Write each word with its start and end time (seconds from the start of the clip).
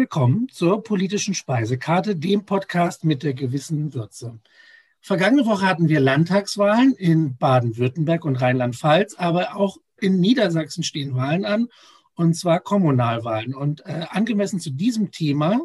Willkommen 0.00 0.48
zur 0.48 0.82
politischen 0.82 1.34
Speisekarte, 1.34 2.16
dem 2.16 2.46
Podcast 2.46 3.04
mit 3.04 3.22
der 3.22 3.34
gewissen 3.34 3.92
Würze. 3.92 4.38
Vergangene 5.02 5.44
Woche 5.44 5.66
hatten 5.66 5.90
wir 5.90 6.00
Landtagswahlen 6.00 6.94
in 6.94 7.36
Baden-Württemberg 7.36 8.24
und 8.24 8.36
Rheinland-Pfalz, 8.36 9.16
aber 9.18 9.56
auch 9.56 9.76
in 10.00 10.18
Niedersachsen 10.18 10.84
stehen 10.84 11.14
Wahlen 11.16 11.44
an, 11.44 11.68
und 12.14 12.32
zwar 12.32 12.60
Kommunalwahlen. 12.60 13.54
Und 13.54 13.84
äh, 13.84 14.06
angemessen 14.08 14.58
zu 14.58 14.70
diesem 14.70 15.10
Thema 15.10 15.60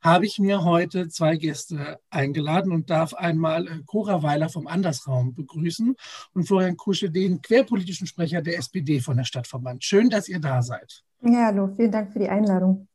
habe 0.00 0.24
ich 0.24 0.38
mir 0.38 0.64
heute 0.64 1.08
zwei 1.08 1.36
Gäste 1.36 2.00
eingeladen 2.08 2.72
und 2.72 2.88
darf 2.88 3.12
einmal 3.12 3.66
äh, 3.66 3.82
Cora 3.84 4.22
Weiler 4.22 4.48
vom 4.48 4.68
Andersraum 4.68 5.34
begrüßen 5.34 5.94
und 6.32 6.44
Florian 6.46 6.78
Kusche, 6.78 7.10
den 7.10 7.42
querpolitischen 7.42 8.06
Sprecher 8.06 8.40
der 8.40 8.56
SPD 8.56 9.00
von 9.00 9.18
der 9.18 9.24
Stadtverband. 9.24 9.84
Schön, 9.84 10.08
dass 10.08 10.30
ihr 10.30 10.40
da 10.40 10.62
seid. 10.62 11.04
Ja, 11.20 11.48
hallo, 11.48 11.74
vielen 11.76 11.92
Dank 11.92 12.14
für 12.14 12.20
die 12.20 12.30
Einladung. 12.30 12.88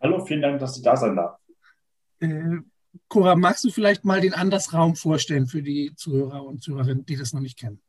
Hallo, 0.00 0.24
vielen 0.24 0.42
Dank, 0.42 0.60
dass 0.60 0.76
ich 0.76 0.82
da 0.82 0.96
sein 0.96 1.16
darf. 1.16 1.38
Äh, 2.20 2.58
Cora, 3.08 3.36
magst 3.36 3.64
du 3.64 3.70
vielleicht 3.70 4.04
mal 4.04 4.20
den 4.20 4.34
Andersraum 4.34 4.94
vorstellen 4.94 5.46
für 5.46 5.62
die 5.62 5.92
Zuhörer 5.96 6.44
und 6.44 6.62
Zuhörerinnen, 6.62 7.04
die 7.04 7.16
das 7.16 7.32
noch 7.32 7.40
nicht 7.40 7.58
kennen? 7.58 7.80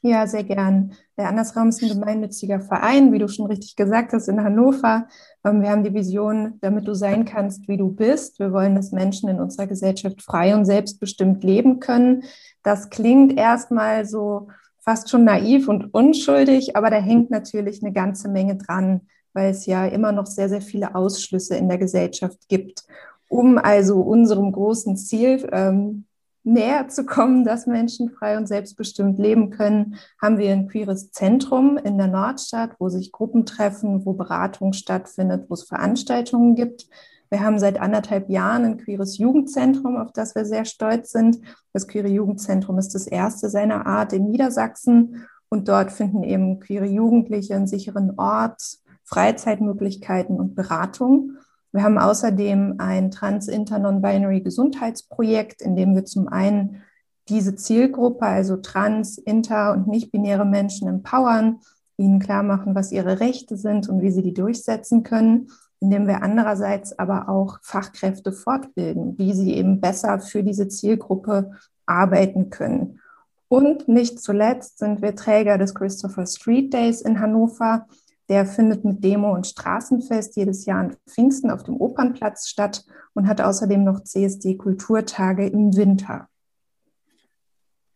Ja, 0.00 0.26
sehr 0.28 0.44
gern. 0.44 0.92
Der 1.16 1.28
Andersraum 1.28 1.70
ist 1.70 1.82
ein 1.82 1.88
gemeinnütziger 1.88 2.60
Verein, 2.60 3.12
wie 3.12 3.18
du 3.18 3.28
schon 3.28 3.46
richtig 3.46 3.74
gesagt 3.74 4.12
hast, 4.12 4.28
in 4.28 4.42
Hannover. 4.42 5.08
Ähm, 5.44 5.60
wir 5.60 5.70
haben 5.70 5.82
die 5.82 5.92
Vision, 5.92 6.54
damit 6.60 6.86
du 6.86 6.94
sein 6.94 7.24
kannst, 7.24 7.66
wie 7.68 7.76
du 7.76 7.90
bist. 7.90 8.38
Wir 8.38 8.52
wollen, 8.52 8.76
dass 8.76 8.92
Menschen 8.92 9.28
in 9.28 9.40
unserer 9.40 9.66
Gesellschaft 9.66 10.22
frei 10.22 10.54
und 10.54 10.64
selbstbestimmt 10.64 11.42
leben 11.42 11.80
können. 11.80 12.22
Das 12.62 12.90
klingt 12.90 13.36
erstmal 13.36 14.06
so 14.06 14.48
fast 14.78 15.10
schon 15.10 15.24
naiv 15.24 15.68
und 15.68 15.92
unschuldig, 15.92 16.76
aber 16.76 16.90
da 16.90 16.96
hängt 16.96 17.30
natürlich 17.30 17.82
eine 17.82 17.92
ganze 17.92 18.28
Menge 18.28 18.56
dran, 18.56 19.02
weil 19.32 19.50
es 19.50 19.66
ja 19.66 19.86
immer 19.86 20.12
noch 20.12 20.26
sehr, 20.26 20.48
sehr 20.48 20.62
viele 20.62 20.94
Ausschlüsse 20.94 21.56
in 21.56 21.68
der 21.68 21.78
Gesellschaft 21.78 22.48
gibt. 22.48 22.84
Um 23.28 23.58
also 23.58 24.00
unserem 24.00 24.52
großen 24.52 24.96
Ziel 24.96 25.46
ähm, 25.52 26.04
näher 26.44 26.88
zu 26.88 27.04
kommen, 27.04 27.44
dass 27.44 27.66
Menschen 27.66 28.10
frei 28.10 28.36
und 28.36 28.46
selbstbestimmt 28.46 29.18
leben 29.18 29.50
können, 29.50 29.96
haben 30.20 30.38
wir 30.38 30.50
ein 30.52 30.68
queeres 30.68 31.12
Zentrum 31.12 31.76
in 31.76 31.98
der 31.98 32.08
Nordstadt, 32.08 32.72
wo 32.78 32.88
sich 32.88 33.12
Gruppen 33.12 33.44
treffen, 33.44 34.04
wo 34.06 34.14
Beratung 34.14 34.72
stattfindet, 34.72 35.44
wo 35.48 35.54
es 35.54 35.64
Veranstaltungen 35.64 36.54
gibt. 36.54 36.86
Wir 37.30 37.40
haben 37.40 37.58
seit 37.58 37.78
anderthalb 37.78 38.30
Jahren 38.30 38.64
ein 38.64 38.78
queeres 38.78 39.18
Jugendzentrum, 39.18 39.98
auf 39.98 40.12
das 40.12 40.34
wir 40.34 40.46
sehr 40.46 40.64
stolz 40.64 41.12
sind. 41.12 41.38
Das 41.74 41.86
queere 41.86 42.08
Jugendzentrum 42.08 42.78
ist 42.78 42.94
das 42.94 43.06
erste 43.06 43.50
seiner 43.50 43.86
Art 43.86 44.14
in 44.14 44.30
Niedersachsen 44.30 45.26
und 45.50 45.68
dort 45.68 45.92
finden 45.92 46.22
eben 46.22 46.60
queere 46.60 46.86
Jugendliche 46.86 47.54
einen 47.54 47.66
sicheren 47.66 48.18
Ort, 48.18 48.78
Freizeitmöglichkeiten 49.08 50.38
und 50.38 50.54
Beratung. 50.54 51.38
Wir 51.72 51.82
haben 51.82 51.98
außerdem 51.98 52.74
ein 52.78 53.10
Trans-Inter-Non-Binary 53.10 54.42
Gesundheitsprojekt, 54.42 55.62
in 55.62 55.76
dem 55.76 55.94
wir 55.94 56.04
zum 56.04 56.28
einen 56.28 56.82
diese 57.28 57.56
Zielgruppe, 57.56 58.26
also 58.26 58.56
trans, 58.56 59.18
inter 59.18 59.72
und 59.72 59.86
nicht-binäre 59.86 60.44
Menschen 60.44 60.88
empowern, 60.88 61.60
ihnen 61.96 62.20
klar 62.20 62.42
machen, 62.42 62.74
was 62.74 62.92
ihre 62.92 63.20
Rechte 63.20 63.56
sind 63.56 63.88
und 63.88 64.02
wie 64.02 64.10
sie 64.10 64.22
die 64.22 64.34
durchsetzen 64.34 65.02
können, 65.02 65.48
indem 65.80 66.06
wir 66.06 66.22
andererseits 66.22 66.98
aber 66.98 67.28
auch 67.28 67.58
Fachkräfte 67.62 68.32
fortbilden, 68.32 69.18
wie 69.18 69.32
sie 69.32 69.54
eben 69.54 69.80
besser 69.80 70.20
für 70.20 70.42
diese 70.42 70.68
Zielgruppe 70.68 71.52
arbeiten 71.86 72.50
können. 72.50 73.00
Und 73.48 73.88
nicht 73.88 74.20
zuletzt 74.20 74.78
sind 74.78 75.00
wir 75.00 75.16
Träger 75.16 75.56
des 75.56 75.74
Christopher 75.74 76.26
Street 76.26 76.72
Days 76.74 77.00
in 77.00 77.20
Hannover, 77.20 77.86
der 78.28 78.46
findet 78.46 78.84
mit 78.84 79.02
Demo 79.02 79.34
und 79.34 79.46
Straßenfest 79.46 80.36
jedes 80.36 80.66
Jahr 80.66 80.80
an 80.80 80.96
Pfingsten 81.06 81.50
auf 81.50 81.62
dem 81.62 81.76
Opernplatz 81.76 82.48
statt 82.48 82.84
und 83.14 83.26
hat 83.26 83.40
außerdem 83.40 83.84
noch 83.84 84.04
CSD-Kulturtage 84.04 85.46
im 85.46 85.76
Winter. 85.76 86.28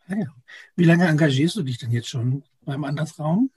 Ah 0.08 0.14
Wie 0.76 0.84
lange 0.84 1.06
engagierst 1.06 1.56
du 1.56 1.62
dich 1.62 1.78
denn 1.78 1.90
jetzt 1.90 2.08
schon 2.08 2.42
beim 2.64 2.84
Andersraum? 2.84 3.50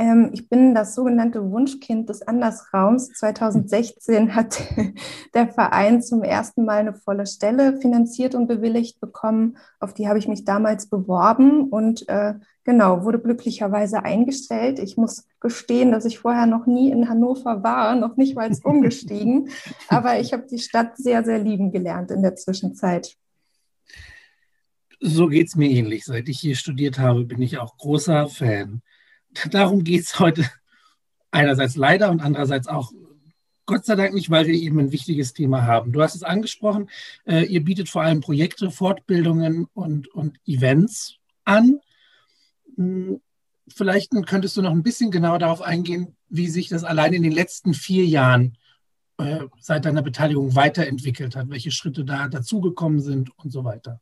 Ähm, 0.00 0.30
ich 0.32 0.48
bin 0.48 0.74
das 0.74 0.94
sogenannte 0.94 1.50
Wunschkind 1.50 2.08
des 2.08 2.22
Andersraums. 2.22 3.08
2016 3.14 4.34
hat 4.34 4.62
der 5.34 5.48
Verein 5.48 6.02
zum 6.02 6.22
ersten 6.22 6.64
Mal 6.64 6.78
eine 6.78 6.94
volle 6.94 7.26
Stelle 7.26 7.78
finanziert 7.80 8.34
und 8.34 8.46
bewilligt 8.46 9.00
bekommen. 9.00 9.56
Auf 9.80 9.94
die 9.94 10.08
habe 10.08 10.18
ich 10.18 10.28
mich 10.28 10.44
damals 10.44 10.88
beworben 10.88 11.68
und 11.68 12.08
äh, 12.08 12.34
genau, 12.68 13.02
wurde 13.02 13.18
glücklicherweise 13.18 14.04
eingestellt. 14.04 14.78
Ich 14.78 14.96
muss 14.96 15.26
gestehen, 15.40 15.90
dass 15.90 16.04
ich 16.04 16.18
vorher 16.18 16.46
noch 16.46 16.66
nie 16.66 16.90
in 16.90 17.08
Hannover 17.08 17.62
war, 17.62 17.96
noch 17.96 18.16
nicht 18.16 18.36
mal 18.36 18.50
umgestiegen. 18.62 19.48
Aber 19.88 20.20
ich 20.20 20.32
habe 20.32 20.46
die 20.50 20.58
Stadt 20.58 20.96
sehr, 20.96 21.24
sehr 21.24 21.38
lieben 21.38 21.72
gelernt 21.72 22.10
in 22.10 22.22
der 22.22 22.36
Zwischenzeit. 22.36 23.16
So 25.00 25.28
geht 25.28 25.48
es 25.48 25.56
mir 25.56 25.70
ähnlich. 25.70 26.04
Seit 26.04 26.28
ich 26.28 26.40
hier 26.40 26.56
studiert 26.56 26.98
habe, 26.98 27.24
bin 27.24 27.42
ich 27.42 27.58
auch 27.58 27.76
großer 27.76 28.28
Fan 28.28 28.82
darum 29.50 29.84
geht 29.84 30.02
es 30.02 30.18
heute 30.18 30.44
einerseits 31.30 31.76
leider 31.76 32.10
und 32.10 32.20
andererseits 32.20 32.68
auch 32.68 32.92
Gott 33.66 33.84
sei 33.84 33.96
Dank 33.96 34.14
nicht, 34.14 34.30
weil 34.30 34.46
wir 34.46 34.54
eben 34.54 34.80
ein 34.80 34.92
wichtiges 34.92 35.34
Thema 35.34 35.66
haben. 35.66 35.92
Du 35.92 36.00
hast 36.02 36.14
es 36.14 36.22
angesprochen, 36.22 36.88
äh, 37.26 37.44
ihr 37.44 37.62
bietet 37.62 37.90
vor 37.90 38.02
allem 38.02 38.22
Projekte, 38.22 38.70
Fortbildungen 38.70 39.66
und, 39.74 40.08
und 40.08 40.38
Events 40.46 41.16
an. 41.44 41.78
Hm, 42.78 43.20
vielleicht 43.68 44.12
könntest 44.26 44.56
du 44.56 44.62
noch 44.62 44.70
ein 44.70 44.82
bisschen 44.82 45.10
genauer 45.10 45.38
darauf 45.38 45.60
eingehen, 45.60 46.16
wie 46.30 46.48
sich 46.48 46.68
das 46.68 46.84
allein 46.84 47.12
in 47.12 47.22
den 47.22 47.32
letzten 47.32 47.74
vier 47.74 48.06
Jahren 48.06 48.56
äh, 49.18 49.40
seit 49.60 49.84
deiner 49.84 50.02
Beteiligung 50.02 50.54
weiterentwickelt 50.54 51.36
hat, 51.36 51.50
welche 51.50 51.70
Schritte 51.70 52.04
da 52.04 52.28
dazugekommen 52.28 53.00
sind 53.00 53.30
und 53.38 53.50
so 53.52 53.64
weiter. 53.64 54.00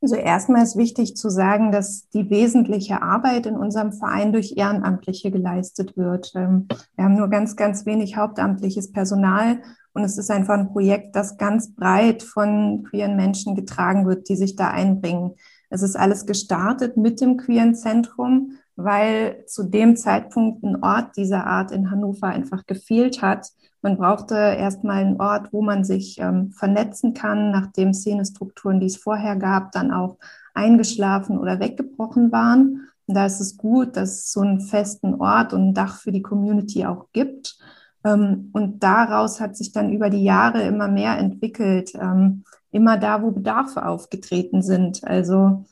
Also 0.00 0.14
erstmal 0.14 0.62
ist 0.62 0.76
wichtig 0.76 1.16
zu 1.16 1.28
sagen, 1.28 1.72
dass 1.72 2.08
die 2.10 2.30
wesentliche 2.30 3.02
Arbeit 3.02 3.46
in 3.46 3.56
unserem 3.56 3.92
Verein 3.92 4.32
durch 4.32 4.54
Ehrenamtliche 4.56 5.32
geleistet 5.32 5.96
wird. 5.96 6.32
Ähm, 6.36 6.68
wir 6.94 7.04
haben 7.04 7.16
nur 7.16 7.28
ganz, 7.28 7.56
ganz 7.56 7.84
wenig 7.84 8.16
hauptamtliches 8.16 8.92
Personal 8.92 9.60
und 9.94 10.04
es 10.04 10.16
ist 10.16 10.30
einfach 10.30 10.54
ein 10.54 10.70
Projekt, 10.70 11.16
das 11.16 11.36
ganz 11.36 11.74
breit 11.74 12.22
von 12.22 12.84
queeren 12.84 13.16
Menschen 13.16 13.56
getragen 13.56 14.06
wird, 14.06 14.28
die 14.28 14.36
sich 14.36 14.54
da 14.54 14.70
einbringen. 14.70 15.34
Es 15.70 15.82
ist 15.82 15.96
alles 15.96 16.26
gestartet 16.26 16.96
mit 16.96 17.20
dem 17.20 17.36
queeren 17.36 17.74
Zentrum, 17.74 18.52
weil 18.76 19.44
zu 19.46 19.64
dem 19.64 19.96
Zeitpunkt 19.96 20.62
ein 20.62 20.82
Ort 20.82 21.16
dieser 21.16 21.46
Art 21.46 21.72
in 21.72 21.90
Hannover 21.90 22.28
einfach 22.28 22.66
gefehlt 22.66 23.22
hat 23.22 23.50
man 23.80 23.96
brauchte 23.96 24.34
erstmal 24.34 25.04
einen 25.04 25.20
Ort, 25.20 25.52
wo 25.52 25.62
man 25.62 25.84
sich 25.84 26.18
ähm, 26.18 26.50
vernetzen 26.50 27.14
kann, 27.14 27.52
nachdem 27.52 27.94
Szenestrukturen, 27.94 28.80
die 28.80 28.86
es 28.86 28.96
vorher 28.96 29.36
gab, 29.36 29.72
dann 29.72 29.92
auch 29.92 30.18
eingeschlafen 30.52 31.38
oder 31.38 31.60
weggebrochen 31.60 32.32
waren. 32.32 32.88
Und 33.06 33.14
da 33.14 33.26
ist 33.26 33.40
es 33.40 33.56
gut, 33.56 33.96
dass 33.96 34.10
es 34.10 34.32
so 34.32 34.40
einen 34.40 34.60
festen 34.60 35.14
Ort 35.14 35.52
und 35.52 35.68
ein 35.68 35.74
Dach 35.74 36.00
für 36.00 36.10
die 36.10 36.22
Community 36.22 36.86
auch 36.86 37.06
gibt. 37.12 37.56
Ähm, 38.04 38.50
und 38.52 38.82
daraus 38.82 39.40
hat 39.40 39.56
sich 39.56 39.72
dann 39.72 39.92
über 39.92 40.10
die 40.10 40.24
Jahre 40.24 40.62
immer 40.62 40.88
mehr 40.88 41.16
entwickelt, 41.16 41.92
ähm, 41.94 42.44
immer 42.70 42.98
da, 42.98 43.22
wo 43.22 43.30
Bedarfe 43.30 43.86
aufgetreten 43.86 44.62
sind. 44.62 45.04
Also 45.04 45.64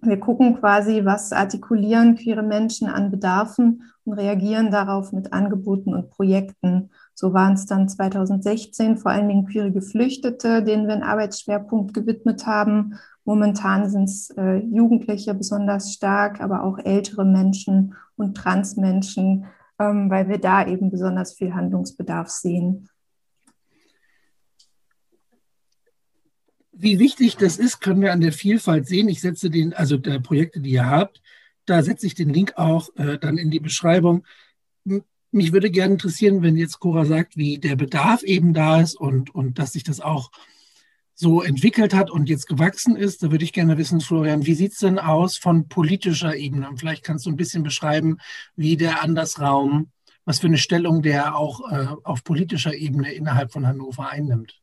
wir 0.00 0.20
gucken 0.20 0.58
quasi, 0.58 1.04
was 1.04 1.32
artikulieren 1.32 2.16
queere 2.16 2.42
Menschen 2.42 2.88
an 2.88 3.10
Bedarfen 3.10 3.82
und 4.04 4.12
reagieren 4.12 4.70
darauf 4.70 5.12
mit 5.12 5.32
Angeboten 5.32 5.94
und 5.94 6.10
Projekten. 6.10 6.90
So 7.14 7.32
waren 7.32 7.54
es 7.54 7.66
dann 7.66 7.88
2016 7.88 8.98
vor 8.98 9.10
allen 9.10 9.28
Dingen 9.28 9.46
queere 9.46 9.72
Geflüchtete, 9.72 10.62
denen 10.62 10.86
wir 10.86 10.94
einen 10.94 11.02
Arbeitsschwerpunkt 11.02 11.94
gewidmet 11.94 12.46
haben. 12.46 12.94
Momentan 13.24 13.88
sind 13.90 14.04
es 14.04 14.30
äh, 14.36 14.56
Jugendliche 14.56 15.34
besonders 15.34 15.92
stark, 15.92 16.40
aber 16.40 16.62
auch 16.62 16.78
ältere 16.78 17.24
Menschen 17.24 17.94
und 18.16 18.36
Transmenschen, 18.36 19.46
ähm, 19.80 20.10
weil 20.10 20.28
wir 20.28 20.38
da 20.38 20.66
eben 20.66 20.90
besonders 20.90 21.32
viel 21.34 21.54
Handlungsbedarf 21.54 22.28
sehen. 22.28 22.88
Wie 26.78 26.98
wichtig 26.98 27.36
das 27.36 27.56
ist, 27.56 27.80
können 27.80 28.02
wir 28.02 28.12
an 28.12 28.20
der 28.20 28.32
Vielfalt 28.32 28.86
sehen. 28.86 29.08
Ich 29.08 29.20
setze 29.20 29.50
den, 29.50 29.72
also 29.72 29.96
der 29.96 30.20
Projekte, 30.20 30.60
die 30.60 30.70
ihr 30.70 30.86
habt, 30.86 31.22
da 31.64 31.82
setze 31.82 32.06
ich 32.06 32.14
den 32.14 32.28
Link 32.28 32.52
auch 32.56 32.90
äh, 32.96 33.18
dann 33.18 33.38
in 33.38 33.50
die 33.50 33.60
Beschreibung 33.60 34.24
mich 35.36 35.52
würde 35.52 35.70
gerne 35.70 35.94
interessieren, 35.94 36.42
wenn 36.42 36.56
jetzt 36.56 36.80
Cora 36.80 37.04
sagt, 37.04 37.36
wie 37.36 37.58
der 37.58 37.76
Bedarf 37.76 38.22
eben 38.22 38.54
da 38.54 38.80
ist 38.80 38.96
und, 38.96 39.34
und 39.34 39.58
dass 39.58 39.72
sich 39.72 39.84
das 39.84 40.00
auch 40.00 40.30
so 41.14 41.42
entwickelt 41.42 41.94
hat 41.94 42.10
und 42.10 42.28
jetzt 42.28 42.46
gewachsen 42.46 42.96
ist. 42.96 43.22
Da 43.22 43.30
würde 43.30 43.44
ich 43.44 43.52
gerne 43.52 43.78
wissen, 43.78 44.00
Florian, 44.00 44.46
wie 44.46 44.54
sieht 44.54 44.72
es 44.72 44.78
denn 44.78 44.98
aus 44.98 45.36
von 45.36 45.68
politischer 45.68 46.34
Ebene? 46.36 46.68
Und 46.68 46.78
vielleicht 46.78 47.04
kannst 47.04 47.26
du 47.26 47.30
ein 47.30 47.36
bisschen 47.36 47.62
beschreiben, 47.62 48.18
wie 48.54 48.76
der 48.76 49.02
Andersraum, 49.02 49.90
was 50.24 50.40
für 50.40 50.46
eine 50.46 50.58
Stellung 50.58 51.02
der 51.02 51.36
auch 51.36 51.70
äh, 51.70 51.86
auf 52.02 52.24
politischer 52.24 52.74
Ebene 52.74 53.12
innerhalb 53.12 53.52
von 53.52 53.66
Hannover 53.66 54.08
einnimmt. 54.10 54.60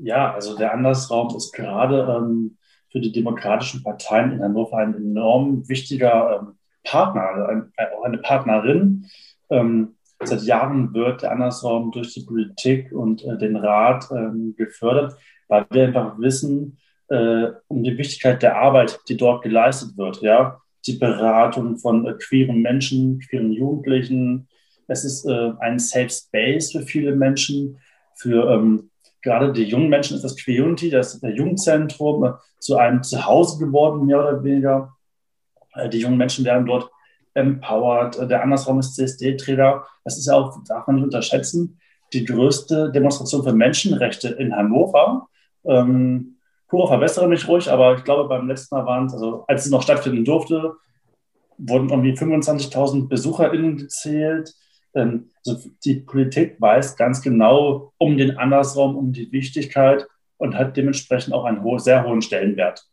Ja, 0.00 0.32
also 0.32 0.56
der 0.56 0.72
Andersraum 0.72 1.34
ist 1.36 1.52
gerade 1.52 2.16
ähm, 2.16 2.56
für 2.90 3.00
die 3.00 3.12
demokratischen 3.12 3.82
Parteien 3.82 4.32
in 4.32 4.42
Hannover 4.42 4.78
ein 4.78 4.94
enorm 4.94 5.68
wichtiger 5.68 6.40
ähm, 6.40 6.58
Partner, 6.84 7.48
ein, 7.48 7.72
auch 7.92 8.04
eine 8.04 8.18
Partnerin. 8.18 9.06
Ähm, 9.50 9.96
seit 10.22 10.42
Jahren 10.42 10.94
wird 10.94 11.22
der 11.22 11.32
Andersraum 11.32 11.90
durch 11.90 12.14
die 12.14 12.24
Politik 12.24 12.92
und 12.92 13.24
äh, 13.24 13.36
den 13.38 13.56
Rat 13.56 14.08
ähm, 14.10 14.54
gefördert, 14.56 15.16
weil 15.48 15.66
wir 15.70 15.86
einfach 15.86 16.18
wissen 16.18 16.78
äh, 17.08 17.48
um 17.68 17.82
die 17.82 17.96
Wichtigkeit 17.98 18.42
der 18.42 18.56
Arbeit, 18.56 19.00
die 19.08 19.16
dort 19.16 19.42
geleistet 19.42 19.96
wird. 19.96 20.22
Ja, 20.22 20.60
die 20.86 20.94
Beratung 20.94 21.76
von 21.76 22.06
äh, 22.06 22.14
queeren 22.14 22.62
Menschen, 22.62 23.20
queeren 23.20 23.52
Jugendlichen. 23.52 24.48
Es 24.86 25.04
ist 25.04 25.26
äh, 25.26 25.52
ein 25.60 25.78
Safe 25.78 26.10
Space 26.10 26.72
für 26.72 26.82
viele 26.82 27.14
Menschen, 27.14 27.78
für 28.14 28.50
ähm, 28.50 28.90
gerade 29.22 29.52
die 29.52 29.64
jungen 29.64 29.88
Menschen 29.88 30.16
ist 30.16 30.22
das 30.22 30.36
Queer 30.36 30.64
Unity, 30.64 30.90
das 30.90 31.20
Jugendzentrum, 31.22 32.24
äh, 32.24 32.32
zu 32.60 32.76
einem 32.76 33.02
Zuhause 33.02 33.58
geworden, 33.64 34.06
mehr 34.06 34.20
oder 34.20 34.42
weniger. 34.42 34.94
Äh, 35.74 35.88
die 35.88 36.00
jungen 36.00 36.16
Menschen 36.16 36.44
werden 36.44 36.66
dort 36.66 36.90
empowered. 37.34 38.18
Äh, 38.18 38.28
der 38.28 38.42
Andersraum 38.42 38.78
ist 38.78 38.94
CSD-Träger. 38.94 39.86
Das 40.04 40.18
ist 40.18 40.26
ja 40.26 40.34
auch, 40.34 40.56
darf 40.66 40.86
man 40.86 40.96
nicht 40.96 41.04
unterschätzen, 41.04 41.78
die 42.12 42.24
größte 42.24 42.90
Demonstration 42.92 43.42
für 43.42 43.52
Menschenrechte 43.52 44.28
in 44.28 44.54
Hannover. 44.54 45.28
Ähm, 45.64 46.36
Puro, 46.68 46.86
verbessere 46.86 47.28
mich 47.28 47.48
ruhig, 47.48 47.70
aber 47.70 47.94
ich 47.94 48.04
glaube, 48.04 48.28
beim 48.28 48.46
letzten 48.46 48.74
Mal 48.74 48.86
waren 48.86 49.06
es, 49.06 49.14
also 49.14 49.44
als 49.48 49.64
es 49.64 49.70
noch 49.70 49.82
stattfinden 49.82 50.24
durfte, 50.24 50.74
wurden 51.56 51.88
irgendwie 51.88 52.12
25.000 52.12 53.08
BesucherInnen 53.08 53.76
gezählt. 53.78 54.54
Also 54.98 55.70
die 55.84 55.96
Politik 55.96 56.56
weiß 56.60 56.96
ganz 56.96 57.22
genau 57.22 57.92
um 57.98 58.16
den 58.16 58.36
Andersraum, 58.36 58.96
um 58.96 59.12
die 59.12 59.30
Wichtigkeit 59.32 60.06
und 60.36 60.54
hat 60.54 60.76
dementsprechend 60.76 61.34
auch 61.34 61.44
einen 61.44 61.62
ho 61.62 61.78
sehr 61.78 62.04
hohen 62.04 62.22
Stellenwert. 62.22 62.86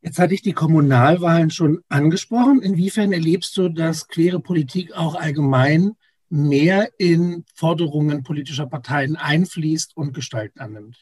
Jetzt 0.00 0.18
hatte 0.18 0.34
ich 0.34 0.42
die 0.42 0.52
Kommunalwahlen 0.52 1.50
schon 1.50 1.82
angesprochen. 1.88 2.60
Inwiefern 2.60 3.12
erlebst 3.12 3.56
du, 3.56 3.68
dass 3.68 4.08
queere 4.08 4.40
Politik 4.40 4.92
auch 4.96 5.14
allgemein 5.14 5.92
mehr 6.28 6.90
in 6.98 7.44
Forderungen 7.54 8.24
politischer 8.24 8.66
Parteien 8.66 9.16
einfließt 9.16 9.96
und 9.96 10.12
Gestalt 10.12 10.58
annimmt? 10.58 10.96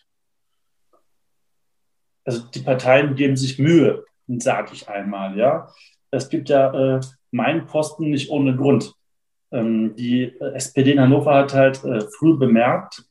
Also 2.24 2.42
die 2.46 2.60
Parteien 2.60 3.14
geben 3.14 3.36
sich 3.36 3.58
Mühe, 3.58 4.04
sage 4.26 4.70
ich 4.74 4.88
einmal. 4.88 5.38
Ja, 5.38 5.72
es 6.10 6.28
gibt 6.28 6.48
ja 6.50 6.96
äh, 6.96 7.00
meinen 7.30 7.66
Posten 7.66 8.10
nicht 8.10 8.28
ohne 8.28 8.54
Grund. 8.54 8.92
Ähm, 9.52 9.96
die 9.96 10.24
äh, 10.24 10.54
SPD 10.54 10.92
in 10.92 11.00
Hannover 11.00 11.34
hat 11.34 11.54
halt 11.54 11.84
äh, 11.84 12.00
früh 12.18 12.36
bemerkt, 12.36 13.04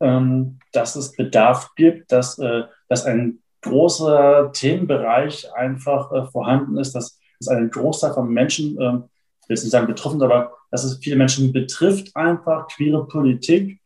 ähm, 0.00 0.58
dass 0.72 0.96
es 0.96 1.12
Bedarf 1.16 1.70
gibt, 1.74 2.12
dass, 2.12 2.38
äh, 2.38 2.64
dass 2.88 3.04
ein 3.06 3.40
großer 3.62 4.52
Themenbereich 4.52 5.52
einfach 5.54 6.32
vorhanden 6.32 6.78
ist, 6.78 6.94
dass, 6.94 7.18
dass 7.38 7.48
ein 7.48 7.70
Großteil 7.70 8.14
von 8.14 8.30
Menschen, 8.30 8.78
äh, 8.78 8.96
ich 9.42 9.48
will 9.48 9.56
jetzt 9.56 9.64
nicht 9.64 9.72
sagen 9.72 9.86
betroffen, 9.86 10.22
aber 10.22 10.52
dass 10.70 10.84
es 10.84 10.98
viele 10.98 11.16
Menschen 11.16 11.52
betrifft, 11.52 12.14
einfach 12.14 12.68
queere 12.68 13.06
Politik. 13.06 13.80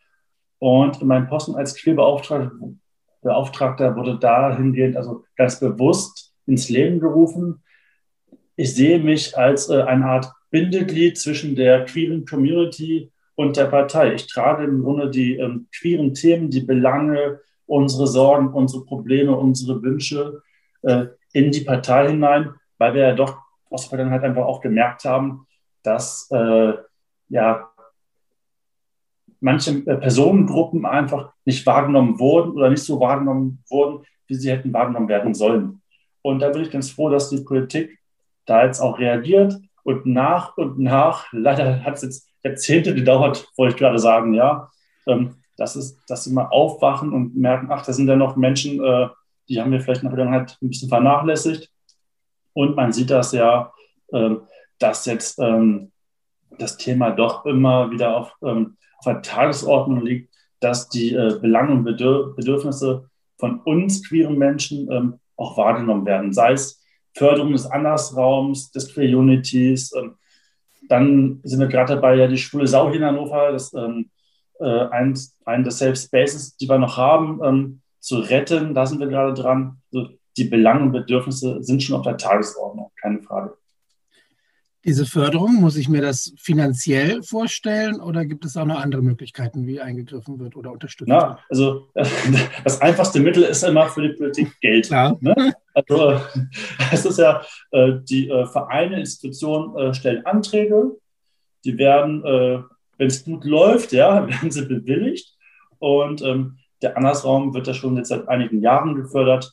Und 0.59 1.03
mein 1.03 1.27
Posten 1.27 1.57
als 1.57 1.75
Queerbeauftragter 1.75 2.53
Beauftragter 3.25 3.97
wurde 3.97 4.19
dahingehend 4.19 4.97
also 4.97 5.25
ganz 5.37 5.59
bewusst 5.59 6.33
ins 6.47 6.69
Leben 6.69 7.01
gerufen. 7.01 7.63
Ich 8.55 8.75
sehe 8.75 9.01
mich 9.01 9.37
als 9.37 9.69
eine 9.71 10.05
Art 10.05 10.31
Bindeglied 10.55 11.19
zwischen 11.19 11.57
der 11.57 11.85
queeren 11.85 12.25
Community 12.27 13.11
und 13.35 13.57
der 13.57 13.65
Partei. 13.65 14.15
Ich 14.15 14.29
trage 14.29 14.63
im 14.63 14.85
Grunde 14.85 15.11
die 15.11 15.35
ähm, 15.35 15.67
queeren 15.77 16.15
Themen, 16.15 16.49
die 16.49 16.61
Belange, 16.61 17.41
unsere 17.67 18.07
Sorgen, 18.07 18.55
unsere 18.55 18.85
Probleme, 18.85 19.37
unsere 19.37 19.83
Wünsche 19.83 20.43
äh, 20.83 21.07
in 21.33 21.51
die 21.51 21.63
Partei 21.63 22.11
hinein, 22.11 22.55
weil 22.79 22.95
wir 22.95 23.01
ja 23.01 23.15
doch 23.17 23.37
aus 23.69 23.83
der 23.83 23.89
Vergangenheit 23.89 24.23
einfach 24.23 24.45
auch 24.45 24.61
gemerkt 24.61 25.05
haben, 25.05 25.49
dass 25.83 26.29
äh, 26.31 26.75
ja 27.31 27.69
manche 29.41 29.73
äh, 29.73 29.97
Personengruppen 29.97 30.87
einfach 30.87 31.33
nicht 31.45 31.67
wahrgenommen 31.67 32.21
wurden 32.21 32.53
oder 32.53 32.71
nicht 32.71 32.85
so 32.85 33.01
wahrgenommen 33.01 33.65
wurden, 33.69 34.07
wie 34.29 34.37
sie 34.37 34.53
hätten 34.53 34.73
wahrgenommen 34.73 35.09
werden 35.09 35.35
sollen. 35.35 35.83
Und 36.23 36.39
da 36.39 36.51
bin 36.51 36.63
ich 36.63 36.71
ganz 36.71 36.91
froh, 36.91 37.11
dass 37.11 37.29
die 37.29 37.41
Politik 37.41 37.99
da 38.47 38.65
jetzt 38.65 38.79
auch 38.79 39.01
reagiert 39.01 39.59
und 39.85 40.07
nach 40.07 40.57
und 40.57 40.79
nach, 40.79 41.27
leider 41.33 41.85
hat 41.85 41.95
es 41.97 42.03
jetzt 42.03 42.31
Jahrzehnte 42.43 42.95
gedauert, 42.95 43.47
wollte 43.57 43.75
ich 43.75 43.79
gerade 43.79 43.99
sagen, 43.99 44.35
ja, 44.35 44.71
ähm, 45.07 45.37
dass, 45.57 45.77
es, 45.77 45.99
dass 46.07 46.25
sie 46.25 46.33
mal 46.33 46.47
aufwachen 46.47 47.13
und 47.13 47.37
merken, 47.37 47.69
ach, 47.71 47.85
da 47.85 47.93
sind 47.93 48.09
ja 48.09 48.17
noch 48.17 48.37
Menschen, 48.37 48.83
äh, 48.83 49.09
die 49.49 49.61
haben 49.61 49.71
wir 49.71 49.81
vielleicht 49.81 50.03
in 50.03 50.09
der 50.09 50.17
Vergangenheit 50.17 50.59
ein 50.61 50.69
bisschen 50.69 50.89
vernachlässigt. 50.89 51.71
Und 52.55 52.77
man 52.77 52.93
sieht 52.93 53.11
das 53.11 53.33
ja, 53.33 53.73
äh, 54.13 54.31
dass 54.79 55.07
jetzt 55.07 55.39
ähm, 55.39 55.93
das 56.59 56.77
Thema 56.77 57.11
doch 57.11 57.45
immer 57.47 57.91
wieder 57.91 58.17
auf, 58.17 58.33
ähm, 58.43 58.77
auf 58.99 59.05
der 59.05 59.23
Tagesordnung 59.23 60.01
liegt, 60.03 60.33
dass 60.61 60.89
die 60.89 61.15
äh, 61.15 61.39
Belange 61.41 61.73
und 61.73 61.85
Bedürf 61.85 62.37
Bedürfnisse 62.37 63.09
von 63.39 63.61
uns 63.61 64.09
queeren 64.09 64.39
Menschen 64.39 64.91
ähm, 64.91 65.21
auch 65.37 65.57
wahrgenommen 65.57 66.07
werden, 66.07 66.33
sei 66.33 66.53
es 66.53 66.84
Förderung 67.15 67.53
des 67.53 67.67
Andersraums, 67.67 68.71
des 68.73 68.93
Queer 68.93 69.17
Unities. 69.17 69.93
Ähm, 69.95 70.15
dann 70.89 71.41
sind 71.43 71.61
wir 71.61 71.69
gerade 71.69 71.95
dabei, 71.95 72.17
ja 72.17 72.27
die 72.27 72.39
Schwule 72.39 72.67
Sau 72.67 72.89
hier 72.89 73.01
in 73.01 73.05
Hannover, 73.05 73.53
das 73.53 73.73
ähm, 73.75 74.11
äh, 74.61 74.89
ein, 74.89 75.19
ein 75.45 75.63
der 75.63 75.73
Safe 75.73 75.97
Spaces, 75.97 76.57
die 76.57 76.69
wir 76.69 76.79
noch 76.79 76.97
haben, 76.97 77.41
ähm, 77.43 77.81
zu 78.01 78.19
retten. 78.19 78.75
Da 78.75 78.87
sind 78.87 79.01
wir 79.01 79.07
gerade 79.07 79.35
dran. 79.35 79.81
Also 79.93 80.11
die 80.37 80.45
Belange 80.45 80.83
und 80.83 80.93
Bedürfnisse 80.93 81.63
sind 81.63 81.83
schon 81.83 81.97
auf 81.97 82.03
der 82.03 82.17
Tagesordnung, 82.17 82.91
keine 83.01 83.23
Frage. 83.23 83.57
Diese 84.85 85.07
Förderung, 85.07 85.55
muss 85.61 85.77
ich 85.77 85.89
mir 85.89 86.03
das 86.03 86.35
finanziell 86.37 87.23
vorstellen 87.23 88.01
oder 88.01 88.27
gibt 88.27 88.45
es 88.45 88.55
auch 88.57 88.67
noch 88.67 88.79
andere 88.79 89.01
Möglichkeiten, 89.01 89.67
wie 89.67 89.81
eingegriffen 89.81 90.39
wird 90.39 90.57
oder 90.57 90.73
unterstützt 90.73 91.09
wird? 91.09 91.23
Ja, 91.23 91.39
also 91.49 91.89
das 92.65 92.83
einfachste 92.83 93.21
Mittel 93.21 93.45
ist 93.45 93.63
immer 93.65 93.89
für 93.89 94.03
die 94.03 94.15
Politik 94.15 94.61
Geld. 94.61 94.87
Klar. 94.87 95.17
Ne? 95.21 95.55
Also 95.73 96.21
es 96.93 97.07
ist 97.07 97.19
ja, 97.19 97.43
äh, 97.71 97.93
die 98.03 98.29
äh, 98.29 98.47
Vereine, 98.47 99.01
Institutionen 99.01 99.77
äh, 99.77 99.95
stellen 99.95 100.27
Anträge, 100.27 100.93
die 101.65 101.79
werden, 101.79 102.23
wenn 102.23 103.07
es 103.07 103.25
gut 103.25 103.47
läuft, 103.47 103.93
ja, 103.93 104.29
werden 104.29 104.51
sie 104.51 104.67
bewilligt 104.67 105.35
und 105.79 106.21
ähm, 106.21 106.59
der 106.83 106.99
Andersraum 106.99 107.55
wird 107.55 107.67
ja 107.67 107.73
schon 107.73 107.97
jetzt 107.97 108.09
seit 108.09 108.29
einigen 108.29 108.61
Jahren 108.61 108.95
gefördert 108.95 109.51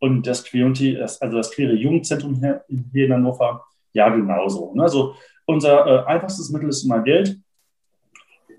und 0.00 0.26
das 0.26 0.44
Queerty, 0.44 0.98
also 1.00 1.36
das 1.36 1.52
queere 1.52 1.74
Jugendzentrum 1.74 2.34
hier 2.34 2.64
in 2.68 3.12
Hannover, 3.12 3.64
ja 3.96 4.08
genauso. 4.10 4.74
Ne? 4.74 4.82
Also 4.82 5.14
unser 5.46 5.86
äh, 5.86 6.06
einfachstes 6.06 6.50
Mittel 6.50 6.68
ist 6.68 6.84
immer 6.84 7.00
Geld. 7.00 7.38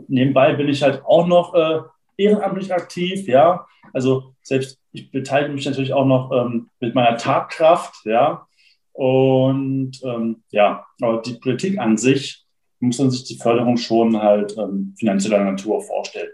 Nebenbei 0.08 0.54
bin 0.54 0.68
ich 0.68 0.84
halt 0.84 1.04
auch 1.06 1.28
noch 1.28 1.54
äh, 1.54 1.80
ehrenamtlich 2.18 2.74
aktiv, 2.74 3.28
ja. 3.28 3.66
Also 3.94 4.34
selbst 4.42 4.80
ich 4.92 5.12
beteilige 5.12 5.54
mich 5.54 5.66
natürlich 5.66 5.94
auch 5.94 6.06
noch 6.06 6.32
ähm, 6.32 6.70
mit 6.80 6.96
meiner 6.96 7.18
Tatkraft, 7.18 8.06
ja. 8.06 8.48
Und 8.94 10.02
ähm, 10.04 10.44
ja, 10.50 10.86
aber 11.02 11.22
die 11.22 11.36
Politik 11.36 11.78
an 11.78 11.98
sich 11.98 12.46
muss 12.80 13.00
man 13.00 13.12
sich 13.12 13.26
die 13.26 13.38
Förderung 13.38 13.78
schon 13.78 14.20
halt 14.20 14.58
ähm, 14.58 14.96
finanzieller 14.98 15.44
Natur 15.44 15.82
vorstellen. 15.82 16.32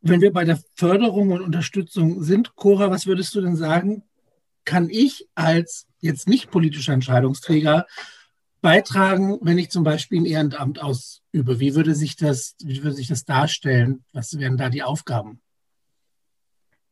Wenn 0.00 0.20
wir 0.20 0.32
bei 0.32 0.44
der 0.44 0.60
Förderung 0.76 1.30
und 1.32 1.40
Unterstützung 1.40 2.22
sind, 2.22 2.54
Cora, 2.56 2.90
was 2.90 3.06
würdest 3.06 3.34
du 3.34 3.40
denn 3.40 3.56
sagen? 3.56 4.04
Kann 4.64 4.88
ich 4.90 5.28
als 5.34 5.86
jetzt 6.00 6.28
nicht 6.28 6.50
politischer 6.50 6.92
Entscheidungsträger 6.92 7.86
beitragen, 8.60 9.38
wenn 9.42 9.58
ich 9.58 9.70
zum 9.70 9.84
Beispiel 9.84 10.22
ein 10.22 10.26
Ehrenamt 10.26 10.82
ausübe? 10.82 11.60
Wie 11.60 11.74
würde 11.74 11.94
sich 11.94 12.16
das, 12.16 12.54
wie 12.62 12.82
würde 12.82 12.96
sich 12.96 13.08
das 13.08 13.24
darstellen? 13.24 14.04
Was 14.12 14.38
wären 14.38 14.56
da 14.56 14.70
die 14.70 14.82
Aufgaben? 14.82 15.40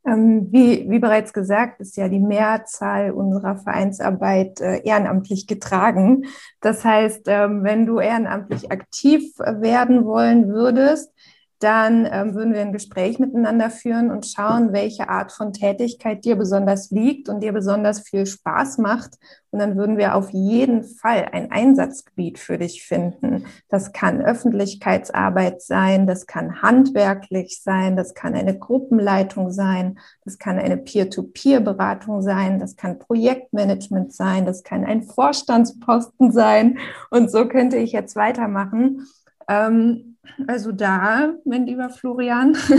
Ähm, 0.05 0.49
wie, 0.51 0.89
wie, 0.89 0.99
bereits 0.99 1.31
gesagt, 1.31 1.79
ist 1.79 1.95
ja 1.95 2.09
die 2.09 2.19
Mehrzahl 2.19 3.11
unserer 3.11 3.55
Vereinsarbeit 3.55 4.59
äh, 4.59 4.81
ehrenamtlich 4.83 5.47
getragen. 5.47 6.25
Das 6.59 6.83
heißt, 6.83 7.23
ähm, 7.27 7.63
wenn 7.63 7.85
du 7.85 7.99
ehrenamtlich 7.99 8.69
aktiv 8.69 9.23
werden 9.39 10.03
wollen 10.05 10.49
würdest, 10.49 11.13
dann 11.63 12.05
ähm, 12.11 12.35
würden 12.35 12.53
wir 12.53 12.61
ein 12.61 12.73
Gespräch 12.73 13.19
miteinander 13.19 13.69
führen 13.69 14.11
und 14.11 14.25
schauen, 14.25 14.73
welche 14.73 15.07
Art 15.07 15.31
von 15.31 15.53
Tätigkeit 15.53 16.25
dir 16.25 16.35
besonders 16.35 16.91
liegt 16.91 17.29
und 17.29 17.41
dir 17.41 17.53
besonders 17.53 18.01
viel 18.01 18.25
Spaß 18.25 18.79
macht. 18.79 19.13
Und 19.51 19.59
dann 19.59 19.77
würden 19.77 19.97
wir 19.97 20.15
auf 20.15 20.31
jeden 20.31 20.83
Fall 20.83 21.29
ein 21.31 21.51
Einsatzgebiet 21.51 22.39
für 22.39 22.57
dich 22.57 22.85
finden. 22.85 23.45
Das 23.69 23.93
kann 23.93 24.21
Öffentlichkeitsarbeit 24.21 25.61
sein, 25.61 26.07
das 26.07 26.25
kann 26.25 26.61
handwerklich 26.61 27.61
sein, 27.61 27.95
das 27.95 28.13
kann 28.13 28.33
eine 28.33 28.57
Gruppenleitung 28.57 29.51
sein, 29.51 29.99
das 30.25 30.39
kann 30.39 30.59
eine 30.59 30.77
Peer-to-Peer-Beratung 30.77 32.21
sein, 32.21 32.59
das 32.59 32.75
kann 32.75 32.99
Projektmanagement 32.99 34.11
sein, 34.11 34.45
das 34.45 34.63
kann 34.63 34.83
ein 34.83 35.03
Vorstandsposten 35.03 36.31
sein. 36.31 36.79
Und 37.09 37.31
so 37.31 37.47
könnte 37.47 37.77
ich 37.77 37.91
jetzt 37.91 38.15
weitermachen. 38.15 39.07
Ähm, 39.47 40.12
also 40.47 40.71
da, 40.71 41.33
mein 41.45 41.65
lieber 41.65 41.89
Florian, 41.89 42.55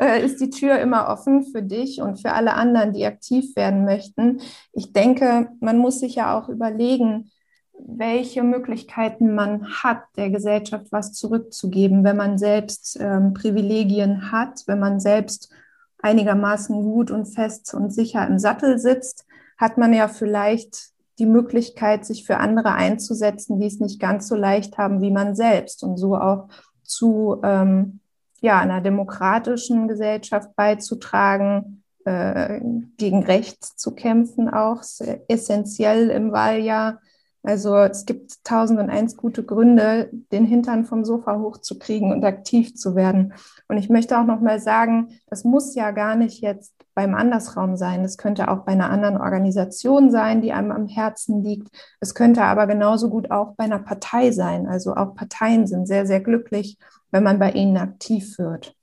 äh, 0.00 0.24
ist 0.24 0.40
die 0.40 0.50
Tür 0.50 0.78
immer 0.78 1.08
offen 1.08 1.44
für 1.44 1.62
dich 1.62 2.00
und 2.00 2.20
für 2.20 2.32
alle 2.32 2.54
anderen, 2.54 2.92
die 2.92 3.06
aktiv 3.06 3.54
werden 3.56 3.84
möchten. 3.84 4.40
Ich 4.72 4.92
denke, 4.92 5.48
man 5.60 5.78
muss 5.78 6.00
sich 6.00 6.16
ja 6.16 6.38
auch 6.38 6.48
überlegen, 6.48 7.30
welche 7.78 8.42
Möglichkeiten 8.42 9.34
man 9.34 9.66
hat, 9.82 10.02
der 10.16 10.30
Gesellschaft 10.30 10.86
was 10.90 11.12
zurückzugeben, 11.12 12.04
wenn 12.04 12.16
man 12.16 12.38
selbst 12.38 12.98
ähm, 13.00 13.34
Privilegien 13.34 14.32
hat, 14.32 14.62
wenn 14.66 14.78
man 14.78 14.98
selbst 14.98 15.52
einigermaßen 15.98 16.82
gut 16.82 17.10
und 17.10 17.26
fest 17.26 17.74
und 17.74 17.92
sicher 17.92 18.26
im 18.26 18.38
Sattel 18.38 18.78
sitzt, 18.78 19.26
hat 19.58 19.78
man 19.78 19.92
ja 19.92 20.08
vielleicht 20.08 20.95
die 21.18 21.26
Möglichkeit, 21.26 22.04
sich 22.04 22.26
für 22.26 22.38
andere 22.38 22.72
einzusetzen, 22.72 23.58
die 23.58 23.66
es 23.66 23.80
nicht 23.80 24.00
ganz 24.00 24.28
so 24.28 24.34
leicht 24.34 24.78
haben 24.78 25.00
wie 25.00 25.10
man 25.10 25.34
selbst 25.34 25.82
und 25.82 25.96
so 25.96 26.16
auch 26.16 26.48
zu 26.82 27.40
ähm, 27.42 28.00
ja, 28.40 28.60
einer 28.60 28.80
demokratischen 28.80 29.88
Gesellschaft 29.88 30.54
beizutragen, 30.56 31.82
äh, 32.04 32.60
gegen 32.96 33.24
Rechts 33.24 33.76
zu 33.76 33.94
kämpfen, 33.94 34.48
auch 34.48 34.82
essentiell 35.28 36.10
im 36.10 36.32
Wahljahr. 36.32 37.00
Also 37.46 37.76
es 37.76 38.06
gibt 38.06 38.44
tausend 38.44 38.80
und 38.80 38.90
eins 38.90 39.16
gute 39.16 39.44
Gründe, 39.44 40.10
den 40.32 40.44
Hintern 40.44 40.84
vom 40.84 41.04
Sofa 41.04 41.38
hochzukriegen 41.38 42.10
und 42.10 42.24
aktiv 42.24 42.74
zu 42.74 42.96
werden. 42.96 43.34
Und 43.68 43.76
ich 43.76 43.88
möchte 43.88 44.18
auch 44.18 44.24
noch 44.24 44.40
mal 44.40 44.58
sagen, 44.58 45.10
das 45.28 45.44
muss 45.44 45.76
ja 45.76 45.92
gar 45.92 46.16
nicht 46.16 46.40
jetzt 46.40 46.74
beim 46.96 47.14
Andersraum 47.14 47.76
sein. 47.76 48.02
Das 48.02 48.18
könnte 48.18 48.48
auch 48.48 48.64
bei 48.64 48.72
einer 48.72 48.90
anderen 48.90 49.16
Organisation 49.16 50.10
sein, 50.10 50.42
die 50.42 50.52
einem 50.52 50.72
am 50.72 50.88
Herzen 50.88 51.44
liegt. 51.44 51.68
Es 52.00 52.16
könnte 52.16 52.42
aber 52.42 52.66
genauso 52.66 53.10
gut 53.10 53.30
auch 53.30 53.54
bei 53.54 53.62
einer 53.62 53.78
Partei 53.78 54.32
sein. 54.32 54.66
Also 54.66 54.96
auch 54.96 55.14
Parteien 55.14 55.68
sind 55.68 55.86
sehr, 55.86 56.04
sehr 56.04 56.20
glücklich, 56.20 56.78
wenn 57.12 57.22
man 57.22 57.38
bei 57.38 57.52
ihnen 57.52 57.76
aktiv 57.76 58.38
wird. 58.38 58.74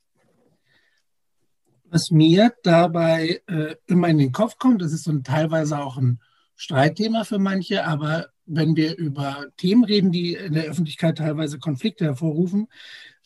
Was 1.90 2.10
mir 2.10 2.54
dabei 2.62 3.42
äh, 3.46 3.74
immer 3.86 4.08
in 4.08 4.16
den 4.16 4.32
Kopf 4.32 4.56
kommt, 4.56 4.80
das 4.80 4.94
ist 4.94 5.04
so 5.04 5.12
ein, 5.12 5.22
teilweise 5.22 5.78
auch 5.78 5.98
ein 5.98 6.18
Streitthema 6.56 7.24
für 7.24 7.38
manche, 7.38 7.84
aber 7.84 8.28
wenn 8.46 8.76
wir 8.76 8.96
über 8.96 9.46
Themen 9.56 9.84
reden, 9.84 10.12
die 10.12 10.34
in 10.34 10.54
der 10.54 10.64
Öffentlichkeit 10.64 11.18
teilweise 11.18 11.58
Konflikte 11.58 12.04
hervorrufen, 12.04 12.68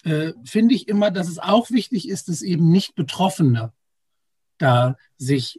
äh, 0.05 0.33
finde 0.45 0.75
ich 0.75 0.89
immer, 0.89 1.11
dass 1.11 1.29
es 1.29 1.39
auch 1.39 1.71
wichtig 1.71 2.09
ist, 2.09 2.29
dass 2.29 2.43
eben 2.43 2.71
nicht 2.71 2.95
Betroffene 2.95 3.73
da 4.59 4.97
sich 5.17 5.59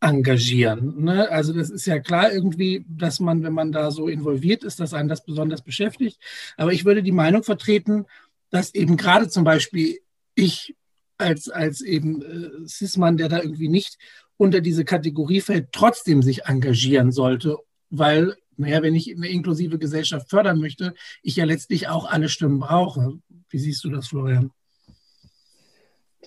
engagieren. 0.00 1.04
Ne? 1.04 1.28
Also 1.28 1.52
das 1.52 1.70
ist 1.70 1.86
ja 1.86 1.98
klar 1.98 2.32
irgendwie, 2.32 2.84
dass 2.88 3.20
man, 3.20 3.42
wenn 3.42 3.52
man 3.52 3.72
da 3.72 3.90
so 3.90 4.08
involviert 4.08 4.64
ist, 4.64 4.80
dass 4.80 4.94
einen 4.94 5.08
das 5.08 5.24
besonders 5.24 5.62
beschäftigt. 5.62 6.18
Aber 6.56 6.72
ich 6.72 6.84
würde 6.84 7.02
die 7.02 7.12
Meinung 7.12 7.42
vertreten, 7.42 8.06
dass 8.50 8.74
eben 8.74 8.96
gerade 8.96 9.28
zum 9.28 9.44
Beispiel 9.44 9.98
ich 10.34 10.74
als, 11.18 11.48
als 11.48 11.82
eben 11.82 12.22
äh, 12.22 12.66
Cis-Mann, 12.66 13.18
der 13.18 13.28
da 13.28 13.42
irgendwie 13.42 13.68
nicht 13.68 13.98
unter 14.38 14.62
diese 14.62 14.84
Kategorie 14.86 15.42
fällt, 15.42 15.72
trotzdem 15.72 16.22
sich 16.22 16.46
engagieren 16.46 17.12
sollte, 17.12 17.58
weil 17.90 18.36
naja, 18.60 18.82
wenn 18.82 18.94
ich 18.94 19.14
eine 19.14 19.28
inklusive 19.28 19.78
Gesellschaft 19.78 20.28
fördern 20.28 20.60
möchte, 20.60 20.94
ich 21.22 21.36
ja 21.36 21.44
letztlich 21.44 21.88
auch 21.88 22.10
alle 22.10 22.28
Stimmen 22.28 22.60
brauche. 22.60 23.18
Wie 23.48 23.58
siehst 23.58 23.82
du 23.84 23.90
das, 23.90 24.08
Florian? 24.08 24.50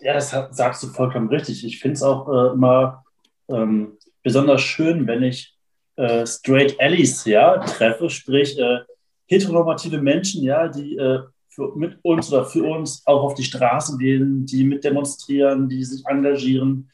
Ja, 0.02 0.14
das 0.14 0.32
sagst 0.32 0.84
du 0.84 0.88
vollkommen 0.88 1.30
richtig. 1.30 1.64
Ich 1.64 1.80
finde 1.80 1.94
es 1.94 2.04
auch 2.04 2.28
äh, 2.28 2.54
immer 2.54 3.06
ähm, 3.48 3.98
besonders 4.24 4.62
schön, 4.62 5.08
wenn 5.08 5.24
ich 5.24 5.56
äh, 5.96 6.26
Straight 6.26 6.80
Allies 6.80 7.24
ja, 7.26 7.60
treffe, 7.60 8.10
sprich 8.10 8.58
äh, 8.58 8.80
heteronormative 9.28 10.02
Menschen, 10.02 10.44
ja, 10.44 10.68
die 10.68 10.98
äh, 10.98 11.20
für, 11.50 11.76
mit 11.76 12.00
uns 12.02 12.34
oder 12.34 12.46
für 12.46 12.64
uns 12.64 13.06
auch 13.06 13.24
auf 13.24 13.36
die 13.36 13.44
Straße 13.44 13.98
gehen, 13.98 14.46
die 14.46 14.64
mit 14.64 14.84
demonstrieren, 14.84 15.70
die 15.70 15.84
sich 15.84 16.04
engagieren. 16.06 16.90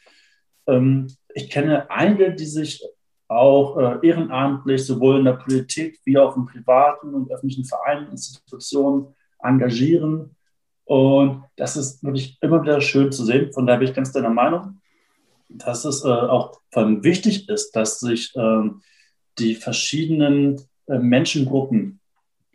Ähm, 0.67 1.07
ich 1.33 1.49
kenne 1.49 1.89
einige, 1.89 2.33
die 2.33 2.45
sich 2.45 2.83
auch 3.29 3.77
äh, 3.77 4.07
ehrenamtlich 4.07 4.85
sowohl 4.85 5.19
in 5.19 5.25
der 5.25 5.33
Politik 5.33 5.99
wie 6.03 6.17
auch 6.17 6.35
in 6.35 6.45
privaten 6.45 7.13
und 7.13 7.31
öffentlichen 7.31 7.63
Vereinen, 7.63 8.09
Institutionen 8.09 9.15
engagieren. 9.41 10.35
Und 10.83 11.43
das 11.55 11.77
ist 11.77 12.03
wirklich 12.03 12.37
immer 12.41 12.63
wieder 12.63 12.81
schön 12.81 13.11
zu 13.11 13.23
sehen. 13.23 13.53
Von 13.53 13.67
daher 13.67 13.79
bin 13.79 13.87
ich 13.87 13.93
ganz 13.93 14.11
deiner 14.11 14.31
Meinung, 14.31 14.81
dass 15.47 15.85
es 15.85 16.03
äh, 16.03 16.07
auch 16.07 16.59
von 16.71 17.03
wichtig 17.03 17.47
ist, 17.49 17.75
dass 17.75 17.99
sich 17.99 18.35
äh, 18.35 18.69
die 19.37 19.53
verschiedenen 19.53 20.59
äh, 20.87 20.97
Menschengruppen 20.97 21.99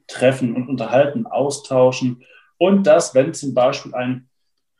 treffen 0.09 0.57
und 0.57 0.69
unterhalten, 0.69 1.26
austauschen. 1.26 2.25
Und 2.59 2.85
dass, 2.88 3.14
wenn 3.14 3.33
zum 3.33 3.54
Beispiel 3.54 3.95
ein, 3.95 4.28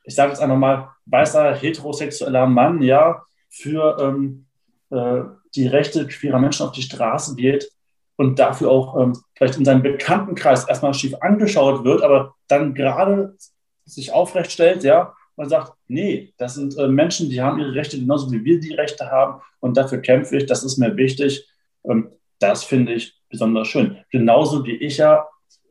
ich 0.03 0.17
sage 0.17 0.33
jetzt 0.33 0.41
einfach 0.41 0.59
mal, 0.59 0.89
weißer 1.07 1.55
heterosexueller 1.55 2.47
Mann, 2.47 2.83
ja, 2.83 3.23
für 3.49 3.97
ähm, 4.01 4.47
äh, 4.91 5.23
die 5.55 5.67
Rechte 5.67 6.07
queerer 6.07 6.39
Menschen 6.39 6.67
auf 6.67 6.73
die 6.73 6.83
Straße 6.83 7.37
geht 7.37 7.71
und 8.17 8.39
dafür 8.39 8.71
auch 8.71 9.01
ähm, 9.01 9.17
vielleicht 9.35 9.57
in 9.57 9.65
seinem 9.65 9.83
Bekanntenkreis 9.83 10.69
erstmal 10.69 10.95
schief 10.95 11.15
angeschaut 11.21 11.85
wird, 11.85 12.03
aber 12.03 12.35
dann 12.49 12.75
gerade 12.75 13.37
sich 13.85 14.13
aufrecht 14.13 14.53
stellt, 14.53 14.85
ja, 14.85 15.15
und 15.37 15.49
sagt, 15.49 15.73
nee, 15.89 16.33
das 16.39 16.55
sind 16.55 16.77
äh, 16.79 16.87
Menschen, 16.87 17.29
die 17.29 17.43
haben 17.43 17.59
ihre 17.59 17.75
Rechte 17.75 17.99
genauso 17.99 18.31
wie 18.31 18.45
wir 18.45 18.61
die 18.61 18.75
Rechte 18.75 19.11
haben 19.11 19.43
und 19.61 19.77
dafür 19.77 19.99
kämpfe 19.99 20.37
ich, 20.37 20.47
das 20.47 20.63
ist 20.63 20.79
mir 20.79 20.97
wichtig. 20.97 21.49
Ähm, 21.85 22.11
das 22.39 22.65
finde 22.65 22.93
ich 22.95 23.21
besonders 23.29 23.69
schön. 23.69 23.99
Genauso 24.11 24.65
wie 24.65 24.77
ich 24.77 24.99
ja 24.99 25.27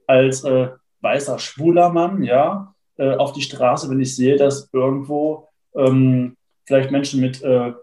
als 0.08 0.44
äh, 0.44 0.70
weißer 1.02 1.40
schwuler 1.40 1.90
Mann, 1.90 2.24
ja, 2.24 2.74
äh, 2.98 3.16
auf 3.16 3.34
die 3.34 3.42
Straße, 3.42 3.90
wenn 3.90 4.02
ich 4.02 4.16
sehe, 4.16 4.36
dass 4.36 4.70
irgendwo 4.74 5.48
ähm, 5.76 6.38
vielleicht 6.66 6.92
Menschen 6.92 7.22
mit 7.22 7.42
äh, 7.42 7.74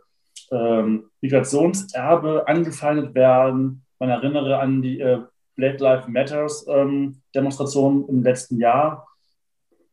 ähm, 0.50 1.04
Migrationserbe 1.20 2.46
angefeindet 2.46 3.14
werden. 3.14 3.84
Man 3.98 4.10
erinnere 4.10 4.58
an 4.58 4.82
die 4.82 5.00
äh, 5.00 5.20
Black 5.56 5.80
Lives 5.80 6.08
Matters 6.08 6.66
ähm, 6.68 7.20
Demonstration 7.34 8.08
im 8.08 8.22
letzten 8.22 8.58
Jahr. 8.58 9.06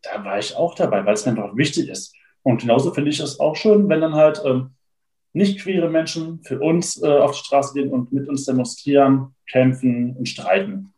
Da 0.02 0.24
war 0.24 0.40
ich 0.40 0.56
auch 0.56 0.76
dabei, 0.76 1.06
weil 1.06 1.14
es 1.14 1.28
einfach 1.28 1.56
wichtig 1.56 1.90
ist. 1.90 2.16
Und 2.44 2.62
genauso 2.62 2.94
finde 2.94 3.10
ich 3.10 3.20
es 3.20 3.40
auch 3.40 3.56
schön, 3.56 3.90
wenn 3.90 4.02
dann 4.02 4.16
halt 4.16 4.42
ähm, 4.46 4.72
nicht 5.34 5.60
queere 5.60 5.90
Menschen 5.90 6.42
für 6.44 6.60
uns 6.60 7.02
äh, 7.02 7.08
auf 7.08 7.32
die 7.32 7.46
Straße 7.46 7.74
gehen 7.74 7.92
und 7.92 8.12
mit 8.12 8.28
uns 8.30 8.46
demonstrieren, 8.46 9.36
kämpfen 9.50 10.16
und 10.16 10.28
streiten. 10.28 10.94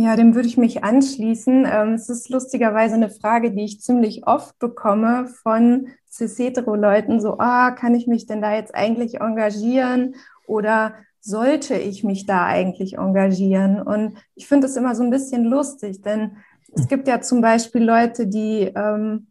Ja, 0.00 0.14
dem 0.14 0.36
würde 0.36 0.46
ich 0.46 0.56
mich 0.56 0.84
anschließen. 0.84 1.66
Ähm, 1.68 1.94
es 1.94 2.08
ist 2.08 2.28
lustigerweise 2.28 2.94
eine 2.94 3.10
Frage, 3.10 3.50
die 3.50 3.64
ich 3.64 3.80
ziemlich 3.80 4.28
oft 4.28 4.56
bekomme 4.60 5.26
von 5.42 5.88
cis-hetero-Leuten, 6.08 7.20
so, 7.20 7.38
ah, 7.38 7.72
kann 7.72 7.96
ich 7.96 8.06
mich 8.06 8.26
denn 8.26 8.40
da 8.40 8.54
jetzt 8.54 8.76
eigentlich 8.76 9.20
engagieren 9.20 10.14
oder 10.46 10.94
sollte 11.20 11.74
ich 11.74 12.04
mich 12.04 12.26
da 12.26 12.44
eigentlich 12.44 12.96
engagieren? 12.96 13.82
Und 13.82 14.16
ich 14.36 14.46
finde 14.46 14.68
es 14.68 14.76
immer 14.76 14.94
so 14.94 15.02
ein 15.02 15.10
bisschen 15.10 15.44
lustig, 15.44 16.00
denn 16.00 16.36
es 16.72 16.86
gibt 16.86 17.08
ja 17.08 17.20
zum 17.20 17.40
Beispiel 17.40 17.82
Leute, 17.82 18.28
die 18.28 18.70
ähm, 18.76 19.26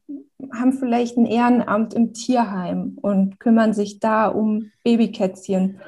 haben 0.53 0.73
vielleicht 0.73 1.15
ein 1.15 1.25
Ehrenamt 1.25 1.93
im 1.93 2.11
Tierheim 2.11 2.97
und 3.01 3.39
kümmern 3.39 3.73
sich 3.73 4.01
da 4.01 4.27
um 4.27 4.69
Babykätzchen 4.83 5.79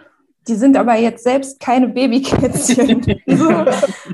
die 0.49 0.55
sind 0.55 0.75
aber 0.75 0.95
jetzt 0.95 1.23
selbst 1.23 1.59
keine 1.59 1.87
Babykätzchen. 1.87 3.21
so. 3.27 3.65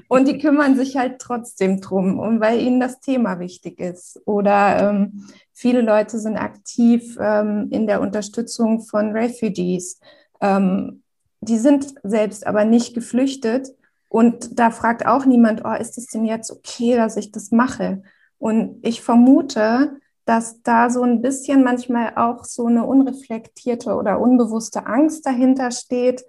Und 0.10 0.27
die 0.27 0.38
kümmern 0.38 0.75
sich 0.75 0.98
halt 0.98 1.20
trotzdem 1.20 1.80
drum, 1.80 2.20
und 2.20 2.42
weil 2.42 2.60
ihnen 2.60 2.82
das 2.82 3.00
Thema 3.00 3.39
wichtig 3.39 3.80
ist. 3.80 4.22
Oder 4.25 4.89
ähm, 4.89 5.27
viele 5.54 5.82
Leute 5.82 6.20
sind 6.20 6.36
aktiv 6.36 7.18
ähm, 7.20 7.70
in 7.72 7.88
der 7.88 8.01
Unterstützung 8.01 8.82
von 8.82 9.12
Refugees. 9.12 10.00
Ähm, 10.42 11.04
die 11.39 11.58
sind 11.58 11.96
selbst 12.04 12.46
aber 12.46 12.65
nicht 12.65 12.94
geflüchtet. 12.94 13.70
Und 14.10 14.60
da 14.60 14.72
fragt 14.72 15.06
auch 15.06 15.25
niemand, 15.25 15.63
oh, 15.63 15.74
ist 15.74 15.98
es 15.98 16.08
denn 16.08 16.25
jetzt 16.25 16.51
okay, 16.51 16.96
dass 16.96 17.15
ich 17.15 17.32
das 17.32 17.51
mache? 17.51 18.04
Und 18.38 18.80
ich 18.82 19.01
vermute, 19.01 19.98
dass 20.25 20.62
da 20.63 20.89
so 20.89 21.03
ein 21.03 21.22
bisschen 21.22 21.63
manchmal 21.63 22.13
auch 22.15 22.44
so 22.44 22.65
eine 22.65 22.86
unreflektierte 22.86 23.96
oder 23.96 24.20
unbewusste 24.20 24.88
Angst 24.88 25.25
dahinter 25.25 25.72
steht, 25.72 26.25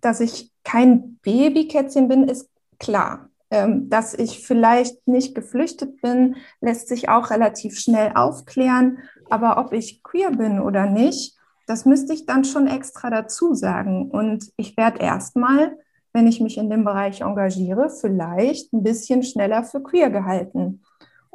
dass 0.00 0.20
ich 0.20 0.52
kein 0.64 1.18
Babykätzchen 1.22 2.08
bin, 2.08 2.24
ist 2.28 2.50
klar. 2.78 3.30
Ähm, 3.48 3.88
dass 3.88 4.12
ich 4.12 4.44
vielleicht 4.44 5.06
nicht 5.06 5.36
geflüchtet 5.36 6.02
bin, 6.02 6.34
lässt 6.60 6.88
sich 6.88 7.08
auch 7.08 7.30
relativ 7.30 7.78
schnell 7.78 8.12
aufklären. 8.16 8.98
Aber 9.30 9.58
ob 9.58 9.72
ich 9.72 10.02
queer 10.02 10.32
bin 10.32 10.60
oder 10.60 10.86
nicht, 10.86 11.36
das 11.68 11.84
müsste 11.84 12.12
ich 12.12 12.26
dann 12.26 12.44
schon 12.44 12.66
extra 12.66 13.08
dazu 13.08 13.54
sagen. 13.54 14.10
Und 14.10 14.50
ich 14.56 14.76
werde 14.76 14.98
erstmal, 14.98 15.78
wenn 16.12 16.26
ich 16.26 16.40
mich 16.40 16.58
in 16.58 16.70
dem 16.70 16.84
Bereich 16.84 17.20
engagiere, 17.20 17.88
vielleicht 17.88 18.72
ein 18.72 18.82
bisschen 18.82 19.22
schneller 19.22 19.62
für 19.62 19.80
queer 19.80 20.10
gehalten. 20.10 20.82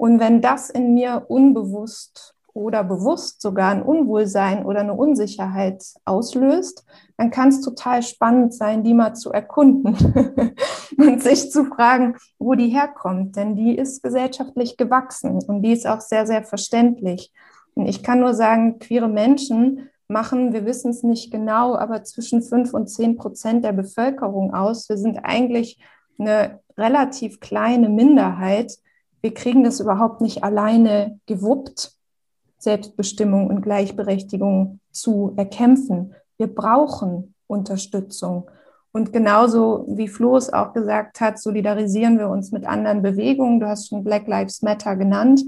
Und 0.02 0.20
wenn 0.20 0.42
das 0.42 0.72
in 0.72 0.96
mir 0.96 1.26
unbewusst 1.28 2.34
oder 2.56 2.84
bewusst 2.84 3.40
sogar 3.40 3.70
ein 3.70 3.84
Unwohlsein 3.84 4.66
oder 4.66 4.80
eine 4.80 4.96
Unsicherheit 4.96 5.84
auslöst, 6.06 6.88
dann 7.18 7.30
kann 7.30 7.50
es 7.50 7.62
total 7.62 8.02
spannend 8.02 8.52
sein, 8.52 8.84
die 8.84 8.96
mal 8.96 9.14
zu 9.14 9.32
erkunden 9.32 9.96
und 10.98 11.22
sich 11.22 11.52
zu 11.52 11.66
fragen, 11.66 12.16
wo 12.40 12.56
die 12.56 12.70
herkommt. 12.70 13.36
Denn 13.36 13.56
die 13.56 13.78
ist 13.78 14.02
gesellschaftlich 14.02 14.76
gewachsen 14.76 15.38
und 15.46 15.62
die 15.62 15.72
ist 15.72 15.86
auch 15.86 16.02
sehr, 16.02 16.26
sehr 16.26 16.44
verständlich. 16.44 17.32
Und 17.76 17.86
ich 17.86 18.02
kann 18.02 18.22
nur 18.22 18.34
sagen, 18.34 18.80
queere 18.80 19.08
Menschen 19.08 19.88
machen, 20.08 20.52
wir 20.52 20.66
wissen 20.66 20.90
es 20.90 21.04
nicht 21.04 21.30
genau, 21.30 21.76
aber 21.76 22.04
zwischen 22.06 22.42
5 22.42 22.74
und 22.74 22.88
10 22.88 23.18
Prozent 23.18 23.64
der 23.64 23.74
Bevölkerung 23.74 24.52
aus. 24.52 24.90
Wir 24.90 24.98
sind 24.98 25.20
eigentlich 25.20 25.80
eine 26.18 26.60
relativ 26.76 27.40
kleine 27.40 27.88
Minderheit. 27.88 28.80
Wir 29.22 29.34
kriegen 29.34 29.64
das 29.64 29.80
überhaupt 29.80 30.22
nicht 30.22 30.44
alleine 30.44 31.20
gewuppt, 31.28 31.94
Selbstbestimmung 32.58 33.48
und 33.48 33.62
Gleichberechtigung 33.62 34.80
zu 34.92 35.34
erkämpfen. 35.36 36.14
Wir 36.38 36.48
brauchen 36.48 37.34
Unterstützung. 37.48 38.50
Und 38.92 39.14
genauso 39.14 39.86
wie 39.88 40.08
Flo 40.08 40.36
es 40.36 40.52
auch 40.52 40.74
gesagt 40.74 41.22
hat, 41.22 41.40
solidarisieren 41.40 42.18
wir 42.20 42.30
uns 42.30 42.52
mit 42.52 42.66
anderen 42.66 43.02
Bewegungen. 43.02 43.60
Du 43.60 43.68
hast 43.68 43.88
schon 43.88 44.04
Black 44.04 44.28
Lives 44.28 44.62
Matter 44.62 44.96
genannt. 44.96 45.42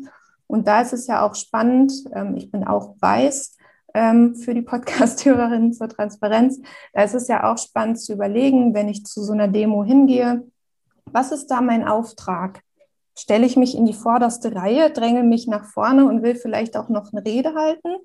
Und 0.48 0.68
da 0.68 0.82
ist 0.82 0.94
es 0.94 1.08
ja 1.08 1.26
auch 1.26 1.36
spannend, 1.36 1.92
ähm, 2.14 2.36
ich 2.36 2.52
bin 2.52 2.64
auch 2.64 2.96
weiß 3.00 3.58
ähm, 3.94 4.36
für 4.36 4.54
die 4.54 4.62
Podcast-Hörerinnen 4.64 5.74
zur 5.74 5.90
Transparenz, 5.90 6.62
da 6.94 7.04
ist 7.04 7.16
es 7.16 7.28
ja 7.28 7.52
auch 7.52 7.58
spannend 7.58 8.00
zu 8.00 8.14
überlegen, 8.14 8.74
wenn 8.74 8.90
ich 8.90 9.06
zu 9.06 9.24
so 9.24 9.34
einer 9.34 9.48
Demo 9.48 9.84
hingehe, 9.84 10.44
was 11.06 11.32
ist 11.32 11.48
da 11.48 11.62
mein 11.62 11.88
Auftrag? 11.88 12.62
Stelle 13.16 13.46
ich 13.46 13.58
mich 13.58 13.76
in 13.76 13.86
die 13.86 13.94
vorderste 13.94 14.56
Reihe, 14.56 14.90
dränge 14.90 15.24
mich 15.24 15.48
nach 15.48 15.66
vorne 15.66 16.06
und 16.06 16.24
will 16.24 16.36
vielleicht 16.36 16.76
auch 16.76 16.90
noch 16.90 17.14
eine 17.14 17.24
Rede 17.24 17.54
halten? 17.54 17.96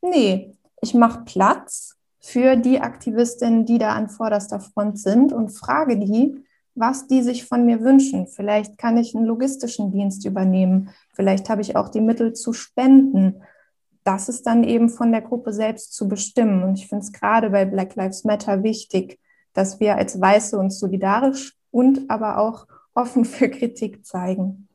Nee, 0.00 0.56
ich 0.80 0.94
mache 0.94 1.24
Platz 1.24 1.96
für 2.20 2.56
die 2.56 2.80
Aktivistinnen, 2.80 3.66
die 3.66 3.78
da 3.78 3.90
an 3.90 4.08
vorderster 4.08 4.60
Front 4.60 4.98
sind 4.98 5.32
und 5.32 5.50
frage 5.50 5.98
die, 5.98 6.44
was 6.74 7.06
die 7.06 7.22
sich 7.22 7.44
von 7.44 7.66
mir 7.66 7.82
wünschen. 7.82 8.26
Vielleicht 8.26 8.78
kann 8.78 8.96
ich 8.96 9.14
einen 9.14 9.26
logistischen 9.26 9.92
Dienst 9.92 10.24
übernehmen. 10.24 10.90
Vielleicht 11.12 11.48
habe 11.48 11.60
ich 11.60 11.76
auch 11.76 11.88
die 11.88 12.00
Mittel 12.00 12.32
zu 12.32 12.52
spenden. 12.52 13.42
Das 14.02 14.28
ist 14.28 14.46
dann 14.46 14.64
eben 14.64 14.88
von 14.88 15.12
der 15.12 15.22
Gruppe 15.22 15.52
selbst 15.52 15.94
zu 15.94 16.08
bestimmen. 16.08 16.62
Und 16.62 16.78
ich 16.78 16.88
finde 16.88 17.04
es 17.04 17.12
gerade 17.12 17.50
bei 17.50 17.64
Black 17.64 17.94
Lives 17.94 18.24
Matter 18.24 18.62
wichtig, 18.62 19.20
dass 19.52 19.78
wir 19.78 19.96
als 19.96 20.20
Weiße 20.20 20.58
uns 20.58 20.78
solidarisch 20.78 21.56
und 21.70 22.10
aber 22.10 22.38
auch 22.38 22.66
offen 22.94 23.24
für 23.24 23.48
Kritik 23.48 24.06
zeigen. 24.06 24.68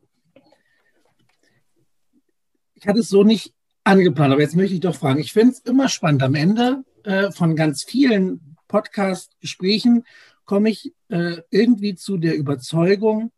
Ich 2.74 2.86
hatte 2.86 3.00
es 3.00 3.08
so 3.08 3.24
nicht 3.24 3.52
angeplant, 3.84 4.32
aber 4.32 4.42
jetzt 4.42 4.56
möchte 4.56 4.74
ich 4.74 4.80
doch 4.80 4.94
fragen. 4.94 5.20
Ich 5.20 5.32
finde 5.32 5.52
es 5.52 5.60
immer 5.60 5.88
spannend. 5.88 6.22
Am 6.22 6.34
Ende 6.34 6.84
äh, 7.04 7.30
von 7.30 7.56
ganz 7.56 7.82
vielen 7.82 8.56
Podcast-Gesprächen 8.68 10.04
komme 10.44 10.70
ich 10.70 10.94
äh, 11.08 11.42
irgendwie 11.50 11.94
zu 11.94 12.16
der 12.16 12.36
Überzeugung, 12.36 13.32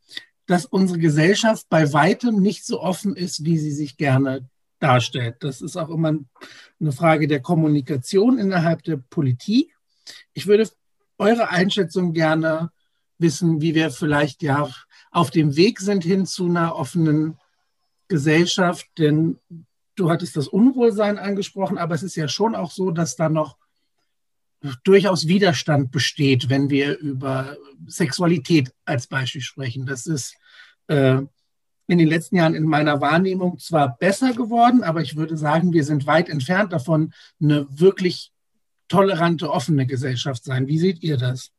dass 0.47 0.67
unsere 0.67 0.99
Gesellschaft 0.99 1.67
bei 1.69 1.93
weitem 1.93 2.41
nicht 2.41 2.67
so 2.67 2.81
offen 2.81 3.17
ist, 3.17 3.45
wie 3.45 3.59
sie 3.59 3.73
sich 3.73 3.97
gerne 3.97 4.49
darstellt. 4.79 5.37
Das 5.41 5.63
ist 5.63 5.77
auch 5.77 5.89
immer 5.89 6.19
eine 6.81 6.93
Frage 6.93 7.29
der 7.29 7.41
Kommunikation 7.41 8.39
innerhalb 8.39 8.83
der 8.83 8.97
Politik. 8.97 9.75
Ich 10.35 10.47
würde 10.47 10.69
eure 11.19 11.51
Einschätzung 11.51 12.13
gerne 12.13 12.73
wissen, 13.23 13.63
wie 13.63 13.75
wir 13.75 13.91
vielleicht 13.91 14.43
ja 14.43 14.69
auf 15.11 15.31
dem 15.31 15.57
Weg 15.57 15.81
sind 15.81 16.05
hin 16.05 16.27
zu 16.27 16.47
einer 16.47 16.77
offenen 16.77 17.39
Gesellschaft. 18.09 18.87
Denn 18.99 19.39
du 19.95 20.11
hattest 20.11 20.37
das 20.37 20.49
Unwohlsein 20.49 21.19
angesprochen, 21.19 21.79
aber 21.79 21.95
es 21.95 22.03
ist 22.03 22.17
ja 22.17 22.29
schon 22.29 22.55
auch 22.55 22.71
so, 22.71 22.91
dass 22.91 23.17
da 23.17 23.29
noch 23.29 23.57
durchaus 24.85 25.27
Widerstand 25.27 25.91
besteht, 25.91 26.49
wenn 26.49 26.71
wir 26.71 26.99
über 26.99 27.57
Sexualität 27.87 28.73
als 28.85 29.07
Beispiel 29.07 29.41
sprechen. 29.41 29.87
Das 29.87 30.07
ist 30.07 30.37
äh, 30.87 31.21
in 31.89 31.99
den 31.99 32.09
letzten 32.09 32.37
Jahren 32.37 32.55
in 32.55 32.65
meiner 32.65 33.01
Wahrnehmung 33.01 33.59
zwar 33.59 33.97
besser 33.97 34.33
geworden, 34.35 34.83
aber 34.83 35.03
ich 35.03 35.17
würde 35.17 35.37
sagen, 35.37 35.73
wir 35.73 35.85
sind 35.85 36.07
weit 36.07 36.29
entfernt 36.29 36.73
davon, 36.73 37.13
eine 37.41 37.67
wirklich 37.71 38.31
tolerante, 38.89 39.51
offene 39.51 39.87
Gesellschaft 39.87 40.45
sein. 40.45 40.69
Wie 40.69 40.79
seht 40.79 41.03
ihr 41.03 41.17
das? 41.17 41.51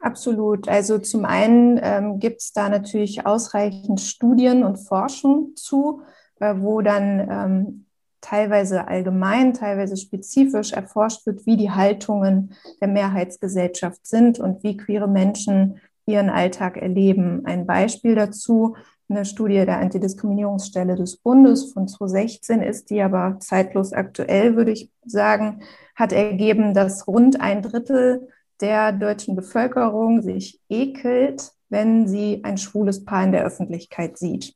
Absolut. 0.00 0.66
Also 0.66 0.98
zum 0.98 1.26
einen 1.26 1.78
ähm, 1.82 2.18
gibt 2.18 2.40
es 2.40 2.52
da 2.52 2.70
natürlich 2.70 3.26
ausreichend 3.26 4.00
Studien 4.00 4.64
und 4.64 4.78
Forschung 4.78 5.52
zu, 5.56 6.00
äh, 6.40 6.54
wo 6.58 6.80
dann 6.80 7.28
ähm, 7.30 7.86
teilweise 8.22 8.88
allgemein, 8.88 9.52
teilweise 9.52 9.98
spezifisch 9.98 10.72
erforscht 10.72 11.26
wird, 11.26 11.44
wie 11.46 11.58
die 11.58 11.70
Haltungen 11.70 12.54
der 12.80 12.88
Mehrheitsgesellschaft 12.88 14.06
sind 14.06 14.38
und 14.38 14.62
wie 14.62 14.76
queere 14.76 15.08
Menschen 15.08 15.80
ihren 16.06 16.30
Alltag 16.30 16.78
erleben. 16.78 17.42
Ein 17.44 17.66
Beispiel 17.66 18.14
dazu, 18.14 18.76
eine 19.10 19.24
Studie 19.24 19.64
der 19.66 19.78
Antidiskriminierungsstelle 19.78 20.94
des 20.94 21.16
Bundes 21.16 21.72
von 21.72 21.88
2016 21.88 22.62
ist, 22.62 22.90
die 22.90 23.02
aber 23.02 23.36
zeitlos 23.40 23.92
aktuell, 23.92 24.56
würde 24.56 24.70
ich 24.70 24.90
sagen, 25.04 25.62
hat 25.94 26.12
ergeben, 26.12 26.74
dass 26.74 27.06
rund 27.06 27.40
ein 27.40 27.62
Drittel 27.62 28.28
der 28.60 28.92
deutschen 28.92 29.36
Bevölkerung 29.36 30.22
sich 30.22 30.60
ekelt, 30.68 31.52
wenn 31.68 32.06
sie 32.06 32.40
ein 32.44 32.58
schwules 32.58 33.04
Paar 33.04 33.24
in 33.24 33.32
der 33.32 33.44
Öffentlichkeit 33.44 34.18
sieht. 34.18 34.54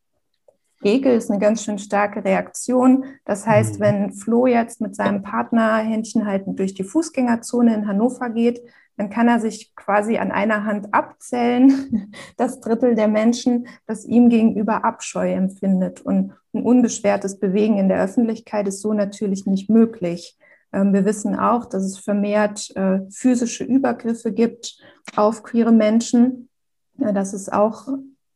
Ekel 0.83 1.17
ist 1.17 1.31
eine 1.31 1.40
ganz 1.40 1.64
schön 1.64 1.79
starke 1.79 2.25
Reaktion. 2.25 3.05
Das 3.25 3.47
heißt, 3.47 3.79
mhm. 3.79 3.85
wenn 3.85 4.12
Flo 4.12 4.47
jetzt 4.47 4.81
mit 4.81 4.95
seinem 4.95 5.23
Partner 5.23 5.79
Händchen 5.79 6.27
haltend 6.27 6.59
durch 6.59 6.75
die 6.75 6.85
Fußgängerzone 6.85 7.75
in 7.75 7.88
Hannover 7.88 8.29
geht, 8.31 8.61
dann 8.97 9.11
kann 9.11 9.27
er 9.27 9.40
sich 9.40 9.75
quasi 9.75 10.19
an 10.19 10.31
einer 10.31 10.64
Hand 10.64 10.95
abzählen, 10.95 12.12
das 12.37 12.61
Drittel 12.61 12.95
der 12.95 13.09
Menschen, 13.09 13.67
das 13.87 14.05
ihm 14.05 14.29
gegenüber 14.29 14.85
Abscheu 14.85 15.33
empfindet. 15.33 16.03
Und 16.03 16.33
ein 16.53 16.62
unbeschwertes 16.62 17.40
Bewegen 17.40 17.79
in 17.79 17.88
der 17.88 18.03
Öffentlichkeit 18.03 18.69
ist 18.69 18.81
so 18.81 18.93
natürlich 18.93 19.47
nicht 19.47 19.69
möglich. 19.69 20.37
Ähm, 20.74 20.92
wir 20.92 21.04
wissen 21.04 21.38
auch, 21.38 21.66
dass 21.66 21.84
es 21.84 21.98
vermehrt 21.98 22.74
äh, 22.76 23.00
physische 23.10 23.64
Übergriffe 23.64 24.32
gibt 24.32 24.76
auf 25.16 25.42
queere 25.42 25.72
Menschen. 25.72 26.48
Das 26.96 27.32
ist 27.32 27.52
auch 27.52 27.88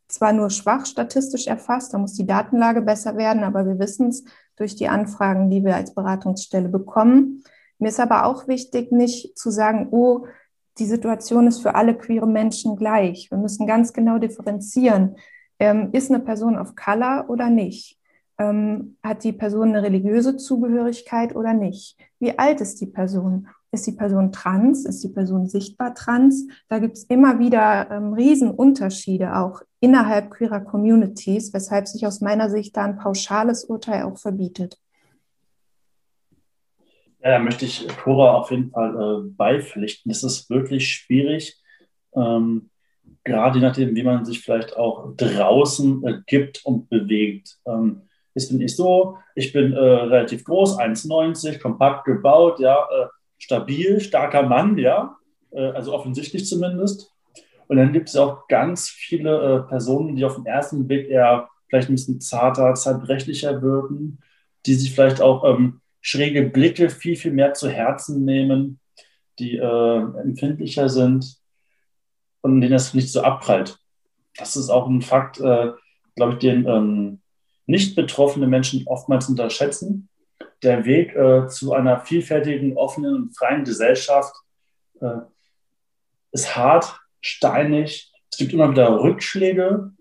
zwar 0.08 0.32
nur 0.32 0.50
schwach 0.50 0.86
statistisch 0.86 1.46
erfasst, 1.46 1.92
da 1.92 1.98
muss 1.98 2.14
die 2.14 2.26
Datenlage 2.26 2.82
besser 2.82 3.16
werden, 3.16 3.44
aber 3.44 3.66
wir 3.66 3.78
wissen 3.78 4.08
es 4.08 4.24
durch 4.56 4.74
die 4.74 4.88
Anfragen, 4.88 5.50
die 5.50 5.64
wir 5.64 5.76
als 5.76 5.94
Beratungsstelle 5.94 6.68
bekommen. 6.68 7.44
Mir 7.78 7.88
ist 7.88 8.00
aber 8.00 8.24
auch 8.24 8.48
wichtig, 8.48 8.90
nicht 8.90 9.38
zu 9.38 9.50
sagen, 9.50 9.88
oh, 9.90 10.26
die 10.78 10.86
Situation 10.86 11.46
ist 11.46 11.60
für 11.60 11.74
alle 11.74 11.96
queere 11.96 12.26
Menschen 12.26 12.76
gleich. 12.76 13.30
Wir 13.30 13.38
müssen 13.38 13.66
ganz 13.66 13.92
genau 13.92 14.18
differenzieren. 14.18 15.16
Ähm, 15.58 15.90
ist 15.92 16.10
eine 16.10 16.20
Person 16.20 16.56
of 16.56 16.74
Color 16.74 17.26
oder 17.28 17.50
nicht? 17.50 17.97
Ähm, 18.40 18.96
hat 19.02 19.24
die 19.24 19.32
Person 19.32 19.70
eine 19.70 19.82
religiöse 19.82 20.36
Zugehörigkeit 20.36 21.34
oder 21.34 21.54
nicht? 21.54 21.96
Wie 22.20 22.38
alt 22.38 22.60
ist 22.60 22.80
die 22.80 22.86
Person? 22.86 23.48
Ist 23.72 23.86
die 23.86 23.92
Person 23.92 24.32
trans? 24.32 24.86
Ist 24.86 25.02
die 25.02 25.08
Person 25.08 25.48
sichtbar 25.48 25.94
trans? 25.94 26.46
Da 26.68 26.78
gibt 26.78 26.96
es 26.96 27.04
immer 27.04 27.38
wieder 27.38 27.90
ähm, 27.90 28.12
Riesenunterschiede 28.14 29.36
auch 29.36 29.62
innerhalb 29.80 30.30
queerer 30.30 30.60
Communities, 30.60 31.52
weshalb 31.52 31.88
sich 31.88 32.06
aus 32.06 32.20
meiner 32.20 32.48
Sicht 32.48 32.76
da 32.76 32.84
ein 32.84 32.96
pauschales 32.96 33.64
Urteil 33.64 34.04
auch 34.04 34.18
verbietet. 34.18 34.78
Ja, 37.20 37.32
da 37.32 37.38
möchte 37.40 37.64
ich 37.64 37.88
Cora 37.88 38.34
auf 38.36 38.50
jeden 38.50 38.70
Fall 38.70 38.94
äh, 38.94 39.30
beipflichten. 39.36 40.10
Es 40.10 40.22
ist 40.22 40.48
wirklich 40.48 40.88
schwierig, 40.88 41.60
ähm, 42.14 42.70
gerade 43.24 43.58
je 43.58 43.64
nachdem, 43.64 43.94
wie 43.94 44.02
man 44.02 44.24
sich 44.24 44.40
vielleicht 44.40 44.76
auch 44.76 45.14
draußen 45.16 46.06
äh, 46.06 46.20
gibt 46.26 46.64
und 46.64 46.88
bewegt. 46.88 47.58
Ähm, 47.66 48.07
jetzt 48.34 48.50
bin 48.50 48.60
ich 48.60 48.76
so, 48.76 49.18
ich 49.34 49.52
bin 49.52 49.72
äh, 49.72 49.78
relativ 49.78 50.44
groß, 50.44 50.78
1,90, 50.78 51.60
kompakt 51.60 52.04
gebaut, 52.04 52.60
ja, 52.60 52.76
äh, 52.76 53.06
stabil, 53.38 54.00
starker 54.00 54.42
Mann, 54.42 54.78
ja, 54.78 55.16
äh, 55.50 55.70
also 55.70 55.94
offensichtlich 55.94 56.46
zumindest. 56.46 57.12
Und 57.68 57.76
dann 57.76 57.92
gibt 57.92 58.08
es 58.08 58.16
auch 58.16 58.48
ganz 58.48 58.88
viele 58.88 59.64
äh, 59.66 59.68
Personen, 59.68 60.16
die 60.16 60.24
auf 60.24 60.36
den 60.36 60.46
ersten 60.46 60.86
Blick 60.86 61.08
eher 61.08 61.48
vielleicht 61.68 61.88
ein 61.90 61.94
bisschen 61.94 62.20
zarter, 62.20 62.74
zerbrechlicher 62.74 63.60
wirken, 63.62 64.18
die 64.66 64.74
sich 64.74 64.94
vielleicht 64.94 65.20
auch 65.20 65.44
ähm, 65.44 65.80
schräge 66.00 66.42
Blicke 66.42 66.90
viel, 66.90 67.16
viel 67.16 67.32
mehr 67.32 67.54
zu 67.54 67.68
Herzen 67.68 68.24
nehmen, 68.24 68.80
die 69.38 69.56
äh, 69.56 69.98
empfindlicher 70.22 70.88
sind 70.88 71.36
und 72.40 72.60
denen 72.60 72.72
das 72.72 72.94
nicht 72.94 73.12
so 73.12 73.20
abprallt. 73.20 73.78
Das 74.36 74.56
ist 74.56 74.70
auch 74.70 74.88
ein 74.88 75.02
Fakt, 75.02 75.38
äh, 75.40 75.72
glaube 76.16 76.34
ich, 76.34 76.38
den 76.38 76.66
ähm, 76.66 77.20
nicht 77.68 77.94
betroffene 77.94 78.48
Menschen 78.48 78.82
oftmals 78.86 79.28
unterschätzen 79.28 80.08
der 80.62 80.84
Weg 80.84 81.14
äh, 81.14 81.46
zu 81.48 81.72
einer 81.72 82.00
vielfältigen, 82.00 82.76
offenen 82.76 83.14
und 83.14 83.36
freien 83.36 83.64
Gesellschaft 83.64 84.34
äh, 85.00 85.20
ist 86.32 86.56
hart, 86.56 87.00
steinig. 87.20 88.12
Es 88.30 88.38
gibt 88.38 88.52
immer 88.52 88.70
wieder 88.70 89.00
Rückschläge. 89.00 89.92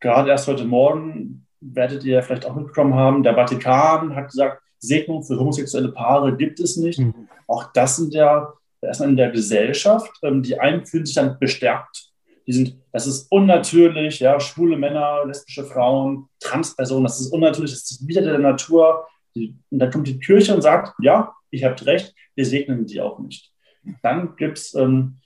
Gerade 0.00 0.30
erst 0.30 0.48
heute 0.48 0.64
Morgen 0.64 1.46
werdet 1.60 2.04
ihr 2.04 2.22
vielleicht 2.22 2.44
auch 2.44 2.54
mitbekommen 2.54 2.94
haben, 2.94 3.22
der 3.22 3.34
Vatikan 3.34 4.14
hat 4.16 4.30
gesagt, 4.30 4.62
Segnung 4.78 5.22
für 5.22 5.38
homosexuelle 5.38 5.92
Paare 5.92 6.36
gibt 6.36 6.58
es 6.58 6.76
nicht. 6.76 6.98
Mhm. 6.98 7.28
Auch 7.46 7.72
das 7.72 7.96
sind 7.96 8.14
ja 8.14 8.52
erstmal 8.80 9.10
in 9.10 9.16
der 9.16 9.30
Gesellschaft. 9.30 10.10
Ähm, 10.22 10.42
die 10.42 10.58
einen 10.58 10.84
fühlen 10.84 11.06
sich 11.06 11.14
dann 11.14 11.38
bestärkt. 11.38 12.11
Die 12.46 12.52
sind, 12.52 12.76
das 12.92 13.06
ist 13.06 13.30
unnatürlich, 13.30 14.20
ja, 14.20 14.40
schwule 14.40 14.76
Männer, 14.76 15.24
lesbische 15.26 15.64
Frauen, 15.64 16.28
Transpersonen, 16.40 17.04
das 17.04 17.20
ist 17.20 17.32
unnatürlich, 17.32 17.72
das 17.72 17.90
ist 17.90 18.06
wieder 18.06 18.22
der 18.22 18.38
Natur. 18.38 19.06
Die, 19.34 19.56
und 19.70 19.78
dann 19.78 19.90
kommt 19.90 20.08
die 20.08 20.18
Kirche 20.18 20.54
und 20.54 20.62
sagt, 20.62 20.94
ja, 21.00 21.34
ihr 21.50 21.68
habt 21.68 21.86
recht, 21.86 22.14
wir 22.34 22.44
segnen 22.44 22.86
die 22.86 23.00
auch 23.00 23.18
nicht. 23.18 23.52
Dann 24.02 24.36
gibt 24.36 24.58
es 24.58 24.74
ähm, 24.74 25.20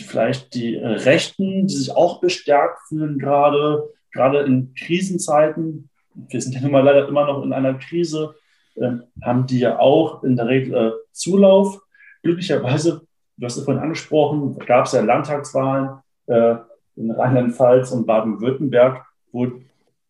vielleicht 0.00 0.54
die 0.54 0.76
Rechten, 0.76 1.66
die 1.66 1.74
sich 1.74 1.90
auch 1.94 2.20
bestärkt 2.20 2.80
fühlen, 2.88 3.18
gerade, 3.18 3.88
gerade 4.12 4.40
in 4.40 4.74
Krisenzeiten. 4.74 5.90
Wir 6.14 6.40
sind 6.40 6.54
ja 6.54 6.60
nun 6.60 6.72
mal 6.72 6.84
leider 6.84 7.08
immer 7.08 7.26
noch 7.26 7.42
in 7.42 7.52
einer 7.52 7.74
Krise, 7.74 8.34
äh, 8.74 8.92
haben 9.22 9.46
die 9.46 9.60
ja 9.60 9.78
auch 9.78 10.22
in 10.24 10.36
der 10.36 10.46
Regel 10.46 10.74
äh, 10.74 10.92
Zulauf. 11.12 11.80
Glücklicherweise, 12.22 13.06
du 13.38 13.46
hast 13.46 13.56
es 13.56 13.64
vorhin 13.64 13.82
angesprochen, 13.82 14.58
gab 14.66 14.86
es 14.86 14.92
ja 14.92 15.00
Landtagswahlen 15.00 16.00
äh, 16.26 16.56
in 16.96 17.10
Rheinland-Pfalz 17.10 17.92
und 17.92 18.06
Baden-Württemberg, 18.06 19.04
wo 19.32 19.46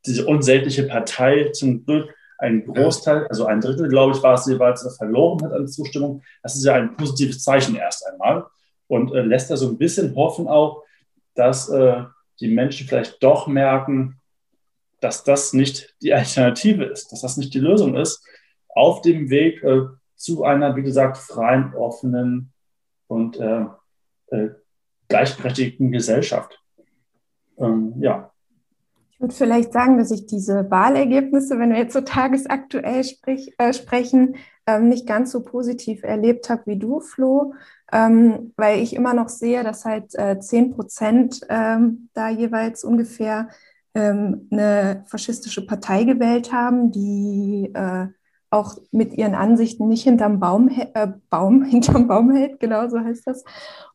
diese 0.07 0.27
unsägliche 0.27 0.85
Partei 0.85 1.51
zum 1.53 1.85
Glück 1.85 2.14
einen 2.38 2.64
Großteil, 2.64 3.27
also 3.27 3.47
ein 3.47 3.61
Drittel, 3.61 3.88
glaube 3.88 4.17
ich, 4.17 4.23
war 4.23 4.35
es 4.35 4.47
jeweils, 4.47 4.97
verloren 4.97 5.45
hat 5.45 5.53
an 5.53 5.69
Zustimmung. 5.69 6.23
Das 6.43 6.55
ist 6.55 6.64
ja 6.64 6.75
ein 6.75 6.97
positives 6.97 7.43
Zeichen 7.43 7.77
erst 7.77 8.07
einmal 8.07 8.47
und 8.87 9.12
äh, 9.12 9.23
lässt 9.23 9.51
da 9.51 9.57
so 9.57 9.69
ein 9.69 9.77
bisschen 9.77 10.14
hoffen 10.14 10.49
auch, 10.49 10.85
dass 11.35 11.69
äh, 11.69 12.05
die 12.41 12.49
Menschen 12.49 12.87
vielleicht 12.87 13.23
doch 13.23 13.49
merken, 13.49 14.21
dass 15.01 15.25
das 15.25 15.53
nicht 15.53 15.95
die 16.01 16.14
Alternative 16.14 16.85
ist, 16.85 17.12
dass 17.12 17.21
das 17.21 17.37
nicht 17.37 17.53
die 17.55 17.61
Lösung 17.61 17.97
ist, 17.97 18.25
auf 18.69 19.03
dem 19.03 19.31
Weg 19.31 19.62
äh, 19.64 19.83
zu 20.17 20.45
einer, 20.45 20.75
wie 20.77 20.83
gesagt, 20.83 21.19
freien, 21.19 21.75
offenen 21.75 22.53
und 23.09 23.38
äh, 23.38 23.64
äh, 24.29 24.51
gleichberechtigten 25.09 25.90
Gesellschaft. 25.90 26.62
Ähm, 27.59 27.94
ja. 27.99 28.31
Ich 29.11 29.21
würde 29.21 29.35
vielleicht 29.35 29.73
sagen, 29.73 29.99
dass 29.99 30.12
ich 30.12 30.27
diese 30.27 30.71
Wahlergebnisse, 30.71 31.59
wenn 31.59 31.71
wir 31.71 31.79
jetzt 31.79 31.94
so 31.94 32.03
tagesaktuell 32.03 33.03
sprich, 33.03 33.53
äh, 33.59 33.73
sprechen, 33.73 34.37
ähm, 34.66 34.88
nicht 34.88 35.09
ganz 35.09 35.33
so 35.33 35.42
positiv 35.42 36.05
erlebt 36.05 36.49
habe 36.51 36.62
wie 36.66 36.79
du, 36.79 37.01
Flo, 37.01 37.55
ähm, 37.90 38.53
weil 38.57 38.81
ich 38.81 38.94
immer 38.94 39.14
noch 39.14 39.29
sehe, 39.29 39.64
dass 39.64 39.85
halt 39.85 40.14
äh, 40.14 40.38
10 40.38 40.71
Prozent 40.73 41.40
ähm, 41.49 42.11
da 42.12 42.29
jeweils 42.29 42.85
ungefähr 42.85 43.49
ähm, 43.94 44.47
eine 44.53 45.05
faschistische 45.09 45.66
Partei 45.66 46.05
gewählt 46.05 46.53
haben, 46.53 46.92
die 46.92 47.73
äh, 47.75 48.07
auch 48.50 48.76
mit 48.90 49.14
ihren 49.14 49.34
Ansichten 49.34 49.88
nicht 49.88 50.04
hinterm 50.04 50.40
Baum, 50.40 50.68
äh, 50.68 51.08
Baum, 51.30 51.62
hinterm 51.64 52.08
Baum 52.08 52.30
hält, 52.34 52.61
genau 52.61 52.88
so 52.88 52.98
heißt 52.98 53.26
das. 53.26 53.44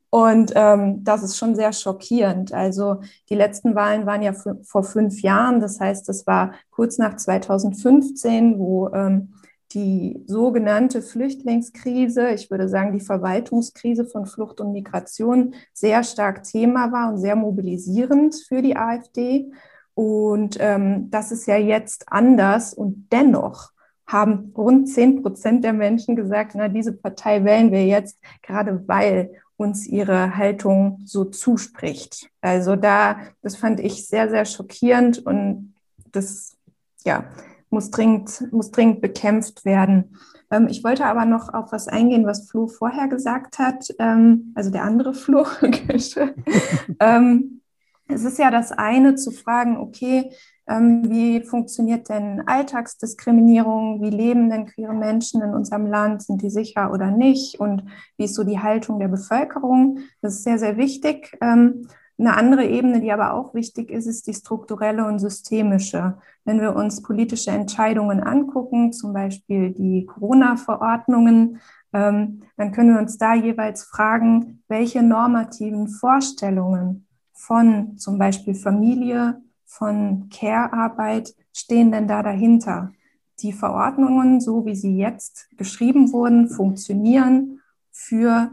Und 0.10 0.52
ähm, 0.54 1.04
das 1.04 1.24
ist 1.24 1.38
schon 1.38 1.56
sehr 1.56 1.74
schockierend. 1.74 2.54
Also 2.54 3.02
die 3.30 3.36
letzten 3.36 3.74
Wahlen 3.74 4.06
waren 4.06 4.22
ja 4.22 4.34
vor 4.62 4.84
fünf 4.84 5.24
Jahren. 5.24 5.60
Das 5.60 5.80
heißt, 5.80 6.08
es 6.08 6.28
war 6.28 6.54
kurz 6.70 7.00
nach 7.00 7.16
2015, 7.16 8.60
wo 8.60 8.90
ähm, 8.90 9.34
die 9.74 10.24
sogenannte 10.28 11.02
Flüchtlingskrise, 11.02 12.30
ich 12.30 12.52
würde 12.52 12.70
sagen 12.70 12.94
die 12.94 13.04
Verwaltungskrise 13.04 14.06
von 14.06 14.28
Flucht 14.28 14.62
und 14.62 14.72
Migration, 14.72 15.56
sehr 15.74 16.04
stark 16.04 16.44
Thema 16.44 16.92
war 16.92 17.10
und 17.10 17.18
sehr 17.18 17.36
mobilisierend 17.36 18.36
für 18.48 18.62
die 18.62 18.78
AfD. 18.78 19.52
Und 19.96 20.58
ähm, 20.60 21.10
das 21.10 21.32
ist 21.32 21.48
ja 21.48 21.58
jetzt 21.58 22.06
anders. 22.08 22.76
Und 22.76 23.08
dennoch 23.12 23.73
haben 24.08 24.52
rund 24.56 24.90
10 24.90 25.22
Prozent 25.22 25.64
der 25.64 25.74
Menschen 25.74 26.16
gesagt, 26.16 26.54
na, 26.56 26.68
diese 26.68 26.94
Partei 26.94 27.44
wählen 27.44 27.72
wir 27.72 27.86
jetzt, 27.86 28.20
gerade 28.42 28.88
weil 28.88 29.32
uns 29.56 29.88
ihre 29.88 30.36
Haltung 30.36 31.02
so 31.06 31.26
zuspricht. 31.26 32.30
Also 32.42 32.76
da, 32.76 33.18
das 33.42 33.56
fand 33.56 33.80
ich 33.80 34.08
sehr, 34.08 34.30
sehr 34.30 34.46
schockierend 34.46 35.26
und 35.26 35.74
das, 36.12 36.58
ja, 37.06 37.26
muss 37.70 37.92
dringend, 37.92 38.52
muss 38.52 38.72
dringend 38.72 39.02
bekämpft 39.02 39.66
werden. 39.66 40.18
Ähm, 40.52 40.68
ich 40.68 40.84
wollte 40.84 41.06
aber 41.06 41.26
noch 41.26 41.54
auf 41.54 41.72
was 41.72 41.88
eingehen, 41.88 42.26
was 42.26 42.50
Flo 42.50 42.68
vorher 42.68 43.08
gesagt 43.08 43.58
hat, 43.58 43.88
ähm, 44.00 44.54
also 44.56 44.70
der 44.70 44.84
andere 44.84 45.14
Flo. 45.14 45.46
ähm, 47.00 47.62
es 48.08 48.24
ist 48.24 48.38
ja 48.38 48.52
das 48.52 48.72
eine 48.72 49.16
zu 49.16 49.32
fragen, 49.32 49.78
okay, 49.78 50.32
wie 50.66 51.42
funktioniert 51.42 52.10
denn 52.10 52.48
Alltagsdiskriminierung? 52.48 54.02
Wie 54.02 54.10
leben 54.10 54.50
denn 54.50 54.66
queere 54.66 54.94
Menschen 54.94 55.42
in 55.42 55.54
unserem 55.54 55.88
Land? 55.88 56.24
Sind 56.24 56.42
die 56.42 56.50
sicher 56.50 56.92
oder 56.94 57.12
nicht? 57.12 57.60
Und 57.60 57.84
wie 58.18 58.26
ist 58.26 58.36
so 58.36 58.44
die 58.44 58.60
Haltung 58.60 59.00
der 59.00 59.10
Bevölkerung? 59.10 60.00
Das 60.22 60.36
ist 60.36 60.44
sehr, 60.44 60.58
sehr 60.58 60.78
wichtig. 60.78 61.38
Ähm, 61.42 61.88
eine 62.18 62.38
andere 62.38 62.66
Ebene, 62.66 63.02
die 63.02 63.12
aber 63.12 63.34
auch 63.34 63.54
wichtig 63.54 63.90
ist, 63.90 64.06
ist 64.06 64.28
die 64.28 64.34
strukturelle 64.34 65.06
und 65.06 65.20
systemische. 65.20 66.16
Wenn 66.46 66.62
wir 66.62 66.76
uns 66.76 67.02
politische 67.02 67.52
Entscheidungen 67.52 68.22
angucken, 68.22 68.94
zum 68.94 69.14
Beispiel 69.14 69.72
die 69.72 70.06
Corona-Verordnungen, 70.06 71.60
ähm, 71.92 72.42
dann 72.56 72.72
können 72.72 72.94
wir 72.94 73.02
uns 73.02 73.18
da 73.18 73.34
jeweils 73.34 73.84
fragen, 73.84 74.64
welche 74.68 75.02
normativen 75.02 75.88
Vorstellungen 75.88 77.08
von 77.34 77.98
zum 77.98 78.18
Beispiel 78.18 78.56
Familie, 78.56 79.42
von 79.78 80.30
Care-Arbeit 80.30 81.34
stehen 81.52 81.92
denn 81.92 82.08
da 82.08 82.22
dahinter? 82.22 82.92
Die 83.40 83.54
Verordnungen, 83.54 84.40
so 84.40 84.66
wie 84.66 84.76
sie 84.76 84.96
jetzt 84.98 85.50
geschrieben 85.58 86.14
wurden, 86.14 86.48
funktionieren 86.48 87.60
für 87.92 88.52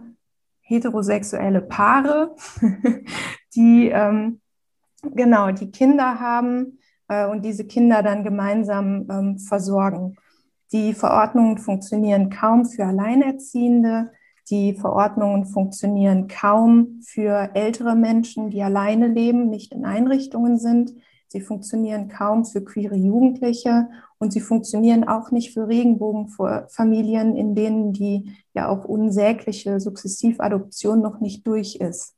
heterosexuelle 0.63 1.61
Paare, 1.61 2.35
die 3.55 3.89
ähm, 3.89 4.41
genau 5.03 5.51
die 5.51 5.71
Kinder 5.71 6.21
haben 6.21 6.79
äh, 7.09 7.27
und 7.27 7.45
diese 7.45 7.67
Kinder 7.67 8.03
dann 8.03 8.25
gemeinsam 8.25 9.07
ähm, 9.11 9.39
versorgen. 9.39 10.17
Die 10.73 10.95
Verordnungen 10.95 11.59
funktionieren 11.59 12.31
kaum 12.31 12.65
für 12.65 12.87
Alleinerziehende. 12.87 14.13
Die 14.49 14.75
Verordnungen 14.75 15.45
funktionieren 15.45 16.29
kaum 16.29 17.01
für 17.05 17.51
ältere 17.55 17.95
Menschen, 17.95 18.51
die 18.51 18.63
alleine 18.63 19.09
leben, 19.09 19.51
nicht 19.51 19.73
in 19.73 19.85
Einrichtungen 19.85 20.59
sind. 20.59 20.95
Sie 21.33 21.41
funktionieren 21.41 22.09
kaum 22.09 22.45
für 22.45 22.61
queere 22.65 22.97
Jugendliche 22.97 23.89
und 24.19 24.33
sie 24.33 24.41
funktionieren 24.41 25.07
auch 25.07 25.31
nicht 25.31 25.55
für 25.55 25.69
Regenbogenfamilien, 25.69 27.37
in 27.37 27.55
denen 27.55 27.93
die 27.93 28.37
ja 28.53 28.69
auch 28.69 28.85
unsägliche 28.85 29.79
Sukzessivadoption 29.79 31.01
noch 31.01 31.21
nicht 31.21 31.47
durch 31.47 31.77
ist. 31.77 32.17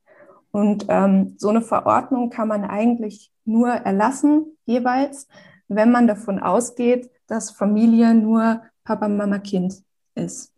Und 0.50 0.86
ähm, 0.88 1.34
so 1.36 1.50
eine 1.50 1.60
Verordnung 1.60 2.30
kann 2.30 2.48
man 2.48 2.64
eigentlich 2.64 3.30
nur 3.44 3.68
erlassen, 3.68 4.46
jeweils, 4.64 5.28
wenn 5.68 5.90
man 5.90 6.06
davon 6.06 6.38
ausgeht, 6.38 7.10
dass 7.26 7.50
Familie 7.50 8.14
nur 8.14 8.62
Papa, 8.82 9.08
Mama, 9.08 9.40
Kind 9.40 9.82
ist. 10.14 10.54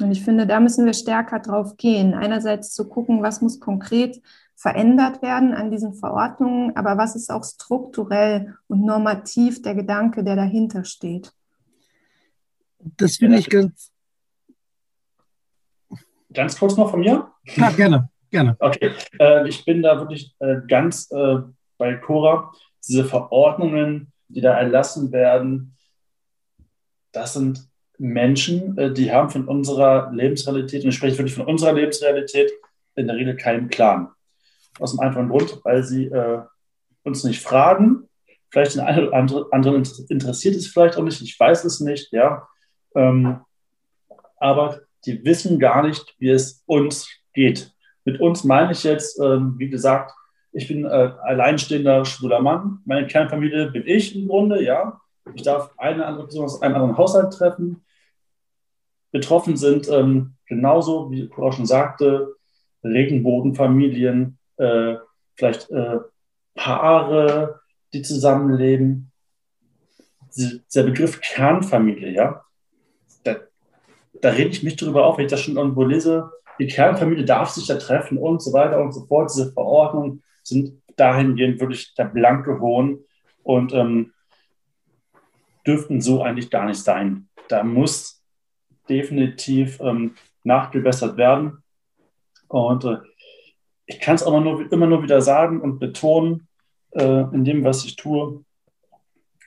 Und 0.00 0.12
ich 0.12 0.24
finde, 0.24 0.46
da 0.46 0.60
müssen 0.60 0.86
wir 0.86 0.94
stärker 0.94 1.40
drauf 1.40 1.76
gehen. 1.76 2.14
Einerseits 2.14 2.72
zu 2.72 2.88
gucken, 2.88 3.22
was 3.22 3.42
muss 3.42 3.60
konkret 3.60 4.22
verändert 4.60 5.22
werden 5.22 5.54
an 5.54 5.70
diesen 5.70 5.94
Verordnungen, 5.94 6.76
aber 6.76 6.98
was 6.98 7.16
ist 7.16 7.30
auch 7.30 7.42
strukturell 7.42 8.56
und 8.68 8.84
normativ 8.84 9.62
der 9.62 9.74
Gedanke, 9.74 10.22
der 10.22 10.36
dahinter 10.36 10.84
steht? 10.84 11.32
Das 12.78 13.16
finde 13.16 13.38
ich 13.38 13.48
ganz. 13.48 13.90
Ganz 16.34 16.58
kurz 16.58 16.76
noch 16.76 16.90
von 16.90 17.00
mir? 17.00 17.30
Ja, 17.56 17.70
gerne, 17.70 18.10
gerne. 18.30 18.54
Okay, 18.58 18.92
äh, 19.18 19.48
ich 19.48 19.64
bin 19.64 19.82
da 19.82 19.98
wirklich 19.98 20.36
äh, 20.40 20.56
ganz 20.68 21.10
äh, 21.10 21.38
bei 21.78 21.94
Cora. 21.94 22.52
Diese 22.86 23.06
Verordnungen, 23.06 24.12
die 24.28 24.42
da 24.42 24.58
erlassen 24.58 25.10
werden, 25.10 25.74
das 27.12 27.32
sind 27.32 27.66
Menschen, 27.96 28.76
äh, 28.76 28.92
die 28.92 29.10
haben 29.10 29.30
von 29.30 29.48
unserer 29.48 30.12
Lebensrealität, 30.12 30.84
und 30.84 30.90
ich 30.90 30.96
spreche 30.96 31.16
wirklich 31.16 31.34
von 31.34 31.46
unserer 31.46 31.72
Lebensrealität, 31.72 32.52
in 32.94 33.06
der 33.06 33.16
Regel 33.16 33.36
keinen 33.36 33.68
Plan. 33.68 34.10
Aus 34.78 34.92
dem 34.92 35.00
einfachen 35.00 35.28
Grund, 35.28 35.60
weil 35.64 35.82
sie 35.82 36.06
äh, 36.06 36.42
uns 37.02 37.24
nicht 37.24 37.42
fragen. 37.42 38.08
Vielleicht 38.50 38.74
den 38.74 38.80
einen 38.80 39.30
oder 39.30 39.46
anderen 39.52 39.82
interessiert 40.08 40.56
es 40.56 40.68
vielleicht 40.68 40.96
auch 40.96 41.04
nicht, 41.04 41.20
ich 41.22 41.38
weiß 41.38 41.64
es 41.64 41.80
nicht, 41.80 42.12
ja. 42.12 42.48
Ähm, 42.94 43.40
aber 44.36 44.80
die 45.06 45.24
wissen 45.24 45.58
gar 45.58 45.86
nicht, 45.86 46.14
wie 46.18 46.30
es 46.30 46.62
uns 46.66 47.08
geht. 47.32 47.72
Mit 48.04 48.20
uns 48.20 48.44
meine 48.44 48.72
ich 48.72 48.82
jetzt, 48.82 49.20
ähm, 49.20 49.54
wie 49.58 49.68
gesagt, 49.70 50.12
ich 50.52 50.66
bin 50.66 50.84
äh, 50.84 51.12
alleinstehender 51.22 52.04
schwuler 52.04 52.40
Mann. 52.40 52.80
Meine 52.84 53.06
Kernfamilie 53.06 53.70
bin 53.70 53.84
ich 53.86 54.16
im 54.16 54.26
Grunde, 54.26 54.62
ja. 54.62 55.00
Ich 55.34 55.42
darf 55.42 55.72
eine 55.78 56.06
andere 56.06 56.24
Person 56.24 56.44
aus 56.44 56.60
einem 56.60 56.74
anderen 56.74 56.96
Haushalt 56.96 57.32
treffen. 57.32 57.84
Betroffen 59.12 59.56
sind 59.56 59.88
ähm, 59.88 60.34
genauso, 60.46 61.10
wie 61.10 61.28
Cora 61.28 61.52
schon 61.52 61.66
sagte, 61.66 62.34
Regenbogenfamilien, 62.82 64.38
äh, 64.60 64.98
vielleicht 65.34 65.70
äh, 65.70 65.98
Paare, 66.54 67.60
die 67.92 68.02
zusammenleben. 68.02 69.10
Dieser 70.36 70.84
Begriff 70.84 71.20
Kernfamilie, 71.20 72.12
ja, 72.12 72.44
da, 73.24 73.36
da 74.20 74.30
rede 74.30 74.50
ich 74.50 74.62
mich 74.62 74.76
darüber 74.76 75.06
auf, 75.06 75.18
wenn 75.18 75.24
ich 75.24 75.30
das 75.30 75.40
schon 75.40 75.56
irgendwo 75.56 75.82
lese. 75.82 76.30
Die 76.60 76.68
Kernfamilie 76.68 77.24
darf 77.24 77.50
sich 77.50 77.66
da 77.66 77.76
treffen 77.76 78.18
und 78.18 78.40
so 78.40 78.52
weiter 78.52 78.80
und 78.80 78.92
so 78.92 79.06
fort. 79.06 79.30
Diese 79.30 79.52
Verordnungen 79.52 80.22
sind 80.42 80.80
dahingehend 80.96 81.58
wirklich 81.60 81.94
der 81.94 82.04
blanke 82.04 82.60
Hohn 82.60 83.00
und 83.42 83.72
ähm, 83.72 84.12
dürften 85.66 86.00
so 86.00 86.22
eigentlich 86.22 86.50
gar 86.50 86.66
nicht 86.66 86.82
sein. 86.82 87.28
Da 87.48 87.64
muss 87.64 88.22
definitiv 88.88 89.80
ähm, 89.80 90.14
nachgebessert 90.44 91.16
werden. 91.16 91.62
Und 92.48 92.84
äh, 92.84 92.98
ich 93.90 93.98
kann 93.98 94.14
es 94.14 94.22
aber 94.22 94.40
nur, 94.40 94.70
immer 94.72 94.86
nur 94.86 95.02
wieder 95.02 95.20
sagen 95.20 95.60
und 95.60 95.80
betonen 95.80 96.46
äh, 96.92 97.22
in 97.34 97.44
dem, 97.44 97.64
was 97.64 97.84
ich 97.84 97.96
tue. 97.96 98.44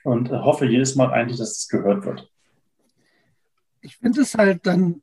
Und 0.02 0.30
äh, 0.30 0.36
hoffe 0.36 0.66
jedes 0.66 0.96
Mal 0.96 1.10
eigentlich, 1.10 1.38
dass 1.38 1.58
es 1.58 1.68
gehört 1.68 2.04
wird. 2.04 2.30
Ich 3.80 3.96
finde 3.96 4.20
es 4.20 4.34
halt 4.34 4.66
dann 4.66 5.02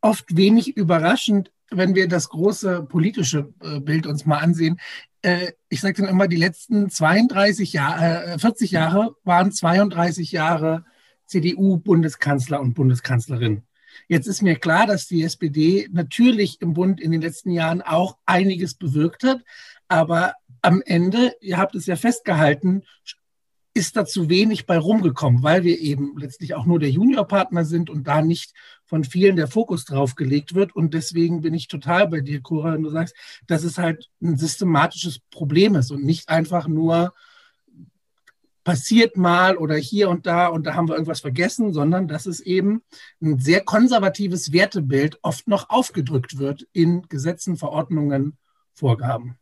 oft 0.00 0.36
wenig 0.36 0.76
überraschend, 0.76 1.50
wenn 1.70 1.96
wir 1.96 2.06
das 2.06 2.28
große 2.28 2.84
politische 2.84 3.52
äh, 3.60 3.80
Bild 3.80 4.06
uns 4.06 4.24
mal 4.24 4.38
ansehen. 4.38 4.78
Äh, 5.22 5.52
ich 5.68 5.80
sage 5.80 6.02
dann 6.02 6.10
immer, 6.10 6.28
die 6.28 6.36
letzten 6.36 6.88
32 6.88 7.72
Jahre, 7.72 8.38
40 8.38 8.70
Jahre 8.70 9.16
waren 9.24 9.50
32 9.50 10.30
Jahre 10.30 10.84
CDU-Bundeskanzler 11.26 12.60
und 12.60 12.74
Bundeskanzlerin. 12.74 13.65
Jetzt 14.08 14.26
ist 14.26 14.42
mir 14.42 14.56
klar, 14.56 14.86
dass 14.86 15.06
die 15.06 15.22
SPD 15.22 15.88
natürlich 15.90 16.60
im 16.60 16.74
Bund 16.74 17.00
in 17.00 17.12
den 17.12 17.20
letzten 17.20 17.50
Jahren 17.50 17.82
auch 17.82 18.18
einiges 18.26 18.74
bewirkt 18.74 19.24
hat, 19.24 19.42
aber 19.88 20.34
am 20.62 20.82
Ende, 20.84 21.34
ihr 21.40 21.58
habt 21.58 21.74
es 21.74 21.86
ja 21.86 21.96
festgehalten, 21.96 22.82
ist 23.76 23.94
da 23.94 24.06
zu 24.06 24.30
wenig 24.30 24.64
bei 24.64 24.78
rumgekommen, 24.78 25.42
weil 25.42 25.62
wir 25.62 25.78
eben 25.78 26.16
letztlich 26.16 26.54
auch 26.54 26.64
nur 26.64 26.78
der 26.78 26.90
Juniorpartner 26.90 27.66
sind 27.66 27.90
und 27.90 28.06
da 28.06 28.22
nicht 28.22 28.54
von 28.86 29.04
vielen 29.04 29.36
der 29.36 29.48
Fokus 29.48 29.84
drauf 29.84 30.14
gelegt 30.14 30.54
wird. 30.54 30.74
Und 30.74 30.94
deswegen 30.94 31.42
bin 31.42 31.52
ich 31.52 31.68
total 31.68 32.08
bei 32.08 32.20
dir, 32.20 32.40
Cora, 32.40 32.72
wenn 32.72 32.82
du 32.82 32.90
sagst, 32.90 33.14
dass 33.46 33.64
es 33.64 33.76
halt 33.76 34.08
ein 34.22 34.38
systematisches 34.38 35.18
Problem 35.30 35.74
ist 35.74 35.90
und 35.90 36.04
nicht 36.04 36.30
einfach 36.30 36.68
nur 36.68 37.12
passiert 38.66 39.16
mal 39.16 39.56
oder 39.56 39.76
hier 39.76 40.10
und 40.10 40.26
da 40.26 40.48
und 40.48 40.66
da 40.66 40.74
haben 40.74 40.88
wir 40.88 40.94
irgendwas 40.94 41.20
vergessen, 41.20 41.72
sondern 41.72 42.08
dass 42.08 42.26
es 42.26 42.40
eben 42.40 42.82
ein 43.22 43.38
sehr 43.38 43.60
konservatives 43.60 44.52
Wertebild 44.52 45.20
oft 45.22 45.46
noch 45.46 45.70
aufgedrückt 45.70 46.38
wird 46.38 46.66
in 46.72 47.02
Gesetzen, 47.02 47.56
Verordnungen, 47.56 48.36
Vorgaben. 48.74 49.38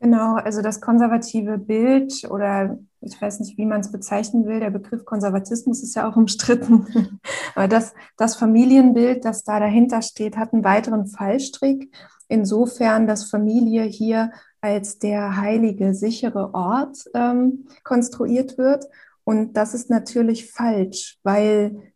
Genau, 0.00 0.34
also 0.34 0.60
das 0.60 0.80
konservative 0.80 1.56
Bild 1.56 2.28
oder 2.28 2.80
ich 3.00 3.22
weiß 3.22 3.38
nicht, 3.38 3.56
wie 3.56 3.66
man 3.66 3.80
es 3.80 3.92
bezeichnen 3.92 4.44
will, 4.44 4.58
der 4.58 4.70
Begriff 4.70 5.04
Konservatismus 5.04 5.80
ist 5.80 5.94
ja 5.94 6.10
auch 6.10 6.16
umstritten, 6.16 7.20
aber 7.54 7.68
das, 7.68 7.94
das 8.16 8.34
Familienbild, 8.34 9.24
das 9.24 9.44
da 9.44 9.60
dahinter 9.60 10.02
steht, 10.02 10.36
hat 10.36 10.52
einen 10.52 10.64
weiteren 10.64 11.06
Fallstrick, 11.06 11.94
insofern, 12.26 13.06
dass 13.06 13.30
Familie 13.30 13.84
hier 13.84 14.32
als 14.60 14.98
der 14.98 15.36
heilige, 15.36 15.94
sichere 15.94 16.54
Ort 16.54 17.04
ähm, 17.14 17.66
konstruiert 17.82 18.58
wird. 18.58 18.86
Und 19.24 19.54
das 19.54 19.74
ist 19.74 19.90
natürlich 19.90 20.50
falsch, 20.50 21.18
weil 21.22 21.92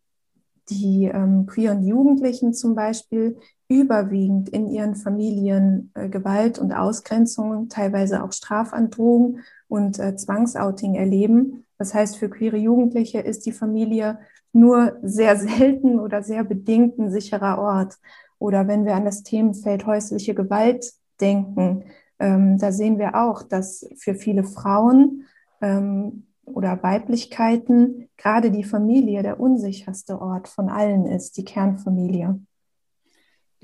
die 0.69 1.05
ähm, 1.05 1.45
queeren 1.45 1.85
Jugendlichen 1.85 2.53
zum 2.53 2.75
Beispiel 2.75 3.37
überwiegend 3.67 4.49
in 4.49 4.67
ihren 4.67 4.95
Familien 4.95 5.91
äh, 5.95 6.09
Gewalt 6.09 6.59
und 6.59 6.71
Ausgrenzung, 6.71 7.69
teilweise 7.69 8.23
auch 8.23 8.31
Strafandrohung 8.31 9.39
und 9.67 9.99
äh, 9.99 10.15
Zwangsouting 10.15 10.95
erleben. 10.95 11.65
Das 11.77 11.93
heißt, 11.93 12.17
für 12.17 12.29
queere 12.29 12.57
Jugendliche 12.57 13.19
ist 13.19 13.45
die 13.45 13.51
Familie 13.51 14.19
nur 14.53 14.97
sehr 15.01 15.35
selten 15.37 15.99
oder 15.99 16.23
sehr 16.23 16.43
bedingt 16.43 16.97
ein 16.97 17.11
sicherer 17.11 17.59
Ort. 17.59 17.97
Oder 18.39 18.67
wenn 18.67 18.85
wir 18.85 18.95
an 18.95 19.05
das 19.05 19.23
Themenfeld 19.23 19.85
häusliche 19.85 20.35
Gewalt 20.35 20.93
denken, 21.21 21.83
ähm, 22.19 22.57
da 22.57 22.71
sehen 22.71 22.97
wir 22.97 23.15
auch, 23.15 23.43
dass 23.43 23.87
für 23.97 24.15
viele 24.15 24.43
Frauen 24.43 25.25
ähm, 25.61 26.27
oder 26.45 26.81
Weiblichkeiten 26.83 28.09
gerade 28.17 28.51
die 28.51 28.63
Familie 28.63 29.23
der 29.23 29.39
unsicherste 29.39 30.21
Ort 30.21 30.47
von 30.47 30.69
allen 30.69 31.05
ist, 31.05 31.37
die 31.37 31.45
Kernfamilie 31.45 32.39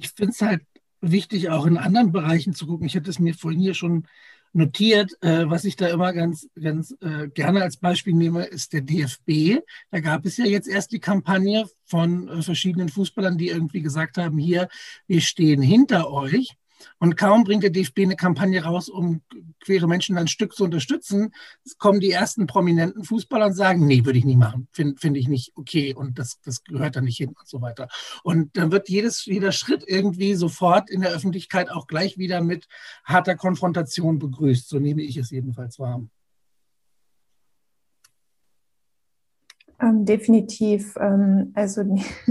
ich 0.02 0.10
finde 0.10 0.32
es 0.32 0.42
halt 0.42 0.62
wichtig, 1.00 1.50
auch 1.50 1.66
in 1.66 1.78
anderen 1.78 2.12
Bereichen 2.12 2.54
zu 2.54 2.68
gucken. 2.68 2.86
Ich 2.86 2.96
hätte 2.96 3.10
es 3.10 3.20
mir 3.20 3.34
vorhin 3.34 3.60
hier 3.60 3.74
schon 3.74 4.08
notiert, 4.54 5.12
äh, 5.22 5.50
was 5.50 5.64
ich 5.64 5.78
da 5.78 5.88
immer 5.88 6.12
ganz, 6.12 6.50
ganz 6.62 6.94
äh, 7.00 7.30
gerne 7.30 7.62
als 7.64 7.78
Beispiel 7.78 8.14
nehme, 8.14 8.44
ist 8.44 8.74
der 8.74 8.82
DFB. 8.82 9.62
Da 9.92 10.02
gab 10.02 10.26
es 10.26 10.38
ja 10.38 10.46
jetzt 10.46 10.68
erst 10.68 10.92
die 10.92 11.00
Kampagne 11.00 11.66
von 11.86 12.28
äh, 12.28 12.42
verschiedenen 12.42 12.90
Fußballern, 12.90 13.38
die 13.38 13.48
irgendwie 13.48 13.82
gesagt 13.82 14.18
haben, 14.18 14.38
hier, 14.38 14.68
wir 15.08 15.22
stehen 15.22 15.62
hinter 15.62 16.12
euch. 16.12 16.58
Und 17.00 17.18
kaum 17.18 17.44
bringt 17.44 17.64
der 17.64 17.70
DFB 17.70 18.00
eine 18.00 18.16
Kampagne 18.16 18.64
raus, 18.64 18.90
um 18.90 19.22
queere 19.60 19.88
Menschen 19.88 20.18
ein 20.18 20.28
Stück 20.28 20.56
zu 20.56 20.64
unterstützen, 20.64 21.34
kommen 21.78 22.00
die 22.00 22.12
ersten 22.12 22.48
prominenten 22.48 23.04
Fußballer 23.04 23.48
und 23.48 23.54
sagen, 23.54 23.86
nee, 23.86 24.06
würde 24.06 24.20
ich 24.20 24.26
nicht 24.26 24.38
machen, 24.38 24.68
finde 24.72 25.00
find 25.00 25.18
ich 25.18 25.28
nicht 25.28 25.52
okay 25.56 25.94
und 25.94 26.20
das, 26.20 26.40
das 26.44 26.64
gehört 26.64 26.96
da 26.96 27.02
nicht 27.02 27.18
hin 27.18 27.30
und 27.30 27.48
so 27.48 27.62
weiter. 27.62 27.88
Und 28.24 28.58
dann 28.58 28.72
wird 28.72 28.90
jedes, 28.90 29.26
jeder 29.26 29.52
Schritt 29.52 29.84
irgendwie 29.86 30.36
sofort 30.36 30.90
in 30.90 31.02
der 31.02 31.12
Öffentlichkeit 31.12 31.70
auch 31.70 31.88
gleich 31.88 32.18
wieder 32.18 32.42
mit 32.42 32.68
harter 33.04 33.36
Konfrontation 33.36 34.20
begrüßt. 34.20 34.68
So 34.68 34.80
nehme 34.80 35.02
ich 35.02 35.18
es 35.18 35.30
jedenfalls 35.30 35.80
wahr. 35.80 36.02
Ähm, 39.82 40.06
definitiv. 40.06 40.96
Ähm, 41.00 41.52
also 41.56 41.82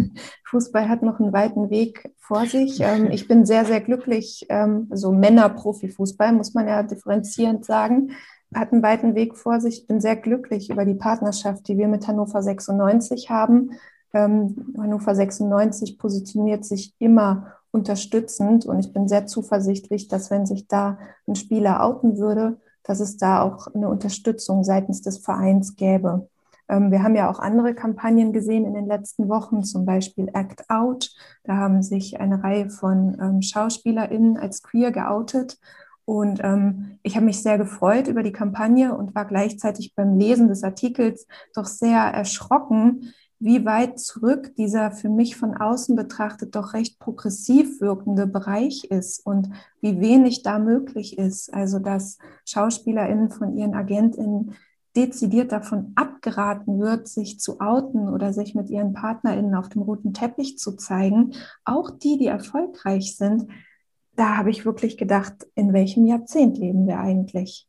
Fußball 0.45 0.89
hat 0.89 1.03
noch 1.03 1.19
einen 1.19 1.33
weiten 1.33 1.69
Weg 1.69 2.11
vor 2.19 2.47
sich. 2.47 2.81
Ähm, 2.81 3.11
ich 3.11 3.27
bin 3.27 3.45
sehr, 3.45 3.65
sehr 3.65 3.81
glücklich. 3.81 4.47
Ähm, 4.49 4.89
so 4.93 5.11
Männer-Profifußball, 5.11 6.33
muss 6.33 6.55
man 6.55 6.69
ja 6.69 6.83
differenzierend 6.85 7.65
sagen, 7.65 8.13
hat 8.55 8.73
einen 8.73 8.83
weiten 8.83 9.15
Weg 9.15 9.37
vor 9.37 9.61
sich. 9.61 9.81
Ich 9.81 9.87
bin 9.89 10.01
sehr 10.01 10.17
glücklich 10.17 10.71
über 10.71 10.85
die 10.85 10.95
Partnerschaft, 10.95 11.67
die 11.67 11.77
wir 11.77 11.89
mit 11.89 12.07
Hannover 12.07 12.43
96 12.43 13.31
haben. 13.31 13.73
Ähm, 14.15 14.75
Hannover 14.79 15.15
96 15.15 15.99
positioniert 15.99 16.65
sich 16.65 16.95
immer 16.99 17.55
unterstützend 17.73 18.67
und 18.67 18.81
ich 18.81 18.93
bin 18.93 19.09
sehr 19.09 19.27
zuversichtlich, 19.27 20.09
dass 20.09 20.31
wenn 20.31 20.47
sich 20.47 20.67
da 20.67 20.99
ein 21.27 21.37
Spieler 21.37 21.85
outen 21.85 22.19
würde, 22.19 22.59
dass 22.83 23.01
es 23.01 23.17
da 23.17 23.43
auch 23.43 23.69
eine 23.75 23.89
Unterstützung 23.89 24.65
seitens 24.65 25.03
des 25.03 25.19
Vereins 25.19 25.77
gäbe. 25.77 26.29
Ähm, 26.71 26.91
wir 26.91 27.03
haben 27.03 27.17
ja 27.17 27.29
auch 27.29 27.41
andere 27.41 27.75
Kampagnen 27.75 28.33
gesehen 28.33 28.65
in 28.65 28.75
den 28.75 28.87
letzten 28.87 29.29
Wochen, 29.29 29.65
zum 29.65 29.85
Beispiel 29.85 30.29
Act 30.33 30.71
Out. 30.71 31.11
Da 31.45 31.57
haben 31.57 31.83
sich 31.83 32.21
eine 32.21 32.43
Reihe 32.43 32.71
von 32.71 33.19
ähm, 33.21 33.43
SchauspielerInnen 33.43 34.37
als 34.37 34.63
queer 34.63 34.93
geoutet. 34.93 35.59
Und 36.05 36.41
ähm, 36.43 36.99
ich 37.03 37.17
habe 37.17 37.27
mich 37.27 37.43
sehr 37.43 37.59
gefreut 37.59 38.09
über 38.09 38.23
die 38.23 38.33
Kampagne 38.33 38.97
und 38.97 39.15
war 39.15 39.27
gleichzeitig 39.27 39.95
beim 39.95 40.19
Lesen 40.19 40.49
des 40.49 40.65
Artikels 40.65 41.27
doch 41.55 41.67
sehr 41.67 42.01
erschrocken, 42.01 43.13
wie 43.39 43.65
weit 43.65 43.99
zurück 43.99 44.55
dieser 44.57 44.91
für 44.91 45.09
mich 45.09 45.37
von 45.37 45.57
außen 45.57 45.97
betrachtet 45.97 46.55
doch 46.55 46.75
recht 46.75 46.99
progressiv 46.99 47.81
wirkende 47.81 48.27
Bereich 48.27 48.85
ist 48.85 49.25
und 49.25 49.51
wie 49.81 50.01
wenig 50.01 50.43
da 50.43 50.59
möglich 50.59 51.17
ist. 51.17 51.53
Also 51.53 51.79
dass 51.79 52.19
SchauspielerInnen 52.45 53.31
von 53.31 53.57
ihren 53.57 53.75
AgentInnen 53.75 54.57
dezidiert 54.97 55.53
davon 55.53 55.93
abgeraten 55.95 56.81
wird, 56.81 57.07
sich 57.07 57.39
zu 57.39 57.61
outen 57.61 58.09
oder 58.09 58.33
sich 58.33 58.55
mit 58.55 58.71
ihren 58.71 58.93
PartnerInnen 58.93 59.55
auf 59.55 59.69
dem 59.69 59.83
roten 59.83 60.13
Teppich 60.13 60.59
zu 60.59 60.77
zeigen, 60.77 61.35
auch 61.65 61.91
die, 61.91 62.19
die 62.19 62.27
erfolgreich 62.27 63.17
sind, 63.17 63.47
da 64.17 64.37
habe 64.37 64.51
ich 64.51 64.67
wirklich 64.67 64.97
gedacht, 64.97 65.47
in 65.55 65.73
welchem 65.73 66.07
Jahrzehnt 66.07 66.59
leben 66.59 66.87
wir 66.87 66.99
eigentlich? 66.99 67.69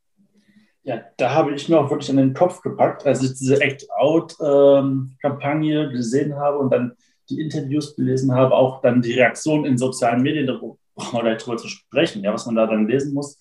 Ja, 0.83 1.01
da 1.17 1.35
habe 1.35 1.53
ich 1.53 1.69
mir 1.69 1.79
auch 1.79 1.91
wirklich 1.91 2.09
an 2.09 2.17
den 2.17 2.33
Kopf 2.33 2.61
gepackt, 2.61 3.05
als 3.05 3.21
ich 3.21 3.35
diese 3.35 3.61
Act-Out-Kampagne 3.61 5.83
ähm, 5.83 5.91
gesehen 5.91 6.35
habe 6.35 6.57
und 6.57 6.71
dann 6.71 6.93
die 7.29 7.39
Interviews 7.39 7.95
gelesen 7.95 8.33
habe, 8.33 8.55
auch 8.55 8.81
dann 8.81 9.03
die 9.03 9.13
Reaktion 9.13 9.65
in 9.65 9.77
sozialen 9.77 10.23
Medien, 10.23 10.47
da 10.47 10.53
brauchen 10.55 10.79
wir 10.95 11.21
gleich 11.21 11.37
drüber 11.37 11.57
zu 11.57 11.67
sprechen, 11.67 12.23
ja, 12.23 12.33
was 12.33 12.47
man 12.47 12.55
da 12.55 12.65
dann 12.65 12.87
lesen 12.87 13.13
muss. 13.13 13.37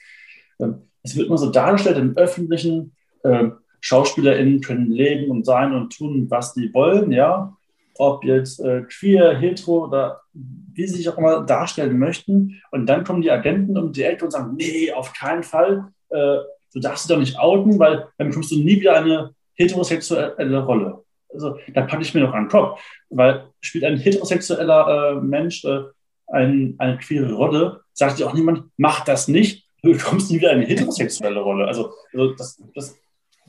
Ähm, 0.60 0.82
es 1.02 1.16
wird 1.16 1.28
immer 1.28 1.38
so 1.38 1.48
dargestellt 1.50 1.96
im 1.96 2.14
öffentlichen, 2.16 2.94
ähm, 3.24 3.54
SchauspielerInnen 3.80 4.60
können 4.60 4.90
leben 4.90 5.30
und 5.30 5.46
sein 5.46 5.74
und 5.74 5.96
tun, 5.96 6.26
was 6.28 6.54
sie 6.54 6.72
wollen, 6.74 7.12
ja. 7.12 7.56
Ob 7.98 8.24
jetzt 8.24 8.60
äh, 8.60 8.82
queer, 8.82 9.36
hetero 9.36 9.84
oder 9.86 10.22
wie 10.32 10.86
sie 10.86 10.96
sich 10.96 11.08
auch 11.08 11.18
immer 11.18 11.42
darstellen 11.42 11.98
möchten. 11.98 12.62
Und 12.70 12.86
dann 12.86 13.04
kommen 13.04 13.22
die 13.22 13.30
Agenten 13.30 13.76
um 13.76 13.92
die 13.92 14.02
Ecke 14.02 14.24
und 14.24 14.30
sagen, 14.30 14.54
nee, 14.56 14.92
auf 14.92 15.12
keinen 15.12 15.42
Fall, 15.42 15.92
äh, 16.08 16.38
du 16.72 16.80
darfst 16.80 17.04
dich 17.04 17.14
doch 17.14 17.20
nicht 17.20 17.38
outen, 17.38 17.78
weil 17.78 18.06
dann 18.16 18.28
bekommst 18.28 18.52
du 18.52 18.56
nie 18.56 18.80
wieder 18.80 18.96
eine 18.96 19.34
heterosexuelle 19.54 20.64
Rolle. 20.64 21.02
Also 21.32 21.58
da 21.74 21.82
packe 21.82 22.02
ich 22.02 22.14
mir 22.14 22.22
noch 22.22 22.32
an 22.32 22.44
den 22.44 22.50
Kopf, 22.50 22.80
weil 23.10 23.44
spielt 23.60 23.84
ein 23.84 23.98
heterosexueller 23.98 25.18
äh, 25.18 25.20
Mensch 25.20 25.64
äh, 25.64 25.82
ein, 26.28 26.74
eine 26.78 26.98
queere 26.98 27.32
Rolle, 27.32 27.80
sagt 27.92 28.18
dir 28.18 28.26
auch 28.26 28.34
niemand, 28.34 28.64
mach 28.76 29.04
das 29.04 29.28
nicht, 29.28 29.66
du 29.82 29.92
bekommst 29.92 30.30
nie 30.30 30.38
wieder 30.38 30.50
eine 30.50 30.64
heterosexuelle 30.64 31.40
Rolle. 31.40 31.66
Also, 31.66 31.92
also 32.12 32.34
das, 32.34 32.62
das 32.74 32.99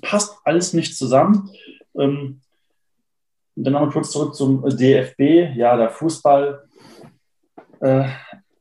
passt 0.01 0.37
alles 0.43 0.73
nicht 0.73 0.97
zusammen. 0.97 1.49
Ähm, 1.97 2.41
dann 3.55 3.73
nochmal 3.73 3.91
kurz 3.91 4.11
zurück 4.11 4.35
zum 4.35 4.63
DFB. 4.63 5.55
Ja, 5.55 5.75
der 5.77 5.89
Fußball, 5.89 6.63
äh, 7.81 8.09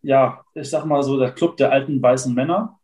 ja, 0.03 0.45
ich 0.55 0.69
sag 0.69 0.85
mal 0.85 1.03
so, 1.03 1.19
der 1.19 1.33
Club 1.33 1.57
der 1.57 1.73
alten 1.73 2.03
weißen 2.03 2.35
Männer. 2.35 2.79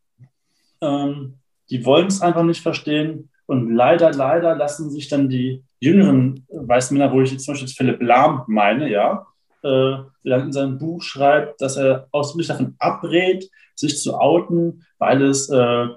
Ähm, 0.81 1.35
die 1.71 1.85
wollen 1.85 2.07
es 2.07 2.23
einfach 2.23 2.43
nicht 2.43 2.63
verstehen. 2.63 3.31
Und 3.47 3.75
leider, 3.75 4.13
leider 4.13 4.57
lassen 4.57 4.91
sich 4.91 5.09
dann 5.09 5.29
die 5.29 5.63
jüngeren 5.81 6.47
weißen 6.51 6.97
Männer, 6.97 7.13
wo 7.13 7.21
ich 7.21 7.33
jetzt 7.33 7.45
zum 7.45 7.55
Beispiel 7.55 7.69
Philipp 7.69 8.03
Lahm 8.03 8.45
meine, 8.47 8.91
ja, 8.91 9.27
äh, 9.63 9.69
der 9.69 10.09
dann 10.25 10.43
in 10.47 10.53
seinem 10.53 10.79
Buch 10.79 11.03
schreibt, 11.03 11.61
dass 11.61 11.77
er 11.77 12.09
ausdrücklich 12.11 12.49
davon 12.49 12.75
abrät, 12.79 13.49
sich 13.75 13.99
zu 14.01 14.15
outen, 14.19 14.85
weil 14.99 15.23
es 15.23 15.49
äh, 15.51 15.89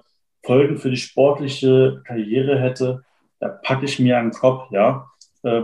Folgen 0.44 0.78
für 0.78 0.90
die 0.90 0.98
sportliche 0.98 2.02
Karriere 2.06 2.60
hätte. 2.60 3.04
Da 3.40 3.50
packe 3.50 3.86
ich 3.86 4.00
mir 4.00 4.18
einen 4.18 4.32
Kopf, 4.32 4.72
ja. 4.72 5.10
Äh, 5.44 5.64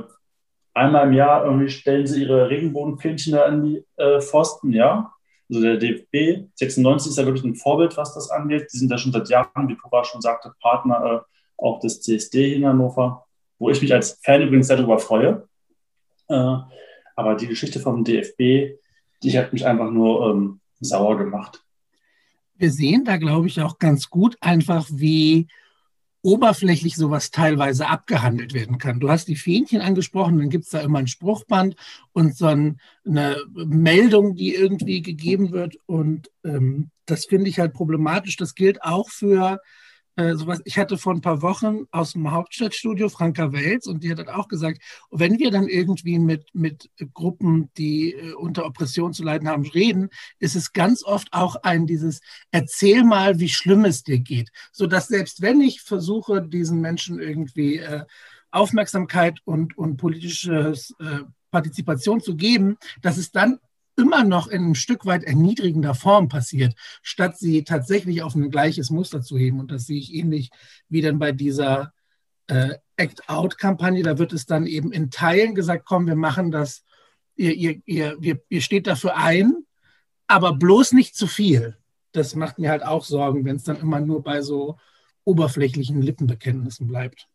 einmal 0.73 1.07
im 1.07 1.13
Jahr 1.13 1.45
irgendwie 1.45 1.69
stellen 1.69 2.07
sie 2.07 2.23
ihre 2.23 2.49
Regenbogenfähnchen 2.49 3.33
da 3.33 3.45
an 3.45 3.63
die 3.63 3.85
äh, 3.97 4.19
Pfosten, 4.21 4.71
ja. 4.71 5.11
Also 5.49 5.61
der 5.61 5.77
DFB 5.77 6.47
96 6.55 7.11
ist 7.11 7.17
ja, 7.17 7.23
glaube 7.23 7.37
ich, 7.37 7.43
ein 7.43 7.55
Vorbild, 7.55 7.95
was 7.97 8.13
das 8.13 8.31
angeht. 8.31 8.67
Die 8.73 8.77
sind 8.77 8.89
ja 8.89 8.97
schon 8.97 9.11
seit 9.11 9.29
Jahren, 9.29 9.67
wie 9.67 9.75
Cora 9.75 10.03
schon 10.03 10.21
sagte, 10.21 10.53
Partner 10.59 11.23
äh, 11.23 11.31
auch 11.57 11.79
des 11.79 12.01
CSD 12.01 12.55
in 12.55 12.65
Hannover, 12.65 13.25
wo 13.59 13.69
ich 13.69 13.81
mich 13.81 13.93
als 13.93 14.19
Fan 14.23 14.41
übrigens 14.41 14.67
darüber 14.67 14.97
freue. 14.97 15.47
Äh, 16.27 16.57
aber 17.15 17.35
die 17.35 17.47
Geschichte 17.47 17.79
vom 17.79 18.03
DFB, 18.03 18.77
die 19.23 19.37
hat 19.37 19.53
mich 19.53 19.65
einfach 19.65 19.91
nur 19.91 20.29
ähm, 20.29 20.59
sauer 20.79 21.17
gemacht. 21.17 21.64
Wir 22.57 22.71
sehen 22.71 23.03
da, 23.05 23.17
glaube 23.17 23.47
ich, 23.47 23.61
auch 23.61 23.79
ganz 23.79 24.09
gut 24.09 24.37
einfach, 24.41 24.87
wie 24.91 25.47
oberflächlich 26.25 26.95
sowas 26.95 27.29
teilweise 27.29 27.87
abgehandelt 27.87 28.55
werden 28.55 28.79
kann. 28.79 28.99
Du 28.99 29.09
hast 29.09 29.27
die 29.27 29.35
Fähnchen 29.35 29.81
angesprochen, 29.81 30.39
dann 30.39 30.49
gibt 30.49 30.63
es 30.63 30.71
da 30.71 30.79
immer 30.79 30.97
ein 30.97 31.07
Spruchband 31.07 31.75
und 32.13 32.35
so 32.35 32.47
eine 32.47 32.77
Meldung, 33.53 34.35
die 34.35 34.55
irgendwie 34.55 35.03
gegeben 35.03 35.51
wird. 35.51 35.77
Und 35.85 36.31
ähm, 36.43 36.89
das 37.05 37.25
finde 37.25 37.47
ich 37.49 37.59
halt 37.59 37.73
problematisch. 37.73 38.37
Das 38.37 38.55
gilt 38.55 38.81
auch 38.81 39.09
für 39.09 39.59
äh, 40.15 40.35
sowas. 40.35 40.61
Ich 40.65 40.77
hatte 40.77 40.97
vor 40.97 41.13
ein 41.13 41.21
paar 41.21 41.41
Wochen 41.41 41.85
aus 41.91 42.13
dem 42.13 42.31
Hauptstadtstudio 42.31 43.09
Franka 43.09 43.51
Wels 43.51 43.87
und 43.87 44.03
die 44.03 44.11
hat 44.11 44.27
auch 44.29 44.47
gesagt, 44.47 44.81
wenn 45.11 45.39
wir 45.39 45.51
dann 45.51 45.67
irgendwie 45.67 46.19
mit, 46.19 46.47
mit 46.53 46.89
Gruppen, 47.13 47.69
die 47.77 48.13
äh, 48.13 48.33
unter 48.33 48.65
Oppression 48.65 49.13
zu 49.13 49.23
leiden 49.23 49.49
haben, 49.49 49.65
reden, 49.65 50.09
ist 50.39 50.55
es 50.55 50.73
ganz 50.73 51.03
oft 51.03 51.27
auch 51.31 51.57
ein 51.63 51.85
dieses 51.85 52.21
Erzähl 52.51 53.03
mal, 53.03 53.39
wie 53.39 53.49
schlimm 53.49 53.85
es 53.85 54.03
dir 54.03 54.19
geht. 54.19 54.49
So 54.71 54.87
dass 54.87 55.07
selbst 55.07 55.41
wenn 55.41 55.61
ich 55.61 55.81
versuche, 55.81 56.41
diesen 56.41 56.79
Menschen 56.81 57.19
irgendwie 57.19 57.77
äh, 57.77 58.05
Aufmerksamkeit 58.51 59.39
und, 59.43 59.77
und 59.77 59.97
politische 59.97 60.73
äh, 60.99 61.19
Partizipation 61.51 62.21
zu 62.21 62.35
geben, 62.35 62.77
dass 63.01 63.17
es 63.17 63.31
dann 63.31 63.59
immer 63.95 64.23
noch 64.23 64.47
in 64.47 64.63
einem 64.63 64.75
Stück 64.75 65.05
weit 65.05 65.23
erniedrigender 65.23 65.95
Form 65.95 66.27
passiert, 66.27 66.75
statt 67.01 67.37
sie 67.37 67.63
tatsächlich 67.63 68.21
auf 68.21 68.35
ein 68.35 68.49
gleiches 68.49 68.89
Muster 68.89 69.21
zu 69.21 69.37
heben. 69.37 69.59
Und 69.59 69.71
das 69.71 69.85
sehe 69.85 69.97
ich 69.97 70.13
ähnlich 70.13 70.49
wie 70.89 71.01
dann 71.01 71.19
bei 71.19 71.31
dieser 71.31 71.93
äh, 72.47 72.75
Act-Out-Kampagne. 72.97 74.03
Da 74.03 74.17
wird 74.17 74.33
es 74.33 74.45
dann 74.45 74.65
eben 74.65 74.91
in 74.91 75.11
Teilen 75.11 75.55
gesagt, 75.55 75.85
komm, 75.85 76.07
wir 76.07 76.15
machen 76.15 76.51
das, 76.51 76.83
ihr, 77.35 77.53
ihr, 77.53 77.81
ihr, 77.85 78.17
ihr, 78.21 78.41
ihr 78.49 78.61
steht 78.61 78.87
dafür 78.87 79.17
ein, 79.17 79.65
aber 80.27 80.53
bloß 80.53 80.93
nicht 80.93 81.15
zu 81.15 81.27
viel. 81.27 81.77
Das 82.11 82.35
macht 82.35 82.59
mir 82.59 82.69
halt 82.69 82.83
auch 82.83 83.03
Sorgen, 83.03 83.45
wenn 83.45 83.57
es 83.57 83.63
dann 83.63 83.79
immer 83.79 83.99
nur 83.99 84.23
bei 84.23 84.41
so 84.41 84.77
oberflächlichen 85.23 86.01
Lippenbekenntnissen 86.01 86.87
bleibt. 86.87 87.27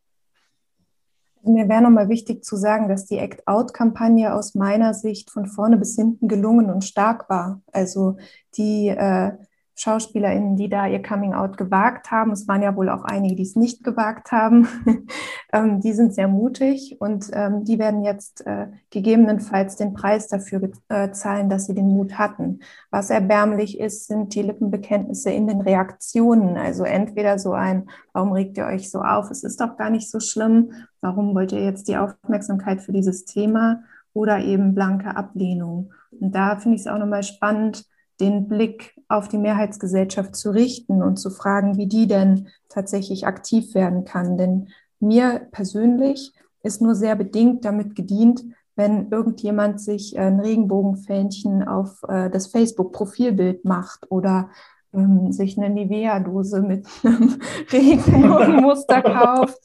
Mir 1.42 1.68
wäre 1.68 1.83
nochmal 1.83 2.09
wichtig 2.09 2.44
zu 2.44 2.57
sagen, 2.57 2.88
dass 2.88 3.07
die 3.07 3.18
Act-Out-Kampagne 3.18 4.35
aus 4.35 4.55
meiner 4.55 4.94
Sicht 4.94 5.31
von 5.31 5.46
vorne 5.46 5.76
bis 5.76 5.96
hinten 5.96 6.29
gelungen 6.29 6.70
und 6.70 6.85
stark 6.85 7.31
war. 7.31 7.62
Also 7.72 8.16
die 8.57 8.88
äh, 8.88 9.33
SchauspielerInnen, 9.81 10.57
die 10.57 10.68
da 10.68 10.87
ihr 10.87 11.03
Coming 11.03 11.33
Out 11.33 11.57
gewagt 11.57 12.11
haben, 12.11 12.33
es 12.33 12.46
waren 12.46 12.62
ja 12.62 12.76
wohl 12.76 12.90
auch 12.90 13.03
einige, 13.05 13.35
die 13.35 13.44
es 13.44 13.57
nicht 13.57 13.83
gewagt 13.83 14.31
haben, 14.31 14.68
ähm, 15.53 15.81
die 15.81 15.94
sind 15.94 16.14
sehr 16.14 16.29
mutig 16.29 16.96
und 17.00 17.31
ähm, 17.33 17.64
die 17.64 17.79
werden 17.79 18.05
jetzt 18.05 18.46
äh, 18.46 18.66
gegebenenfalls 18.90 19.76
den 19.76 19.94
Preis 19.94 20.29
dafür 20.29 20.70
äh, 20.88 21.12
zahlen, 21.12 21.48
dass 21.48 21.64
sie 21.64 21.74
den 21.74 21.88
Mut 21.88 22.18
hatten. 22.18 22.61
Was 22.90 23.09
erbärmlich 23.09 23.81
ist, 23.81 24.07
sind 24.07 24.35
die 24.35 24.42
Lippenbekenntnisse 24.42 25.31
in 25.31 25.46
den 25.46 25.62
Reaktionen. 25.62 26.59
Also 26.59 26.85
entweder 26.85 27.38
so 27.38 27.53
ein, 27.53 27.88
warum 28.12 28.33
regt 28.33 28.59
ihr 28.59 28.66
euch 28.66 28.90
so 28.90 29.00
auf? 29.00 29.31
Es 29.31 29.44
ist 29.44 29.61
doch 29.62 29.79
gar 29.79 29.88
nicht 29.88 30.11
so 30.11 30.20
schlimm. 30.20 30.72
Warum 31.00 31.34
wollt 31.34 31.52
ihr 31.52 31.64
jetzt 31.64 31.88
die 31.88 31.96
Aufmerksamkeit 31.96 32.82
für 32.82 32.92
dieses 32.92 33.24
Thema? 33.24 33.82
Oder 34.12 34.40
eben 34.40 34.74
blanke 34.74 35.16
Ablehnung. 35.16 35.92
Und 36.10 36.34
da 36.34 36.56
finde 36.56 36.76
ich 36.76 36.82
es 36.82 36.86
auch 36.88 36.98
nochmal 36.98 37.22
spannend, 37.22 37.84
den 38.20 38.48
Blick 38.48 38.94
auf 39.08 39.28
die 39.28 39.38
Mehrheitsgesellschaft 39.38 40.36
zu 40.36 40.50
richten 40.50 41.02
und 41.02 41.16
zu 41.16 41.30
fragen, 41.30 41.76
wie 41.76 41.86
die 41.86 42.06
denn 42.06 42.48
tatsächlich 42.68 43.26
aktiv 43.26 43.74
werden 43.74 44.04
kann. 44.04 44.36
Denn 44.36 44.68
mir 44.98 45.48
persönlich 45.52 46.32
ist 46.62 46.82
nur 46.82 46.94
sehr 46.94 47.16
bedingt 47.16 47.64
damit 47.64 47.96
gedient, 47.96 48.44
wenn 48.76 49.10
irgendjemand 49.10 49.80
sich 49.80 50.18
ein 50.18 50.40
Regenbogenfähnchen 50.40 51.66
auf 51.66 52.02
äh, 52.08 52.30
das 52.30 52.46
Facebook-Profilbild 52.48 53.64
macht 53.64 54.10
oder 54.10 54.50
ähm, 54.92 55.33
sich 55.33 55.57
eine 55.57 55.70
Nivea-Dose 55.70 56.62
mit 56.62 56.87
einem 57.05 57.40
Regenbogenmuster 57.72 59.03
kauft. 59.03 59.61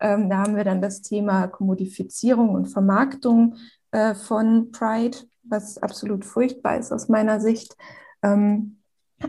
Ähm, 0.00 0.30
da 0.30 0.38
haben 0.38 0.56
wir 0.56 0.64
dann 0.64 0.82
das 0.82 1.02
Thema 1.02 1.48
Kommodifizierung 1.48 2.50
und 2.50 2.66
Vermarktung 2.66 3.56
äh, 3.92 4.14
von 4.14 4.70
Pride, 4.72 5.18
was 5.42 5.78
absolut 5.78 6.24
furchtbar 6.24 6.78
ist 6.78 6.92
aus 6.92 7.08
meiner 7.08 7.40
Sicht. 7.40 7.76
Ähm, 8.22 8.78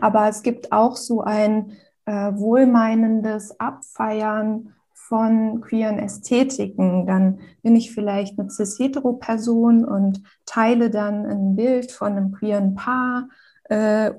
aber 0.00 0.28
es 0.28 0.42
gibt 0.42 0.72
auch 0.72 0.96
so 0.96 1.20
ein 1.20 1.72
äh, 2.06 2.32
wohlmeinendes 2.34 3.58
Abfeiern 3.60 4.74
von 4.94 5.60
queeren 5.60 5.98
Ästhetiken. 5.98 7.06
Dann 7.06 7.40
bin 7.62 7.76
ich 7.76 7.92
vielleicht 7.92 8.38
eine 8.38 8.48
cis-hetero-Person 8.48 9.84
und 9.84 10.22
teile 10.46 10.88
dann 10.88 11.26
ein 11.26 11.54
Bild 11.54 11.92
von 11.92 12.12
einem 12.12 12.32
queeren 12.32 12.74
Paar 12.74 13.28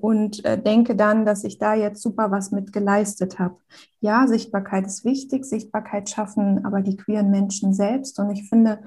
und 0.01 0.43
äh, 0.45 0.61
denke 0.61 0.95
dann, 0.95 1.25
dass 1.25 1.43
ich 1.43 1.57
da 1.57 1.73
jetzt 1.73 2.01
super 2.01 2.31
was 2.31 2.51
mit 2.51 2.73
geleistet 2.73 3.39
habe. 3.39 3.57
Ja, 3.99 4.27
Sichtbarkeit 4.27 4.85
ist 4.85 5.05
wichtig, 5.05 5.45
Sichtbarkeit 5.45 6.09
schaffen 6.09 6.65
aber 6.65 6.81
die 6.81 6.97
queeren 6.97 7.29
Menschen 7.29 7.73
selbst. 7.73 8.19
Und 8.19 8.31
ich 8.31 8.49
finde, 8.49 8.79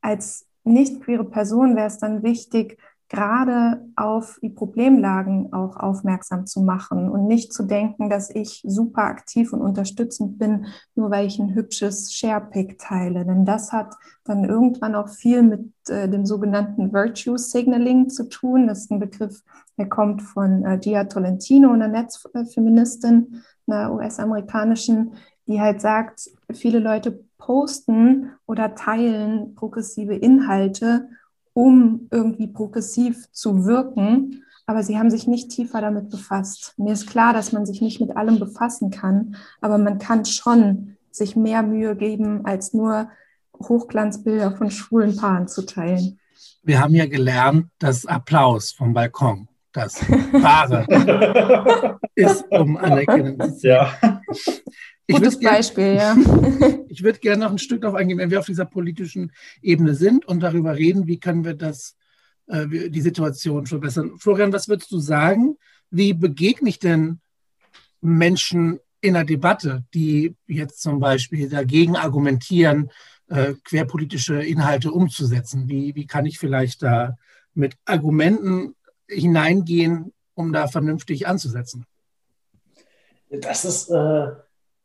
als 0.00 0.46
nicht 0.64 1.02
queere 1.02 1.24
Person 1.24 1.76
wäre 1.76 1.88
es 1.88 1.98
dann 1.98 2.22
wichtig, 2.22 2.78
gerade 3.08 3.84
auf 3.96 4.38
die 4.42 4.48
Problemlagen 4.48 5.52
auch 5.52 5.76
aufmerksam 5.76 6.46
zu 6.46 6.62
machen 6.62 7.10
und 7.10 7.26
nicht 7.26 7.52
zu 7.52 7.64
denken, 7.64 8.08
dass 8.08 8.30
ich 8.30 8.62
super 8.66 9.02
aktiv 9.02 9.52
und 9.52 9.60
unterstützend 9.60 10.38
bin, 10.38 10.66
nur 10.94 11.10
weil 11.10 11.26
ich 11.26 11.38
ein 11.38 11.54
hübsches 11.54 12.12
Sharepick 12.12 12.78
teile. 12.78 13.24
Denn 13.24 13.44
das 13.44 13.72
hat 13.72 13.94
dann 14.24 14.44
irgendwann 14.44 14.94
auch 14.94 15.08
viel 15.08 15.42
mit 15.42 15.70
äh, 15.88 16.08
dem 16.08 16.24
sogenannten 16.24 16.92
Virtue 16.92 17.38
Signaling 17.38 18.08
zu 18.08 18.28
tun. 18.28 18.66
Das 18.66 18.80
ist 18.80 18.90
ein 18.90 19.00
Begriff, 19.00 19.42
der 19.76 19.88
kommt 19.88 20.22
von 20.22 20.64
äh, 20.64 20.78
Gia 20.78 21.04
Tolentino, 21.04 21.72
einer 21.72 21.88
Netzfeministin, 21.88 23.42
einer 23.66 23.92
US-amerikanischen, 23.92 25.14
die 25.46 25.60
halt 25.60 25.80
sagt, 25.80 26.30
viele 26.52 26.78
Leute 26.78 27.24
posten 27.36 28.30
oder 28.46 28.74
teilen 28.74 29.54
progressive 29.54 30.14
Inhalte 30.14 31.08
um 31.54 32.08
irgendwie 32.10 32.48
progressiv 32.48 33.30
zu 33.32 33.64
wirken, 33.64 34.42
aber 34.66 34.82
sie 34.82 34.98
haben 34.98 35.10
sich 35.10 35.26
nicht 35.26 35.50
tiefer 35.50 35.80
damit 35.80 36.10
befasst. 36.10 36.74
Mir 36.76 36.92
ist 36.92 37.08
klar, 37.08 37.32
dass 37.32 37.52
man 37.52 37.64
sich 37.64 37.80
nicht 37.80 38.00
mit 38.00 38.16
allem 38.16 38.38
befassen 38.38 38.90
kann, 38.90 39.36
aber 39.60 39.78
man 39.78 39.98
kann 39.98 40.24
schon 40.24 40.96
sich 41.10 41.36
mehr 41.36 41.62
Mühe 41.62 41.96
geben, 41.96 42.44
als 42.44 42.74
nur 42.74 43.08
Hochglanzbilder 43.62 44.56
von 44.56 44.70
schwulen 44.70 45.16
Paaren 45.16 45.48
zu 45.48 45.64
teilen. 45.64 46.18
Wir 46.62 46.80
haben 46.80 46.94
ja 46.94 47.06
gelernt, 47.06 47.66
dass 47.78 48.04
Applaus 48.06 48.72
vom 48.72 48.92
Balkon 48.94 49.48
das 49.72 50.00
Wahre 50.10 50.86
ist, 52.14 52.44
um 52.50 52.76
Anerkennung 52.76 53.40
zu 53.40 53.58
sehen. 53.58 53.86
Ja. 55.08 55.18
Gutes 55.18 55.38
gern, 55.38 55.54
Beispiel, 55.54 55.94
ja. 55.94 56.16
ich 56.88 57.02
würde 57.02 57.18
gerne 57.18 57.44
noch 57.44 57.52
ein 57.52 57.58
Stück 57.58 57.82
darauf 57.82 57.96
eingehen, 57.96 58.18
wenn 58.18 58.30
wir 58.30 58.38
auf 58.38 58.46
dieser 58.46 58.64
politischen 58.64 59.32
Ebene 59.60 59.94
sind 59.94 60.24
und 60.24 60.40
darüber 60.40 60.76
reden, 60.76 61.06
wie 61.06 61.20
können 61.20 61.44
wir 61.44 61.54
das, 61.54 61.96
äh, 62.46 62.66
die 62.88 63.00
Situation 63.02 63.66
verbessern. 63.66 64.18
Florian, 64.18 64.52
was 64.52 64.68
würdest 64.68 64.90
du 64.90 64.98
sagen? 64.98 65.56
Wie 65.90 66.14
begegne 66.14 66.70
ich 66.70 66.78
denn 66.78 67.20
Menschen 68.00 68.80
in 69.02 69.14
der 69.14 69.24
Debatte, 69.24 69.84
die 69.92 70.36
jetzt 70.46 70.80
zum 70.80 71.00
Beispiel 71.00 71.50
dagegen 71.50 71.96
argumentieren, 71.96 72.90
äh, 73.28 73.52
querpolitische 73.62 74.42
Inhalte 74.42 74.90
umzusetzen? 74.90 75.68
Wie, 75.68 75.94
wie 75.94 76.06
kann 76.06 76.24
ich 76.24 76.38
vielleicht 76.38 76.82
da 76.82 77.16
mit 77.52 77.76
Argumenten 77.84 78.74
hineingehen, 79.06 80.14
um 80.32 80.52
da 80.52 80.66
vernünftig 80.66 81.26
anzusetzen? 81.26 81.84
Das 83.28 83.64
ist 83.66 83.90
äh, 83.90 84.28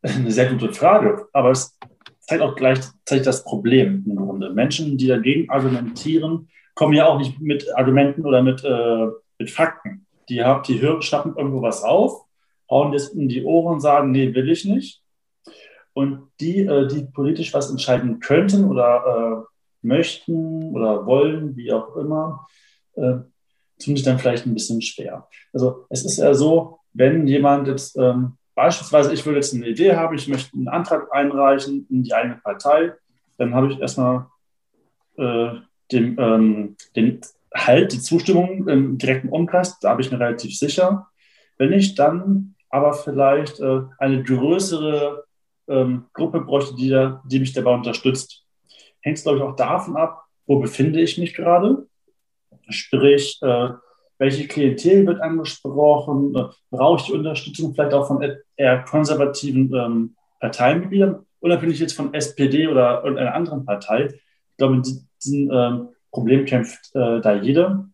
eine 0.01 0.31
sehr 0.31 0.49
gute 0.49 0.73
Frage, 0.73 1.27
aber 1.33 1.51
es 1.51 1.77
zeigt 2.21 2.41
auch 2.41 2.55
gleichzeitig 2.55 3.25
das 3.25 3.43
Problem 3.43 4.03
im 4.05 4.15
Grunde. 4.15 4.51
Menschen, 4.51 4.97
die 4.97 5.07
dagegen 5.07 5.49
argumentieren, 5.49 6.47
kommen 6.75 6.93
ja 6.93 7.07
auch 7.07 7.17
nicht 7.17 7.39
mit 7.41 7.67
Argumenten 7.75 8.25
oder 8.25 8.41
mit, 8.41 8.63
äh, 8.63 9.07
mit 9.37 9.49
Fakten. 9.49 10.05
Die, 10.29 10.43
haben, 10.43 10.63
die 10.63 10.79
hören, 10.79 11.01
schnappen 11.01 11.35
irgendwo 11.35 11.61
was 11.61 11.83
auf, 11.83 12.25
hauen 12.69 12.91
das 12.91 13.09
in 13.09 13.27
die 13.27 13.43
Ohren 13.43 13.75
und 13.75 13.79
sagen, 13.81 14.11
nee, 14.11 14.33
will 14.33 14.49
ich 14.49 14.65
nicht. 14.65 15.01
und 15.93 16.29
die, 16.39 16.59
äh, 16.61 16.87
die 16.87 17.03
politisch 17.03 17.53
was 17.53 17.69
entscheiden 17.69 18.19
könnten 18.19 18.65
oder 18.65 19.43
äh, 19.43 19.85
möchten 19.85 20.73
oder 20.73 21.05
wollen, 21.05 21.55
wie 21.57 21.73
auch 21.73 21.95
immer, 21.97 22.47
äh, 22.95 23.17
tun 23.83 23.95
sich 23.95 24.03
dann 24.03 24.19
vielleicht 24.19 24.45
ein 24.45 24.53
bisschen 24.53 24.81
schwer. 24.81 25.27
Also 25.53 25.85
es 25.89 26.05
ist 26.05 26.17
ja 26.17 26.33
so, 26.33 26.79
wenn 26.93 27.27
jemand 27.27 27.67
jetzt 27.67 27.97
ähm, 27.97 28.37
beispielsweise, 28.59 29.13
ich 29.13 29.25
würde 29.25 29.37
jetzt 29.37 29.53
eine 29.53 29.69
Idee 29.69 29.95
haben, 29.95 30.15
ich 30.15 30.27
möchte 30.27 30.53
einen 30.53 30.67
Antrag 30.67 31.07
einreichen 31.13 31.87
in 31.89 32.03
die 32.03 32.13
eigene 32.13 32.35
Partei, 32.43 32.91
dann 33.37 33.55
habe 33.55 33.71
ich 33.71 33.79
erstmal 33.79 34.25
äh, 35.17 35.51
den, 35.93 36.17
ähm, 36.19 36.75
den 36.93 37.21
Halt, 37.55 37.93
die 37.93 38.01
Zustimmung 38.01 38.67
im 38.67 38.97
direkten 38.97 39.29
Umkreis, 39.29 39.79
da 39.79 39.95
bin 39.95 40.05
ich 40.05 40.11
mir 40.11 40.19
relativ 40.19 40.55
sicher. 40.57 41.07
Wenn 41.57 41.71
ich 41.71 41.95
dann 41.95 42.55
aber 42.69 42.93
vielleicht 42.93 43.61
äh, 43.61 43.81
eine 43.97 44.23
größere 44.23 45.23
ähm, 45.69 46.05
Gruppe 46.13 46.41
bräuchte, 46.41 46.75
die, 46.75 46.89
da, 46.89 47.23
die 47.25 47.39
mich 47.39 47.53
dabei 47.53 47.73
unterstützt, 47.73 48.45
hängt 48.99 49.17
es, 49.17 49.23
glaube 49.23 49.37
ich, 49.37 49.43
auch 49.43 49.55
davon 49.55 49.95
ab, 49.95 50.25
wo 50.45 50.59
befinde 50.59 51.01
ich 51.01 51.17
mich 51.17 51.33
gerade. 51.33 51.87
Sprich, 52.67 53.39
äh, 53.41 53.69
welche 54.19 54.47
Klientel 54.47 55.07
wird 55.07 55.21
angesprochen? 55.21 56.35
Äh, 56.35 56.43
brauche 56.69 57.01
ich 57.01 57.11
Unterstützung 57.11 57.73
vielleicht 57.73 57.93
auch 57.93 58.07
von 58.07 58.23
eher 58.55 58.83
konservativen 58.83 59.73
ähm, 59.73 60.15
Parteimitgliedern, 60.39 61.25
unabhängig 61.39 61.79
jetzt 61.79 61.93
von 61.93 62.13
SPD 62.13 62.67
oder 62.67 63.03
irgendeiner 63.03 63.33
anderen 63.33 63.65
Partei? 63.65 64.05
Ich 64.05 64.57
glaube, 64.57 64.75
in 64.75 64.83
diesem 65.23 65.51
ähm, 65.51 65.89
Problem 66.11 66.45
kämpft 66.45 66.93
äh, 66.93 67.21
da 67.21 67.33
jeder. 67.35 67.89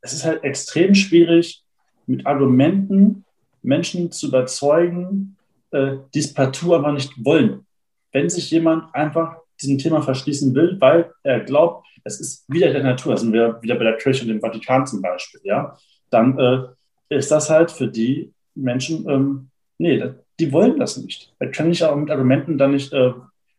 Es 0.00 0.12
ist 0.12 0.24
halt 0.24 0.44
extrem 0.44 0.94
schwierig, 0.94 1.64
mit 2.06 2.24
Argumenten 2.26 3.24
Menschen 3.62 4.12
zu 4.12 4.28
überzeugen, 4.28 5.36
äh, 5.72 5.96
die 6.14 6.20
es 6.20 6.32
partout 6.32 6.74
aber 6.74 6.92
nicht 6.92 7.12
wollen. 7.24 7.66
Wenn 8.12 8.30
sich 8.30 8.50
jemand 8.50 8.94
einfach 8.94 9.38
diesem 9.60 9.78
Thema 9.78 10.02
verschließen 10.02 10.54
will, 10.54 10.76
weil 10.80 11.12
er 11.22 11.40
glaubt, 11.40 11.86
es 12.04 12.20
ist 12.20 12.44
wieder 12.48 12.72
der 12.72 12.82
Natur, 12.82 13.12
da 13.12 13.18
sind 13.18 13.32
wir 13.32 13.60
wieder 13.62 13.74
bei 13.74 13.84
der 13.84 13.96
Kirche 13.96 14.22
und 14.22 14.28
dem 14.28 14.40
Vatikan 14.40 14.86
zum 14.86 15.02
Beispiel, 15.02 15.40
ja, 15.44 15.76
dann 16.10 16.38
äh, 16.38 17.16
ist 17.16 17.30
das 17.30 17.50
halt 17.50 17.70
für 17.70 17.88
die 17.88 18.32
Menschen, 18.54 19.08
ähm, 19.08 19.50
nee, 19.78 20.02
die 20.38 20.52
wollen 20.52 20.78
das 20.78 20.96
nicht. 20.96 21.34
Da 21.38 21.46
kann 21.46 21.70
ich 21.70 21.82
auch 21.84 21.96
mit 21.96 22.10
Argumenten 22.10 22.58
dann 22.58 22.72
nicht 22.72 22.92
äh, 22.92 23.12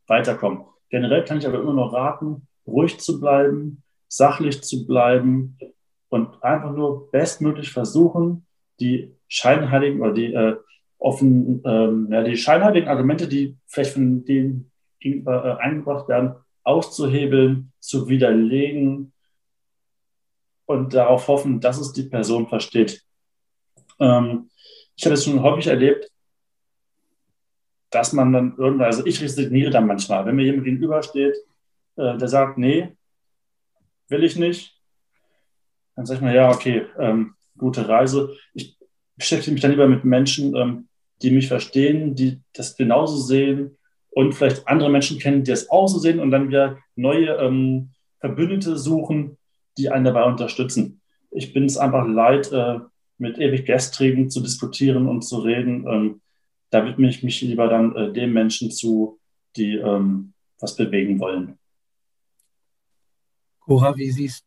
weiterkommen. 0.08 0.62
Generell 0.90 1.26
kann 1.26 1.38
ich 1.38 1.48
aber 1.48 1.60
immer 1.60 1.74
nur 1.74 1.94
raten, 1.94 2.48
ruhig 2.66 3.00
zu 3.00 3.20
bleiben, 3.20 3.84
sachlich 4.08 4.64
zu 4.64 4.86
bleiben 4.86 5.58
und 6.10 6.42
einfach 6.44 6.74
nur 6.74 7.12
bestmöglich 7.12 7.72
versuchen, 7.72 8.46
die 8.80 9.14
scheinheiligen 9.28 10.02
oder 10.02 10.14
die 10.14 10.34
äh, 10.34 10.56
offen, 10.98 11.62
ähm, 11.66 12.08
ja, 12.12 12.24
die 12.24 12.38
scheinheiligen 12.38 12.90
Argumente, 12.90 13.28
die 13.28 13.58
vielleicht 13.68 13.94
von 13.94 14.26
denen 14.26 14.72
gegenüber 15.00 15.46
äh, 15.46 15.64
eingebracht 15.64 16.08
werden, 16.08 16.36
auszuhebeln, 16.64 17.72
zu 17.80 18.10
widerlegen 18.10 19.14
und 20.66 20.94
darauf 20.94 21.28
hoffen, 21.28 21.62
dass 21.62 21.80
es 21.80 21.94
die 21.94 22.04
Person 22.04 22.48
versteht. 22.48 23.04
Ähm, 24.00 24.50
ich 24.96 25.06
habe 25.06 25.14
es 25.14 25.24
schon 25.24 25.42
häufig 25.42 25.68
erlebt, 25.68 26.12
dass 27.90 28.14
man 28.14 28.34
dann 28.34 28.58
irgendwann, 28.58 28.88
also 28.88 29.06
ich 29.06 29.22
resigniere 29.22 29.72
dann 29.72 29.88
manchmal, 29.88 30.26
wenn 30.26 30.36
mir 30.36 30.44
jemand 30.44 30.66
gegenübersteht, 30.66 31.36
äh, 31.96 32.18
der 32.18 32.28
sagt, 32.28 32.58
nee, 32.58 32.96
will 34.10 34.24
ich 34.24 34.36
nicht, 34.36 34.78
dann 35.96 36.06
sage 36.06 36.18
ich 36.18 36.24
mir, 36.24 36.36
ja, 36.36 36.52
okay, 36.52 36.86
ähm, 37.00 37.36
gute 37.58 37.88
Reise. 37.88 38.36
Ich 38.54 38.78
beschäftige 39.16 39.54
mich 39.54 39.62
dann 39.62 39.72
lieber 39.72 39.88
mit 39.88 40.04
Menschen, 40.04 40.56
ähm, 40.56 40.90
die 41.22 41.32
mich 41.32 41.48
verstehen, 41.48 42.14
die 42.14 42.42
das 42.54 42.76
genauso 42.76 43.18
sehen 43.18 43.77
und 44.18 44.34
vielleicht 44.34 44.68
andere 44.68 44.90
Menschen 44.90 45.20
kennen, 45.20 45.44
die 45.44 45.52
es 45.52 45.70
auch 45.70 45.88
so 45.88 46.00
sehen 46.00 46.20
und 46.20 46.32
dann 46.32 46.48
wieder 46.48 46.80
neue 46.96 47.36
ähm, 47.36 47.92
Verbündete 48.20 48.76
suchen, 48.76 49.38
die 49.78 49.90
einen 49.90 50.06
dabei 50.06 50.24
unterstützen. 50.24 51.02
Ich 51.30 51.54
bin 51.54 51.66
es 51.66 51.78
einfach 51.78 52.08
leid, 52.08 52.52
äh, 52.52 52.80
mit 53.20 53.38
ewig 53.38 53.68
Gestrigen 53.68 54.32
zu 54.32 54.42
diskutieren 54.42 55.08
und 55.08 55.22
zu 55.22 55.38
reden. 55.38 55.86
Ähm, 55.88 56.22
da 56.72 56.84
widme 56.84 57.08
ich 57.08 57.22
mich 57.22 57.42
lieber 57.42 57.68
dann 57.68 57.96
äh, 57.96 58.12
den 58.12 58.34
Menschen 58.34 58.72
zu, 58.72 59.20
die 59.56 59.76
ähm, 59.76 60.34
was 60.60 60.76
bewegen 60.76 61.20
wollen. 61.20 61.60
Cora, 63.60 63.96
wie 63.98 64.10
siehst 64.10 64.44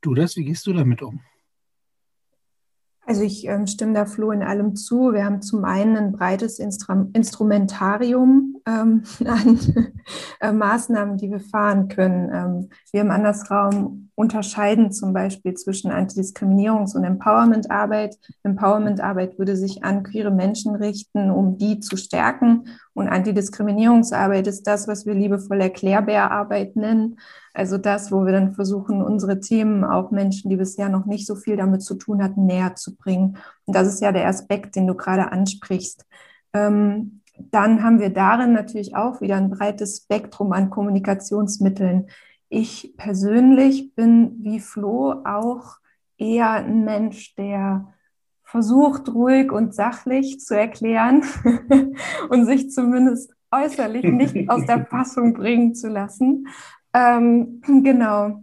du 0.00 0.14
das? 0.14 0.34
Wie 0.34 0.44
gehst 0.44 0.66
du 0.66 0.72
damit 0.72 1.00
um? 1.00 1.20
Also 3.06 3.22
ich 3.22 3.46
ähm, 3.46 3.68
stimme 3.68 3.94
da 3.94 4.04
Flo 4.04 4.32
in 4.32 4.42
allem 4.42 4.74
zu. 4.74 5.12
Wir 5.12 5.24
haben 5.24 5.42
zum 5.42 5.64
einen 5.64 5.96
ein 5.96 6.10
breites 6.10 6.58
Instru 6.58 7.08
Instrumentarium 7.12 8.51
ähm, 8.66 9.02
an 9.24 9.58
äh, 10.40 10.52
Maßnahmen, 10.52 11.16
die 11.16 11.30
wir 11.30 11.40
fahren 11.40 11.88
können. 11.88 12.30
Ähm, 12.32 12.68
wir 12.92 13.00
im 13.00 13.10
Andersraum 13.10 14.10
unterscheiden 14.14 14.92
zum 14.92 15.12
Beispiel 15.12 15.54
zwischen 15.54 15.90
Antidiskriminierungs- 15.90 16.96
und 16.96 17.04
Empowerment-Arbeit. 17.04 18.16
Empowerment-Arbeit 18.42 19.38
würde 19.38 19.56
sich 19.56 19.84
an 19.84 20.02
queere 20.02 20.30
Menschen 20.30 20.74
richten, 20.76 21.30
um 21.30 21.58
die 21.58 21.80
zu 21.80 21.96
stärken. 21.96 22.64
Und 22.94 23.08
Antidiskriminierungsarbeit 23.08 24.46
ist 24.46 24.66
das, 24.66 24.86
was 24.86 25.06
wir 25.06 25.14
liebevoll 25.14 25.60
Erklärbärarbeit 25.60 26.76
nennen. 26.76 27.18
Also 27.54 27.78
das, 27.78 28.12
wo 28.12 28.24
wir 28.24 28.32
dann 28.32 28.54
versuchen, 28.54 29.02
unsere 29.02 29.40
Themen 29.40 29.84
auch 29.84 30.10
Menschen, 30.10 30.50
die 30.50 30.56
bisher 30.56 30.88
noch 30.88 31.06
nicht 31.06 31.26
so 31.26 31.34
viel 31.34 31.56
damit 31.56 31.82
zu 31.82 31.94
tun 31.94 32.22
hatten, 32.22 32.46
näher 32.46 32.74
zu 32.74 32.94
bringen. 32.96 33.38
Und 33.66 33.76
das 33.76 33.88
ist 33.88 34.00
ja 34.00 34.12
der 34.12 34.26
Aspekt, 34.28 34.76
den 34.76 34.86
du 34.86 34.94
gerade 34.94 35.32
ansprichst. 35.32 36.06
Ähm, 36.54 37.21
dann 37.38 37.82
haben 37.82 38.00
wir 38.00 38.10
darin 38.10 38.52
natürlich 38.52 38.94
auch 38.94 39.20
wieder 39.20 39.36
ein 39.36 39.50
breites 39.50 40.02
Spektrum 40.04 40.52
an 40.52 40.70
Kommunikationsmitteln. 40.70 42.08
Ich 42.48 42.94
persönlich 42.96 43.94
bin 43.94 44.36
wie 44.42 44.60
Flo 44.60 45.22
auch 45.24 45.76
eher 46.18 46.50
ein 46.50 46.84
Mensch, 46.84 47.34
der 47.34 47.92
versucht, 48.44 49.08
ruhig 49.08 49.50
und 49.50 49.74
sachlich 49.74 50.38
zu 50.40 50.54
erklären 50.54 51.22
und 52.28 52.44
sich 52.44 52.70
zumindest 52.70 53.34
äußerlich 53.50 54.04
nicht 54.04 54.50
aus 54.50 54.66
der 54.66 54.84
Fassung 54.90 55.32
bringen 55.32 55.74
zu 55.74 55.88
lassen. 55.88 56.48
Ähm, 56.92 57.62
genau. 57.82 58.42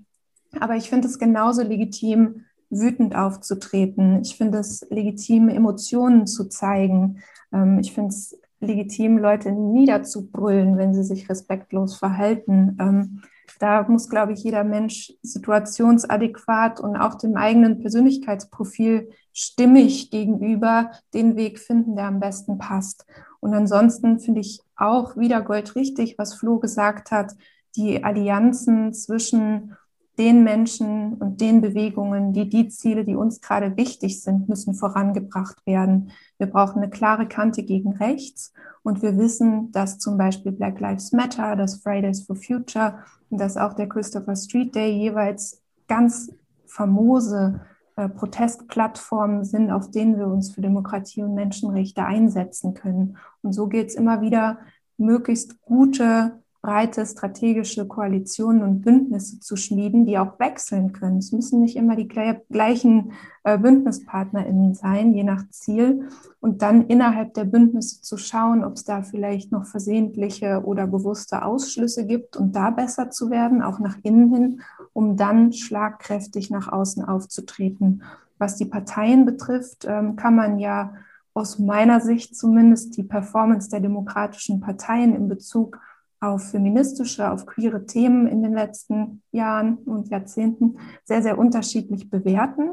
Aber 0.60 0.76
ich 0.76 0.90
finde 0.90 1.08
es 1.08 1.20
genauso 1.20 1.62
legitim, 1.62 2.46
wütend 2.72 3.16
aufzutreten. 3.16 4.22
Ich 4.22 4.36
finde 4.36 4.60
es 4.60 4.86
legitim, 4.90 5.50
Emotionen 5.50 6.26
zu 6.26 6.50
zeigen. 6.50 7.22
Ähm, 7.54 7.80
ich 7.80 7.94
finde 7.94 8.10
es 8.10 8.39
legitim, 8.60 9.18
Leute 9.18 9.52
niederzubrüllen, 9.52 10.78
wenn 10.78 10.94
sie 10.94 11.04
sich 11.04 11.30
respektlos 11.30 11.96
verhalten. 11.96 12.78
Ähm, 12.80 13.22
da 13.60 13.84
muss, 13.88 14.10
glaube 14.10 14.34
ich, 14.34 14.44
jeder 14.44 14.64
Mensch 14.64 15.14
situationsadäquat 15.22 16.80
und 16.80 16.96
auch 16.96 17.16
dem 17.16 17.36
eigenen 17.36 17.80
Persönlichkeitsprofil 17.80 19.10
stimmig 19.34 20.12
gegenüber 20.12 20.92
den 21.14 21.36
Weg 21.36 21.60
finden, 21.60 21.96
der 21.96 22.06
am 22.06 22.20
besten 22.20 22.58
passt. 22.58 23.06
Und 23.40 23.54
ansonsten 23.54 24.20
finde 24.20 24.42
ich 24.42 24.62
auch 24.76 25.18
wieder 25.18 25.42
goldrichtig, 25.42 26.16
was 26.18 26.34
Flo 26.34 26.60
gesagt 26.60 27.12
hat, 27.12 27.36
die 27.76 28.04
Allianzen 28.04 28.94
zwischen 28.94 29.76
den 30.20 30.44
Menschen 30.44 31.14
und 31.14 31.40
den 31.40 31.62
Bewegungen, 31.62 32.34
die 32.34 32.50
die 32.50 32.68
Ziele, 32.68 33.06
die 33.06 33.16
uns 33.16 33.40
gerade 33.40 33.78
wichtig 33.78 34.22
sind, 34.22 34.50
müssen 34.50 34.76
vorangebracht 34.76 35.66
werden. 35.66 36.12
Wir 36.38 36.48
brauchen 36.48 36.82
eine 36.82 36.90
klare 36.90 37.26
Kante 37.26 37.64
gegen 37.64 37.94
rechts 37.94 38.54
und 38.84 39.02
wir 39.02 39.18
wissen, 39.18 39.72
dass 39.72 39.98
zum 39.98 40.18
Beispiel 40.18 40.52
Black 40.52 40.82
Lives 40.82 41.14
Matter, 41.14 41.56
das 41.56 41.82
Fridays 41.82 42.22
for 42.26 42.36
Future 42.36 43.00
und 43.30 43.40
dass 43.40 43.56
auch 43.56 43.74
der 43.74 43.88
Christopher 43.88 44.36
Street 44.36 44.76
Day 44.76 44.92
jeweils 44.92 45.62
ganz 45.88 46.30
famose 46.66 47.62
äh, 47.96 48.10
Protestplattformen 48.10 49.46
sind, 49.46 49.72
auf 49.72 49.90
denen 49.90 50.18
wir 50.18 50.28
uns 50.28 50.52
für 50.52 50.62
Demokratie 50.62 51.24
und 51.24 51.34
Menschenrechte 51.34 52.04
einsetzen 52.04 52.74
können. 52.74 53.16
Und 53.42 53.54
so 53.54 53.68
geht 53.68 53.88
es 53.88 53.96
immer 53.96 54.20
wieder, 54.20 54.60
möglichst 54.98 55.62
gute 55.62 56.39
breite 56.62 57.06
strategische 57.06 57.88
Koalitionen 57.88 58.64
und 58.64 58.82
Bündnisse 58.82 59.40
zu 59.40 59.56
schmieden, 59.56 60.06
die 60.06 60.18
auch 60.18 60.40
wechseln 60.40 60.92
können. 60.92 61.20
Es 61.20 61.32
müssen 61.32 61.62
nicht 61.62 61.78
immer 61.78 61.96
die 61.96 62.08
gleichen 62.08 63.14
äh, 63.44 63.58
BündnispartnerInnen 63.58 64.74
sein, 64.74 65.14
je 65.14 65.24
nach 65.24 65.48
Ziel. 65.50 66.10
Und 66.42 66.62
dann 66.62 66.88
innerhalb 66.88 67.34
der 67.34 67.46
Bündnisse 67.46 68.02
zu 68.02 68.18
schauen, 68.18 68.66
ob 68.66 68.74
es 68.74 68.84
da 68.84 69.04
vielleicht 69.04 69.52
noch 69.52 69.66
versehentliche 69.66 70.64
oder 70.66 70.86
bewusste 70.86 71.46
Ausschlüsse 71.46 72.06
gibt 72.06 72.36
und 72.36 72.56
da 72.56 72.72
besser 72.72 73.10
zu 73.10 73.30
werden, 73.30 73.62
auch 73.62 73.80
nach 73.80 73.98
innen 74.04 74.34
hin, 74.34 74.62
um 74.92 75.16
dann 75.16 75.54
schlagkräftig 75.54 76.50
nach 76.50 76.70
außen 76.70 77.06
aufzutreten. 77.06 78.04
Was 78.38 78.58
die 78.58 78.66
Parteien 78.66 79.26
betrifft, 79.26 79.86
ähm, 79.88 80.18
kann 80.18 80.36
man 80.36 80.60
ja 80.60 80.94
aus 81.34 81.58
meiner 81.58 82.02
Sicht 82.02 82.36
zumindest 82.36 82.98
die 82.98 83.04
Performance 83.04 83.70
der 83.70 83.80
demokratischen 83.80 84.60
Parteien 84.60 85.16
in 85.16 85.30
Bezug 85.30 85.80
auf 86.20 86.52
feministische, 86.52 87.32
auf 87.32 87.46
queere 87.46 87.86
Themen 87.86 88.28
in 88.28 88.44
den 88.44 88.54
letzten 88.54 89.22
Jahren 89.32 89.78
und 89.78 90.10
Jahrzehnten 90.10 90.78
sehr, 91.06 91.22
sehr 91.22 91.38
unterschiedlich 91.38 92.10
bewerten. 92.10 92.72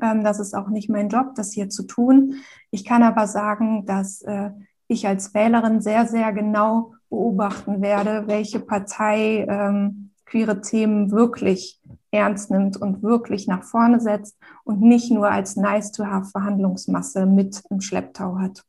Ähm, 0.00 0.24
das 0.24 0.38
ist 0.38 0.54
auch 0.54 0.68
nicht 0.68 0.88
mein 0.88 1.08
Job, 1.08 1.34
das 1.34 1.52
hier 1.52 1.68
zu 1.68 1.84
tun. 1.84 2.36
Ich 2.70 2.84
kann 2.84 3.02
aber 3.02 3.26
sagen, 3.26 3.84
dass 3.86 4.22
äh, 4.22 4.50
ich 4.86 5.06
als 5.06 5.34
Wählerin 5.34 5.80
sehr, 5.80 6.06
sehr 6.06 6.32
genau 6.32 6.94
beobachten 7.10 7.82
werde, 7.82 8.26
welche 8.26 8.60
Partei 8.60 9.46
ähm, 9.48 10.10
queere 10.24 10.60
Themen 10.60 11.10
wirklich 11.10 11.80
ernst 12.10 12.50
nimmt 12.50 12.76
und 12.76 13.02
wirklich 13.02 13.46
nach 13.46 13.64
vorne 13.64 14.00
setzt 14.00 14.38
und 14.64 14.80
nicht 14.80 15.10
nur 15.10 15.30
als 15.30 15.56
nice-to-have 15.56 16.30
Verhandlungsmasse 16.30 17.26
mit 17.26 17.62
im 17.70 17.80
Schlepptau 17.80 18.38
hat. 18.38 18.64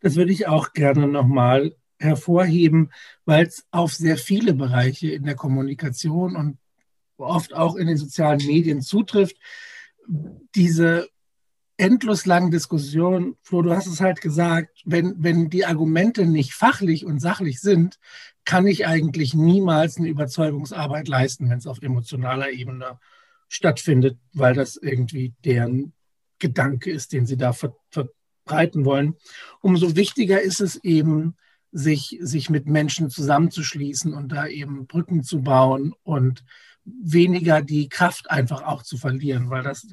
Das 0.00 0.16
würde 0.16 0.32
ich 0.32 0.46
auch 0.46 0.72
gerne 0.72 1.08
nochmal 1.08 1.74
hervorheben, 1.98 2.92
weil 3.24 3.46
es 3.46 3.66
auf 3.70 3.94
sehr 3.94 4.16
viele 4.16 4.54
Bereiche 4.54 5.10
in 5.10 5.24
der 5.24 5.34
Kommunikation 5.34 6.36
und 6.36 6.58
oft 7.16 7.54
auch 7.54 7.76
in 7.76 7.86
den 7.86 7.96
sozialen 7.96 8.44
Medien 8.46 8.80
zutrifft. 8.80 9.36
Diese 10.54 11.08
endlos 11.76 12.26
langen 12.26 12.50
Diskussionen, 12.50 13.36
Flo, 13.42 13.62
du 13.62 13.72
hast 13.72 13.86
es 13.86 14.00
halt 14.00 14.20
gesagt, 14.20 14.82
wenn, 14.84 15.14
wenn 15.18 15.48
die 15.48 15.64
Argumente 15.64 16.26
nicht 16.26 16.52
fachlich 16.52 17.04
und 17.04 17.20
sachlich 17.20 17.60
sind, 17.60 17.98
kann 18.44 18.66
ich 18.66 18.86
eigentlich 18.86 19.34
niemals 19.34 19.96
eine 19.96 20.08
Überzeugungsarbeit 20.08 21.08
leisten, 21.08 21.48
wenn 21.48 21.58
es 21.58 21.66
auf 21.66 21.80
emotionaler 21.82 22.50
Ebene 22.50 22.98
stattfindet, 23.48 24.18
weil 24.32 24.54
das 24.54 24.76
irgendwie 24.76 25.34
deren 25.44 25.92
Gedanke 26.38 26.90
ist, 26.90 27.12
den 27.12 27.26
sie 27.26 27.36
da 27.36 27.52
verbreiten 27.52 28.84
wollen. 28.84 29.16
Umso 29.60 29.96
wichtiger 29.96 30.40
ist 30.40 30.60
es 30.60 30.76
eben, 30.82 31.36
sich, 31.70 32.18
sich 32.20 32.50
mit 32.50 32.66
Menschen 32.66 33.10
zusammenzuschließen 33.10 34.14
und 34.14 34.32
da 34.32 34.46
eben 34.46 34.86
Brücken 34.86 35.22
zu 35.22 35.42
bauen 35.42 35.94
und 36.02 36.44
weniger 36.84 37.62
die 37.62 37.88
Kraft 37.88 38.30
einfach 38.30 38.62
auch 38.62 38.82
zu 38.82 38.96
verlieren, 38.96 39.50
weil 39.50 39.62
das, 39.62 39.86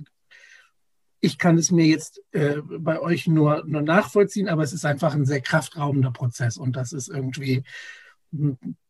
ich 1.19 1.37
kann 1.37 1.57
es 1.57 1.71
mir 1.71 1.85
jetzt 1.85 2.21
äh, 2.31 2.57
bei 2.61 2.99
euch 2.99 3.27
nur, 3.27 3.63
nur 3.65 3.81
nachvollziehen, 3.81 4.47
aber 4.47 4.63
es 4.63 4.73
ist 4.73 4.85
einfach 4.85 5.13
ein 5.13 5.25
sehr 5.25 5.41
kraftraubender 5.41 6.11
Prozess 6.11 6.57
und 6.57 6.75
das 6.75 6.93
ist 6.93 7.09
irgendwie 7.09 7.63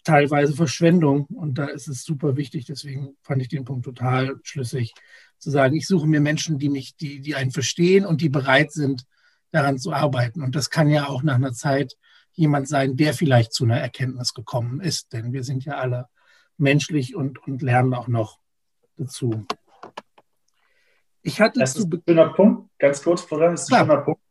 teilweise 0.04 0.56
Verschwendung 0.56 1.26
und 1.26 1.58
da 1.58 1.66
ist 1.66 1.88
es 1.88 2.04
super 2.04 2.36
wichtig, 2.36 2.66
deswegen 2.66 3.16
fand 3.22 3.42
ich 3.42 3.48
den 3.48 3.66
Punkt 3.66 3.86
total 3.86 4.36
schlüssig, 4.44 4.94
zu 5.38 5.52
sagen, 5.52 5.76
ich 5.76 5.88
suche 5.88 6.08
mir 6.08 6.22
Menschen, 6.22 6.58
die 6.58 6.70
mich, 6.70 6.96
die, 6.96 7.20
die 7.20 7.36
einen 7.36 7.52
verstehen 7.52 8.06
und 8.06 8.22
die 8.22 8.30
bereit 8.30 8.72
sind, 8.72 9.06
daran 9.52 9.78
zu 9.78 9.94
arbeiten. 9.94 10.42
Und 10.42 10.56
das 10.56 10.70
kann 10.70 10.90
ja 10.90 11.08
auch 11.08 11.24
nach 11.24 11.36
einer 11.36 11.54
Zeit 11.54 11.96
jemand 12.36 12.68
sein, 12.68 12.96
der 12.96 13.14
vielleicht 13.14 13.54
zu 13.54 13.64
einer 13.64 13.80
Erkenntnis 13.80 14.34
gekommen 14.34 14.82
ist, 14.82 15.14
denn 15.14 15.34
wir 15.34 15.44
sind 15.44 15.66
ja 15.66 15.78
alle 15.78 16.08
menschlich 16.58 17.16
und, 17.16 17.46
und 17.48 17.62
lernen 17.62 17.94
auch 17.94 18.08
noch 18.08 18.40
dazu. 18.98 19.46
Ich 21.22 21.42
hatte 21.42 21.60
das 21.60 21.76
ist 21.76 21.92
ein 21.92 22.04
schöner 22.08 22.30
Punkt, 22.30 22.70
ganz 22.78 23.02
kurz, 23.02 23.22
Florian, 23.22 23.52
das 23.52 23.64
ist 23.64 23.74
ein 23.74 23.86
schöner 23.86 24.02
Punkt, 24.02 24.22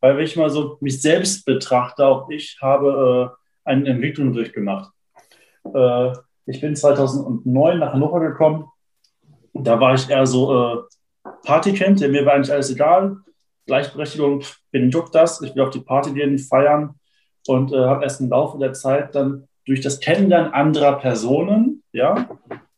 weil 0.00 0.16
wenn 0.16 0.24
ich 0.24 0.36
mal 0.36 0.50
so 0.50 0.76
mich 0.80 1.00
selbst 1.00 1.44
betrachte, 1.44 2.04
auch 2.04 2.28
ich 2.30 2.58
habe 2.60 3.36
äh, 3.64 3.70
eine 3.70 3.88
Entwicklung 3.88 4.32
durchgemacht. 4.32 4.92
Äh, 5.72 6.12
ich 6.46 6.60
bin 6.60 6.74
2009 6.74 7.78
nach 7.78 7.92
Hannover 7.92 8.20
gekommen. 8.20 8.66
Da 9.52 9.80
war 9.80 9.94
ich 9.94 10.08
eher 10.08 10.26
so 10.26 10.76
äh, 10.76 10.82
Partykind, 11.44 12.00
mir 12.00 12.24
war 12.24 12.34
eigentlich 12.34 12.52
alles 12.52 12.70
egal. 12.70 13.16
Gleichberechtigung, 13.66 14.44
bin 14.70 14.90
juckt 14.90 15.14
das, 15.14 15.42
ich 15.42 15.54
will 15.54 15.62
auf 15.62 15.70
die 15.70 15.80
Party 15.80 16.12
gehen, 16.12 16.38
feiern 16.38 16.94
und 17.48 17.72
äh, 17.72 17.76
habe 17.76 18.04
erst 18.04 18.20
im 18.20 18.28
Laufe 18.28 18.58
der 18.58 18.72
Zeit 18.72 19.14
dann 19.14 19.48
durch 19.66 19.80
das 19.80 20.00
Kennenlernen 20.00 20.52
anderer 20.52 20.98
Personen, 20.98 21.82
ja, 21.92 22.28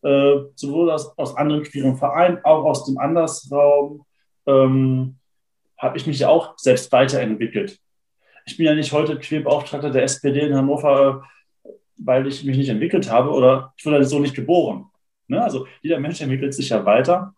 äh, 0.03 0.37
sowohl 0.55 0.91
aus, 0.91 1.16
aus 1.19 1.37
anderen 1.37 1.62
queeren 1.62 1.97
Vereinen, 1.97 2.39
auch 2.45 2.64
aus 2.64 2.85
dem 2.87 2.99
Andersraum, 2.99 4.05
ähm, 4.47 5.16
habe 5.77 5.97
ich 5.97 6.07
mich 6.07 6.25
auch 6.25 6.57
selbst 6.57 6.91
weiterentwickelt. 6.93 7.79
Ich 8.47 8.57
bin 8.57 8.66
ja 8.66 8.75
nicht 8.75 8.93
heute 8.93 9.19
Queerbeauftragter 9.19 9.91
der 9.91 10.05
SPD 10.05 10.41
in 10.41 10.55
Hannover, 10.55 11.25
weil 11.99 12.27
ich 12.27 12.45
mich 12.45 12.57
nicht 12.57 12.69
entwickelt 12.69 13.11
habe 13.11 13.31
oder 13.31 13.75
ich 13.77 13.85
wurde 13.85 14.05
so 14.05 14.19
nicht 14.19 14.35
geboren. 14.35 14.87
Ne? 15.27 15.43
Also 15.43 15.66
jeder 15.83 16.01
Mensch 16.01 16.21
entwickelt 16.21 16.55
sich 16.55 16.71
ja 16.71 16.85
weiter. 16.85 17.35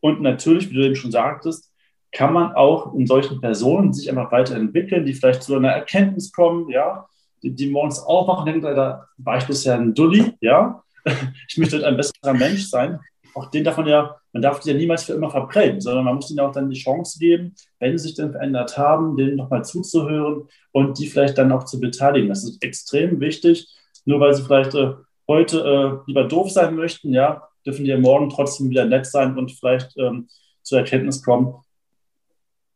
Und 0.00 0.20
natürlich, 0.20 0.70
wie 0.70 0.74
du 0.74 0.84
eben 0.84 0.96
schon 0.96 1.12
sagtest, 1.12 1.72
kann 2.12 2.32
man 2.32 2.52
auch 2.54 2.94
in 2.94 3.06
solchen 3.06 3.40
Personen 3.40 3.92
sich 3.92 4.08
einfach 4.08 4.32
weiterentwickeln, 4.32 5.04
die 5.04 5.14
vielleicht 5.14 5.42
zu 5.42 5.56
einer 5.56 5.70
Erkenntnis 5.70 6.32
kommen, 6.32 6.68
ja, 6.70 7.06
die, 7.42 7.54
die 7.54 7.70
morgens 7.70 8.00
aufwachen, 8.00 8.46
denken, 8.46 8.62
da 8.62 9.06
war 9.18 9.38
ich 9.38 9.46
bisher 9.46 9.74
ein 9.74 9.94
Dulli, 9.94 10.34
ja, 10.40 10.82
ich 11.48 11.58
möchte 11.58 11.86
ein 11.86 11.96
besserer 11.96 12.34
Mensch 12.34 12.66
sein. 12.68 12.98
Auch 13.34 13.50
den 13.50 13.62
darf 13.62 13.76
man 13.76 13.86
ja, 13.86 14.16
man 14.32 14.42
darf 14.42 14.60
die 14.60 14.70
ja 14.70 14.76
niemals 14.76 15.04
für 15.04 15.12
immer 15.12 15.30
verprellen, 15.30 15.80
sondern 15.80 16.04
man 16.04 16.16
muss 16.16 16.30
ihnen 16.30 16.40
auch 16.40 16.52
dann 16.52 16.70
die 16.70 16.78
Chance 16.78 17.18
geben, 17.18 17.54
wenn 17.78 17.96
sie 17.96 18.08
sich 18.08 18.16
dann 18.16 18.32
verändert 18.32 18.76
haben, 18.76 19.16
denen 19.16 19.36
nochmal 19.36 19.64
zuzuhören 19.64 20.48
und 20.72 20.98
die 20.98 21.06
vielleicht 21.06 21.38
dann 21.38 21.52
auch 21.52 21.64
zu 21.64 21.78
beteiligen. 21.78 22.28
Das 22.28 22.42
ist 22.42 22.62
extrem 22.62 23.20
wichtig. 23.20 23.68
Nur 24.04 24.20
weil 24.20 24.34
sie 24.34 24.42
vielleicht 24.42 24.74
äh, 24.74 24.94
heute 25.28 25.60
äh, 25.60 26.08
lieber 26.08 26.24
doof 26.24 26.50
sein 26.50 26.74
möchten, 26.74 27.12
ja, 27.12 27.48
dürfen 27.64 27.84
die 27.84 27.90
ja 27.90 27.98
morgen 27.98 28.30
trotzdem 28.30 28.70
wieder 28.70 28.86
nett 28.86 29.06
sein 29.06 29.36
und 29.36 29.52
vielleicht 29.52 29.96
ähm, 29.98 30.28
zur 30.62 30.78
Erkenntnis 30.78 31.22
kommen, 31.22 31.54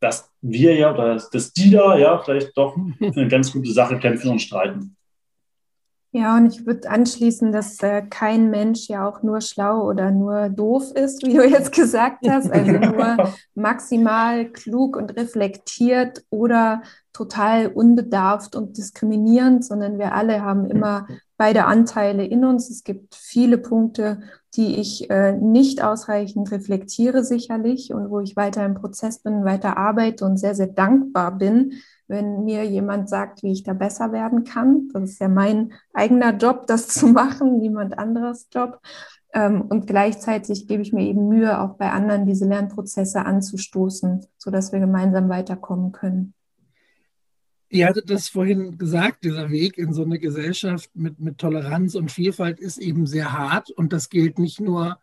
dass 0.03 0.31
wir 0.41 0.75
ja 0.75 0.93
oder 0.93 1.15
dass 1.17 1.53
die 1.53 1.71
da 1.71 1.97
ja 1.97 2.19
vielleicht 2.19 2.57
doch 2.57 2.75
für 2.75 3.21
eine 3.21 3.29
ganz 3.29 3.53
gute 3.53 3.73
Sache 3.73 3.99
kämpfen 3.99 4.31
und 4.31 4.41
streiten. 4.41 4.97
Ja, 6.15 6.37
und 6.37 6.49
ich 6.49 6.67
würde 6.67 6.91
anschließen, 6.91 7.53
dass 7.53 7.83
äh, 7.83 8.03
kein 8.03 8.51
Mensch 8.51 8.89
ja 8.89 9.09
auch 9.09 9.23
nur 9.23 9.41
schlau 9.41 9.89
oder 9.89 10.11
nur 10.11 10.51
doof 10.51 10.93
ist, 10.95 11.25
wie 11.25 11.33
du 11.33 11.43
jetzt 11.43 11.73
gesagt 11.73 12.29
hast, 12.29 12.51
also 12.53 12.71
nur 12.73 13.33
maximal 13.55 14.45
klug 14.51 14.99
und 14.99 15.17
reflektiert 15.17 16.23
oder 16.29 16.83
total 17.15 17.69
unbedarft 17.69 18.57
und 18.57 18.77
diskriminierend, 18.77 19.65
sondern 19.65 19.99
wir 19.99 20.13
alle 20.15 20.43
haben 20.43 20.67
immer 20.71 21.07
beide 21.39 21.65
Anteile 21.65 22.27
in 22.27 22.45
uns. 22.45 22.69
Es 22.69 22.85
gibt 22.85 23.15
viele 23.15 23.57
Punkte, 23.57 24.21
die 24.55 24.79
ich 24.79 25.09
äh, 25.11 25.33
nicht 25.33 25.83
ausreichend 25.83 26.51
reflektiere 26.51 27.25
sicherlich 27.25 27.95
und 27.95 28.11
wo 28.11 28.21
ich 28.21 28.37
weiter 28.37 28.65
im 28.65 28.75
Prozess 28.75 29.21
bin, 29.21 29.45
weiter 29.45 29.79
arbeite 29.79 30.25
und 30.27 30.37
sehr, 30.37 30.55
sehr 30.55 30.67
dankbar 30.67 31.39
bin, 31.39 31.73
wenn 32.07 32.45
mir 32.45 32.65
jemand 32.65 33.09
sagt, 33.09 33.43
wie 33.43 33.53
ich 33.53 33.63
da 33.63 33.73
besser 33.73 34.13
werden 34.13 34.45
kann. 34.45 34.91
Das 34.93 35.11
ist 35.11 35.21
ja 35.21 35.29
mein 35.29 35.73
eigener 35.95 36.37
Job, 36.37 36.67
das 36.67 36.89
zu 36.89 37.07
machen, 37.07 37.59
niemand 37.59 37.99
anderes 37.99 38.49
Job. 38.53 38.81
Ähm, 39.33 39.63
und 39.63 39.87
gleichzeitig 39.87 40.69
gebe 40.69 40.83
ich 40.83 40.93
mir 40.93 41.05
eben 41.05 41.29
Mühe, 41.29 41.59
auch 41.59 41.77
bei 41.77 41.91
anderen 41.91 42.27
diese 42.27 42.47
Lernprozesse 42.47 43.25
anzustoßen, 43.25 44.27
sodass 44.37 44.73
wir 44.73 44.81
gemeinsam 44.81 45.31
weiterkommen 45.31 45.93
können. 45.93 46.35
Ihr 47.73 47.87
hattet 47.87 48.11
das 48.11 48.29
vorhin 48.29 48.77
gesagt, 48.77 49.25
dieser 49.25 49.51
Weg 49.51 49.79
in 49.79 49.95
so 49.95 50.03
eine 50.05 50.19
Gesellschaft 50.19 50.91
mit, 50.93 51.21
mit 51.21 51.39
Toleranz 51.39 51.95
und 51.95 52.13
Vielfalt 52.13 52.61
ist 52.61 52.77
eben 52.77 53.07
sehr 53.07 53.33
hart 53.33 53.71
und 53.71 53.95
das 53.95 54.11
gilt 54.11 54.39
nicht 54.39 54.61
nur 54.61 55.01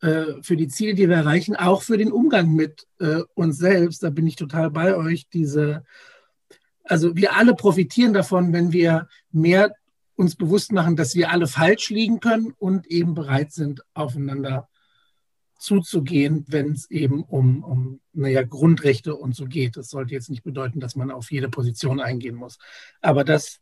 äh, 0.00 0.24
für 0.42 0.56
die 0.56 0.66
Ziele, 0.66 0.94
die 0.94 1.08
wir 1.08 1.14
erreichen, 1.14 1.54
auch 1.54 1.82
für 1.82 1.96
den 1.98 2.10
Umgang 2.10 2.52
mit 2.52 2.88
äh, 2.98 3.20
uns 3.34 3.58
selbst. 3.58 4.02
Da 4.02 4.10
bin 4.10 4.26
ich 4.26 4.34
total 4.34 4.72
bei 4.72 4.96
euch. 4.96 5.28
Diese, 5.28 5.84
also 6.82 7.14
wir 7.14 7.36
alle 7.36 7.54
profitieren 7.54 8.12
davon, 8.12 8.52
wenn 8.52 8.72
wir 8.72 9.06
mehr 9.30 9.72
uns 10.16 10.34
bewusst 10.34 10.72
machen, 10.72 10.96
dass 10.96 11.14
wir 11.14 11.30
alle 11.30 11.46
falsch 11.46 11.90
liegen 11.90 12.18
können 12.18 12.52
und 12.58 12.88
eben 12.88 13.14
bereit 13.14 13.52
sind, 13.52 13.84
aufeinander 13.94 14.68
zuzugehen, 15.60 16.44
wenn 16.48 16.72
es 16.72 16.90
eben 16.90 17.22
um, 17.22 17.62
um 17.62 18.00
naja, 18.12 18.42
Grundrechte 18.42 19.14
und 19.14 19.36
so 19.36 19.44
geht. 19.44 19.76
Das 19.76 19.90
sollte 19.90 20.14
jetzt 20.14 20.30
nicht 20.30 20.42
bedeuten, 20.42 20.80
dass 20.80 20.96
man 20.96 21.10
auf 21.10 21.30
jede 21.30 21.48
Position 21.48 22.00
eingehen 22.00 22.34
muss. 22.34 22.58
Aber 23.00 23.24
das, 23.24 23.60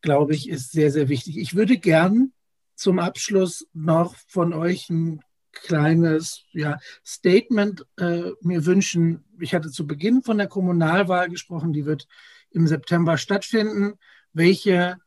glaube 0.00 0.34
ich, 0.34 0.48
ist 0.48 0.70
sehr, 0.70 0.90
sehr 0.92 1.08
wichtig. 1.08 1.36
Ich 1.38 1.54
würde 1.54 1.76
gern 1.76 2.32
zum 2.76 2.98
Abschluss 3.00 3.66
noch 3.72 4.14
von 4.28 4.54
euch 4.54 4.88
ein 4.90 5.20
kleines 5.52 6.44
ja, 6.52 6.78
Statement 7.04 7.84
äh, 7.98 8.30
mir 8.40 8.64
wünschen. 8.64 9.24
Ich 9.40 9.52
hatte 9.52 9.70
zu 9.70 9.86
Beginn 9.86 10.22
von 10.22 10.38
der 10.38 10.46
Kommunalwahl 10.46 11.28
gesprochen, 11.28 11.72
die 11.72 11.84
wird 11.84 12.06
im 12.50 12.68
September 12.68 13.18
stattfinden. 13.18 13.94
Welche 14.32 14.98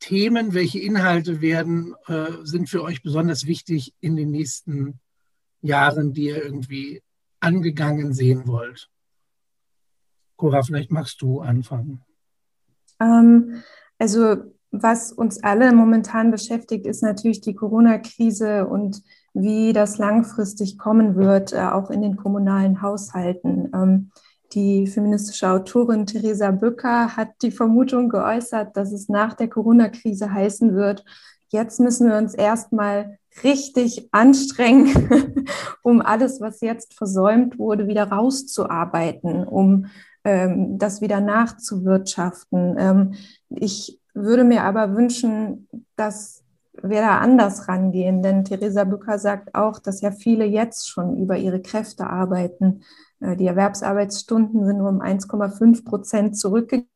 Themen, 0.00 0.52
welche 0.52 0.80
Inhalte 0.80 1.40
werden, 1.40 1.94
äh, 2.08 2.32
sind 2.42 2.68
für 2.68 2.82
euch 2.82 3.02
besonders 3.02 3.46
wichtig 3.46 3.94
in 4.00 4.16
den 4.16 4.32
nächsten 4.32 4.98
Jahren, 5.62 6.12
die 6.12 6.26
ihr 6.26 6.44
irgendwie 6.44 7.02
angegangen 7.40 8.12
sehen 8.12 8.46
wollt? 8.46 8.88
Cora, 10.36 10.62
vielleicht 10.62 10.90
magst 10.90 11.20
du 11.20 11.40
anfangen. 11.40 12.02
Ähm, 13.00 13.62
also 13.98 14.36
was 14.70 15.12
uns 15.12 15.42
alle 15.42 15.72
momentan 15.72 16.30
beschäftigt, 16.30 16.86
ist 16.86 17.02
natürlich 17.02 17.40
die 17.40 17.54
Corona-Krise 17.54 18.66
und 18.66 19.02
wie 19.34 19.72
das 19.72 19.98
langfristig 19.98 20.78
kommen 20.78 21.16
wird, 21.16 21.52
äh, 21.52 21.58
auch 21.58 21.90
in 21.90 22.02
den 22.02 22.16
kommunalen 22.16 22.82
Haushalten. 22.82 23.70
Ähm, 23.74 24.10
die 24.52 24.86
feministische 24.86 25.48
Autorin 25.48 26.06
Theresa 26.06 26.50
Bücker 26.50 27.16
hat 27.16 27.30
die 27.42 27.52
Vermutung 27.52 28.08
geäußert, 28.08 28.76
dass 28.76 28.92
es 28.92 29.08
nach 29.08 29.34
der 29.34 29.48
Corona-Krise 29.48 30.32
heißen 30.32 30.74
wird, 30.74 31.04
jetzt 31.50 31.80
müssen 31.80 32.08
wir 32.08 32.16
uns 32.16 32.34
erstmal 32.34 33.18
richtig 33.42 34.08
anstrengen, 34.12 35.44
um 35.82 36.00
alles, 36.00 36.40
was 36.40 36.60
jetzt 36.60 36.94
versäumt 36.94 37.58
wurde, 37.58 37.86
wieder 37.86 38.10
rauszuarbeiten, 38.10 39.44
um 39.44 39.86
ähm, 40.24 40.78
das 40.78 41.00
wieder 41.00 41.20
nachzuwirtschaften. 41.20 42.76
Ähm, 42.78 43.14
ich 43.48 44.00
würde 44.14 44.44
mir 44.44 44.64
aber 44.64 44.94
wünschen, 44.94 45.68
dass 45.96 46.42
wir 46.82 47.00
da 47.00 47.18
anders 47.18 47.68
rangehen, 47.68 48.22
denn 48.22 48.44
Theresa 48.44 48.84
Bücker 48.84 49.18
sagt 49.18 49.54
auch, 49.54 49.78
dass 49.78 50.00
ja 50.00 50.10
viele 50.12 50.44
jetzt 50.44 50.88
schon 50.88 51.16
über 51.18 51.36
ihre 51.36 51.60
Kräfte 51.60 52.06
arbeiten. 52.06 52.82
Äh, 53.20 53.36
die 53.36 53.46
Erwerbsarbeitsstunden 53.46 54.64
sind 54.64 54.78
nur 54.78 54.88
um 54.88 55.00
1,5 55.00 55.84
Prozent 55.84 56.38
zurückgegangen. 56.38 56.88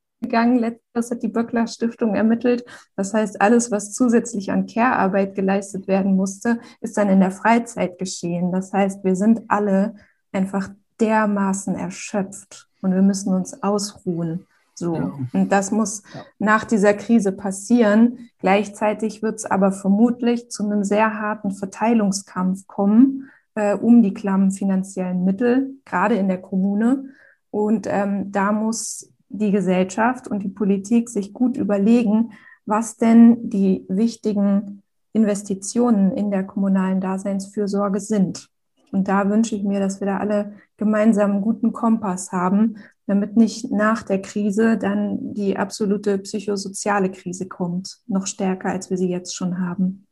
Letztes 0.58 1.10
hat 1.10 1.22
die 1.22 1.28
Böckler 1.28 1.66
Stiftung 1.66 2.14
ermittelt. 2.14 2.64
Das 2.96 3.14
heißt, 3.14 3.40
alles, 3.40 3.70
was 3.70 3.92
zusätzlich 3.92 4.50
an 4.50 4.66
Care-Arbeit 4.66 5.34
geleistet 5.34 5.88
werden 5.88 6.16
musste, 6.16 6.58
ist 6.80 6.96
dann 6.96 7.08
in 7.08 7.20
der 7.20 7.30
Freizeit 7.30 7.98
geschehen. 7.98 8.52
Das 8.52 8.72
heißt, 8.72 9.04
wir 9.04 9.16
sind 9.16 9.42
alle 9.48 9.94
einfach 10.32 10.70
dermaßen 11.00 11.74
erschöpft 11.74 12.68
und 12.82 12.94
wir 12.94 13.02
müssen 13.02 13.34
uns 13.34 13.62
ausruhen. 13.62 14.46
So. 14.74 14.96
Ja. 14.96 15.12
Und 15.32 15.52
das 15.52 15.70
muss 15.70 16.02
ja. 16.14 16.22
nach 16.38 16.64
dieser 16.64 16.94
Krise 16.94 17.32
passieren. 17.32 18.30
Gleichzeitig 18.40 19.22
wird 19.22 19.36
es 19.36 19.44
aber 19.44 19.70
vermutlich 19.72 20.50
zu 20.50 20.64
einem 20.64 20.84
sehr 20.84 21.20
harten 21.20 21.52
Verteilungskampf 21.52 22.66
kommen 22.66 23.30
äh, 23.54 23.74
um 23.74 24.02
die 24.02 24.14
klammen 24.14 24.50
finanziellen 24.50 25.24
Mittel, 25.24 25.74
gerade 25.84 26.16
in 26.16 26.28
der 26.28 26.40
Kommune. 26.40 27.10
Und 27.50 27.86
ähm, 27.88 28.32
da 28.32 28.52
muss 28.52 29.12
die 29.38 29.50
Gesellschaft 29.50 30.28
und 30.28 30.42
die 30.42 30.48
Politik 30.48 31.08
sich 31.08 31.32
gut 31.32 31.56
überlegen, 31.56 32.32
was 32.66 32.96
denn 32.96 33.50
die 33.50 33.84
wichtigen 33.88 34.82
Investitionen 35.12 36.12
in 36.12 36.30
der 36.30 36.44
kommunalen 36.44 37.00
Daseinsfürsorge 37.00 38.00
sind. 38.00 38.48
Und 38.92 39.08
da 39.08 39.28
wünsche 39.28 39.56
ich 39.56 39.64
mir, 39.64 39.80
dass 39.80 40.00
wir 40.00 40.06
da 40.06 40.18
alle 40.18 40.52
gemeinsam 40.76 41.32
einen 41.32 41.42
guten 41.42 41.72
Kompass 41.72 42.32
haben, 42.32 42.76
damit 43.06 43.36
nicht 43.36 43.70
nach 43.70 44.02
der 44.02 44.22
Krise 44.22 44.78
dann 44.78 45.34
die 45.34 45.56
absolute 45.56 46.18
psychosoziale 46.18 47.10
Krise 47.10 47.48
kommt, 47.48 47.98
noch 48.06 48.26
stärker, 48.26 48.70
als 48.70 48.90
wir 48.90 48.96
sie 48.96 49.10
jetzt 49.10 49.34
schon 49.34 49.58
haben. 49.58 50.06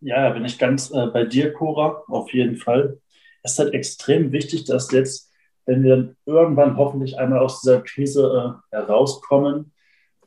Ja, 0.00 0.30
bin 0.30 0.44
ich 0.44 0.58
ganz 0.58 0.90
äh, 0.90 1.06
bei 1.06 1.24
dir, 1.24 1.52
Cora, 1.52 2.02
auf 2.08 2.32
jeden 2.32 2.56
Fall. 2.56 2.98
Es 3.42 3.52
ist 3.52 3.58
halt 3.58 3.74
extrem 3.74 4.32
wichtig, 4.32 4.64
dass 4.64 4.90
jetzt, 4.90 5.30
wenn 5.66 5.82
wir 5.82 5.96
dann 5.96 6.16
irgendwann 6.26 6.76
hoffentlich 6.76 7.18
einmal 7.18 7.40
aus 7.40 7.60
dieser 7.60 7.80
Krise 7.80 8.60
äh, 8.72 8.76
herauskommen 8.76 9.72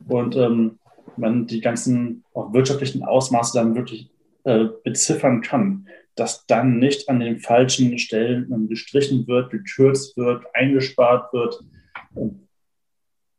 und 0.08 0.36
ähm, 0.36 0.80
man 1.18 1.48
die 1.48 1.62
ganzen 1.62 2.24
auch 2.34 2.54
wirtschaftlichen 2.54 3.04
Ausmaße 3.04 3.58
dann 3.58 3.76
wirklich 3.76 4.10
äh, 4.44 4.66
beziffern 4.84 5.42
kann, 5.42 5.88
dass 6.16 6.46
dann 6.46 6.80
nicht 6.80 7.10
an 7.10 7.20
den 7.20 7.40
falschen 7.40 7.98
Stellen 7.98 8.52
ähm, 8.52 8.68
gestrichen 8.68 9.28
wird, 9.28 9.52
gekürzt 9.52 10.18
wird, 10.18 10.44
eingespart 10.54 11.34
wird, 11.34 11.60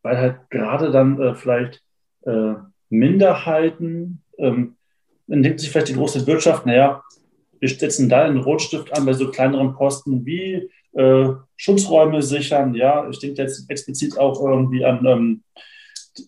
weil 0.03 0.19
halt 0.19 0.51
gerade 0.51 0.91
dann 0.91 1.21
äh, 1.21 1.35
vielleicht 1.35 1.83
äh, 2.23 2.55
Minderheiten, 2.91 4.23
ähm, 4.39 4.77
dann 5.27 5.43
denkt 5.43 5.61
sich 5.61 5.71
vielleicht 5.71 5.89
die 5.89 5.95
große 5.95 6.27
Wirtschaft, 6.27 6.67
naja, 6.67 7.03
wir 7.65 7.71
setzen 7.71 8.11
da 8.11 8.25
einen 8.25 8.43
Rotstift 8.43 8.95
an 8.95 9.07
bei 9.07 9.15
so 9.15 9.31
kleineren 9.31 9.73
Posten 9.73 10.27
wie 10.27 10.71
äh, 10.93 11.29
Schutzräume 11.57 12.21
sichern. 12.21 12.75
Ja, 12.75 13.09
ich 13.09 13.19
denke 13.21 13.41
jetzt 13.41 13.71
explizit 13.71 14.19
auch 14.19 14.39
irgendwie 14.47 14.85
an 14.85 15.07
ähm, 15.07 15.43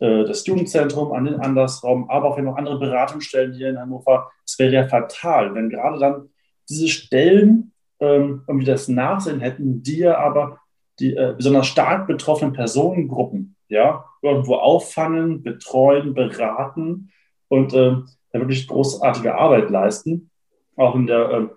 äh, 0.01 0.25
das 0.25 0.47
Jugendzentrum, 0.47 1.13
an 1.13 1.27
den 1.27 1.35
Andersraum, 1.35 2.09
aber 2.09 2.31
auch 2.31 2.39
noch 2.39 2.57
andere 2.57 2.79
Beratungsstellen 2.79 3.53
hier 3.53 3.69
in 3.69 3.79
Hannover. 3.79 4.31
Es 4.47 4.59
wäre 4.59 4.73
ja 4.73 4.89
fatal, 4.89 5.55
wenn 5.55 5.69
gerade 5.69 5.99
dann 5.99 6.31
diese 6.71 6.89
Stellen 6.89 7.73
ähm, 8.01 8.43
irgendwie 8.49 8.67
das 8.67 8.89
Nachsehen 8.89 9.41
hätten, 9.41 9.83
die 9.83 9.99
ja 9.99 10.17
aber 10.17 10.61
die 11.01 11.15
äh, 11.15 11.35
besonders 11.37 11.67
stark 11.67 12.07
betroffenen 12.07 12.55
Personengruppen 12.55 13.57
ja, 13.69 14.07
irgendwo 14.23 14.55
auffangen, 14.55 15.43
betreuen, 15.43 16.15
beraten 16.15 17.11
und 17.49 17.75
ähm, 17.75 18.09
wirklich 18.33 18.67
großartige 18.69 19.35
Arbeit 19.35 19.69
leisten, 19.69 20.31
auch 20.77 20.95
in 20.95 21.07
der 21.07 21.31
ähm, 21.31 21.51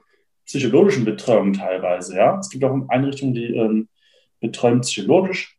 psychologischen 0.46 1.06
Betreuung 1.06 1.54
teilweise. 1.54 2.16
Ja? 2.18 2.40
Es 2.40 2.50
gibt 2.50 2.64
auch 2.64 2.76
Einrichtungen, 2.88 3.34
die 3.34 3.56
ähm, 3.56 3.88
betreuen 4.40 4.82
psychologisch. 4.82 5.58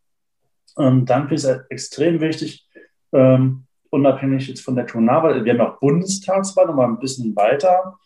Ähm, 0.79 1.05
dann 1.05 1.27
ich 1.27 1.45
es 1.45 1.61
extrem 1.69 2.21
wichtig, 2.21 2.67
ähm, 3.13 3.65
unabhängig 3.91 4.49
jetzt 4.49 4.63
von 4.63 4.77
der 4.77 4.87
Kommunalwahl, 4.87 5.45
wir 5.45 5.53
haben 5.53 5.61
auch 5.61 5.81
Bundestagswahl, 5.81 6.67
nochmal 6.67 6.89
ein 6.89 6.99
bisschen 6.99 7.35
weiter. 7.37 7.99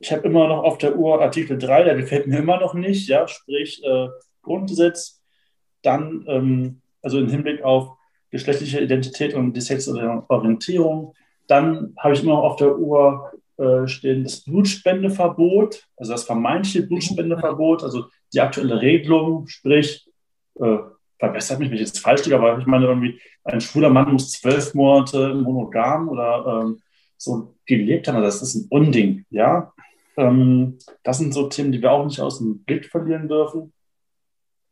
Ich 0.00 0.10
habe 0.10 0.26
immer 0.26 0.48
noch 0.48 0.64
auf 0.64 0.78
der 0.78 0.96
Uhr 0.96 1.22
Artikel 1.22 1.58
3, 1.58 1.84
der 1.84 1.94
gefällt 1.94 2.26
mir 2.26 2.38
immer 2.38 2.58
noch 2.58 2.74
nicht, 2.74 3.08
ja, 3.08 3.28
sprich 3.28 3.82
äh, 3.84 4.08
Grundgesetz. 4.42 5.22
Dann, 5.82 6.24
ähm, 6.26 6.80
also 7.02 7.18
im 7.18 7.28
Hinblick 7.28 7.62
auf 7.62 7.96
geschlechtliche 8.30 8.80
Identität 8.80 9.34
und 9.34 9.52
die 9.54 9.60
sexuelle 9.60 10.24
Orientierung, 10.28 11.14
dann 11.46 11.94
habe 11.98 12.14
ich 12.14 12.22
immer 12.22 12.32
noch 12.32 12.44
auf 12.44 12.56
der 12.56 12.78
Uhr 12.78 13.30
äh, 13.58 13.86
stehen 13.86 14.24
das 14.24 14.44
Blutspendeverbot, 14.44 15.86
also 15.96 16.12
das 16.12 16.24
vermeintliche 16.24 16.86
Blutspendeverbot, 16.86 17.82
also 17.82 18.06
die 18.32 18.40
aktuelle 18.40 18.80
Regelung, 18.80 19.46
sprich, 19.46 20.08
äh, 20.60 20.78
verbessert 21.18 21.58
mich, 21.58 21.68
wenn 21.68 21.76
ich 21.76 21.82
jetzt 21.82 22.00
falsch 22.00 22.24
liege, 22.24 22.36
aber 22.36 22.58
ich 22.58 22.66
meine 22.66 22.86
irgendwie, 22.86 23.20
ein 23.44 23.60
schwuler 23.60 23.90
Mann 23.90 24.12
muss 24.12 24.32
zwölf 24.32 24.74
Monate 24.74 25.34
monogam 25.34 26.08
oder 26.08 26.62
ähm, 26.64 26.80
so 27.16 27.54
gelebt 27.66 28.08
haben, 28.08 28.16
also 28.16 28.26
das 28.26 28.42
ist 28.42 28.54
ein 28.54 28.66
Unding, 28.70 29.24
ja. 29.30 29.72
Ähm, 30.16 30.78
das 31.04 31.18
sind 31.18 31.32
so 31.32 31.48
Themen, 31.48 31.72
die 31.72 31.80
wir 31.80 31.92
auch 31.92 32.04
nicht 32.04 32.20
aus 32.20 32.38
dem 32.38 32.64
Blick 32.64 32.86
verlieren 32.86 33.28
dürfen. 33.28 33.72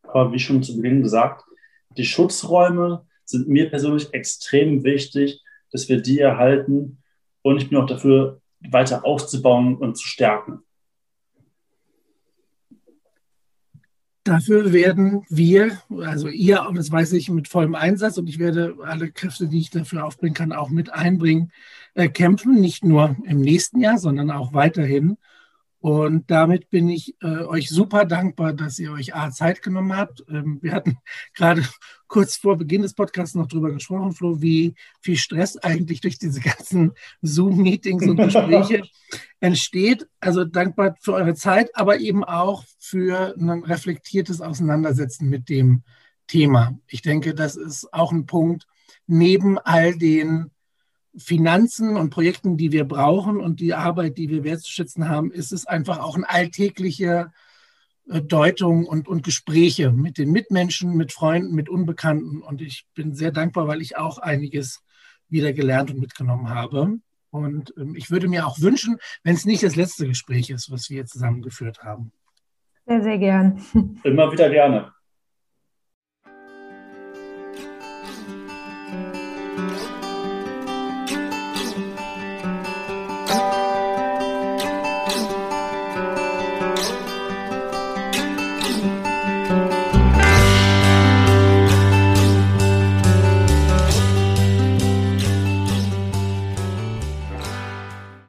Aber 0.03 0.33
wie 0.33 0.39
schon 0.39 0.63
zu 0.63 0.77
Beginn 0.77 1.03
gesagt, 1.03 1.45
die 1.97 2.05
Schutzräume 2.05 3.07
sind 3.25 3.49
mir 3.49 3.71
persönlich 3.71 4.13
extrem 4.13 4.85
wichtig, 4.85 5.43
dass 5.71 5.89
wir 5.89 6.01
die 6.01 6.19
erhalten. 6.19 7.03
Und 7.43 7.59
ich 7.59 7.69
bin 7.69 7.79
auch 7.79 7.87
dafür, 7.87 8.40
weiter 8.69 9.05
auszubauen 9.05 9.77
und 9.77 9.97
zu 9.97 10.07
stärken. 10.07 10.63
Dafür 14.25 14.73
werden 14.73 15.25
wir, 15.31 15.81
also 15.89 16.29
ihr, 16.29 16.65
das 16.75 16.93
weiß 16.93 17.15
ich 17.15 17.31
mit 17.31 17.49
vollem 17.49 17.75
Einsatz, 17.75 18.19
und 18.19 18.29
ich 18.29 18.39
werde 18.39 18.77
alle 18.85 19.11
Kräfte, 19.11 19.49
die 19.49 19.59
ich 19.59 19.71
dafür 19.71 20.05
aufbringen 20.05 20.35
kann, 20.35 20.53
auch 20.53 20.69
mit 20.69 20.93
einbringen, 20.93 21.53
äh, 21.95 22.09
kämpfen, 22.09 22.61
nicht 22.61 22.85
nur 22.85 23.17
im 23.25 23.41
nächsten 23.41 23.81
Jahr, 23.81 23.99
sondern 23.99 24.31
auch 24.31 24.53
weiterhin. 24.53 25.17
Und 25.81 26.31
damit 26.31 26.69
bin 26.69 26.91
ich 26.91 27.17
äh, 27.23 27.45
euch 27.45 27.71
super 27.71 28.05
dankbar, 28.05 28.53
dass 28.53 28.79
ihr 28.79 28.93
euch 28.93 29.15
A, 29.15 29.31
Zeit 29.31 29.63
genommen 29.63 29.97
habt. 29.97 30.23
Ähm, 30.29 30.59
wir 30.61 30.73
hatten 30.73 30.99
gerade 31.35 31.67
kurz 32.07 32.37
vor 32.37 32.59
Beginn 32.59 32.83
des 32.83 32.93
Podcasts 32.93 33.35
noch 33.35 33.47
drüber 33.47 33.73
gesprochen, 33.73 34.13
Flo, 34.13 34.43
wie 34.43 34.75
viel 35.01 35.17
Stress 35.17 35.57
eigentlich 35.57 36.03
durch 36.03 36.19
diese 36.19 36.41
ganzen 36.41 36.93
Zoom-Meetings 37.23 38.07
und 38.07 38.17
Gespräche 38.17 38.83
entsteht. 39.41 40.07
Also 40.21 40.45
dankbar 40.45 40.97
für 41.01 41.15
eure 41.15 41.35
Zeit, 41.35 41.75
aber 41.75 41.99
eben 41.99 42.25
auch 42.25 42.65
für 42.79 43.35
ein 43.39 43.65
reflektiertes 43.65 44.43
Auseinandersetzen 44.43 45.31
mit 45.31 45.49
dem 45.49 45.83
Thema. 46.27 46.79
Ich 46.89 47.01
denke, 47.01 47.35
das 47.35 47.57
ist 47.57 47.93
auch 47.93 48.13
ein 48.13 48.27
Punkt 48.27 48.67
neben 49.07 49.59
all 49.59 49.97
den 49.97 50.51
Finanzen 51.17 51.97
und 51.97 52.11
Projekten, 52.11 52.57
die 52.57 52.73
wir 52.73 52.85
brauchen 52.85 53.41
und 53.41 53.61
die 53.61 53.75
Arbeit, 53.75 54.17
die 54.19 54.29
wir 54.29 54.45
wertzuschätzen 54.45 55.09
haben, 55.09 55.33
ist 55.33 55.53
es 55.53 55.67
einfach 55.67 55.99
auch 55.99 56.17
eine 56.17 56.29
alltägliche 56.29 57.33
äh, 58.09 58.23
Deutung 58.23 58.87
und, 58.87 59.09
und 59.09 59.23
Gespräche 59.23 59.91
mit 59.91 60.19
den 60.19 60.31
Mitmenschen, 60.31 60.97
mit 60.97 61.13
Freunden, 61.13 61.55
mit 61.55 61.69
Unbekannten. 61.69 62.43
Und 62.43 62.63
ich 62.63 62.87
bin 62.95 63.15
sehr 63.15 63.33
dankbar, 63.33 63.67
weil 63.67 63.83
ich 63.83 63.97
auch 63.97 64.19
einiges 64.19 64.83
wieder 65.29 65.53
gelernt 65.53 65.91
und 65.91 66.01
mitgenommen 66.01 66.49
habe. 66.49 66.99
Und 67.31 67.75
ähm, 67.77 67.95
ich 67.97 68.11
würde 68.11 68.29
mir 68.29 68.47
auch 68.47 68.61
wünschen, 68.61 68.99
wenn 69.23 69.35
es 69.35 69.45
nicht 69.45 69.63
das 69.63 69.77
letzte 69.77 70.07
Gespräch 70.07 70.51
ist, 70.51 70.71
was 70.71 70.91
wir 70.91 71.07
zusammengeführt 71.07 71.83
haben. 71.83 72.13
Sehr, 72.87 73.03
sehr 73.03 73.19
gern. 73.19 73.63
Immer 74.03 74.33
wieder 74.33 74.51
gerne. 74.51 74.93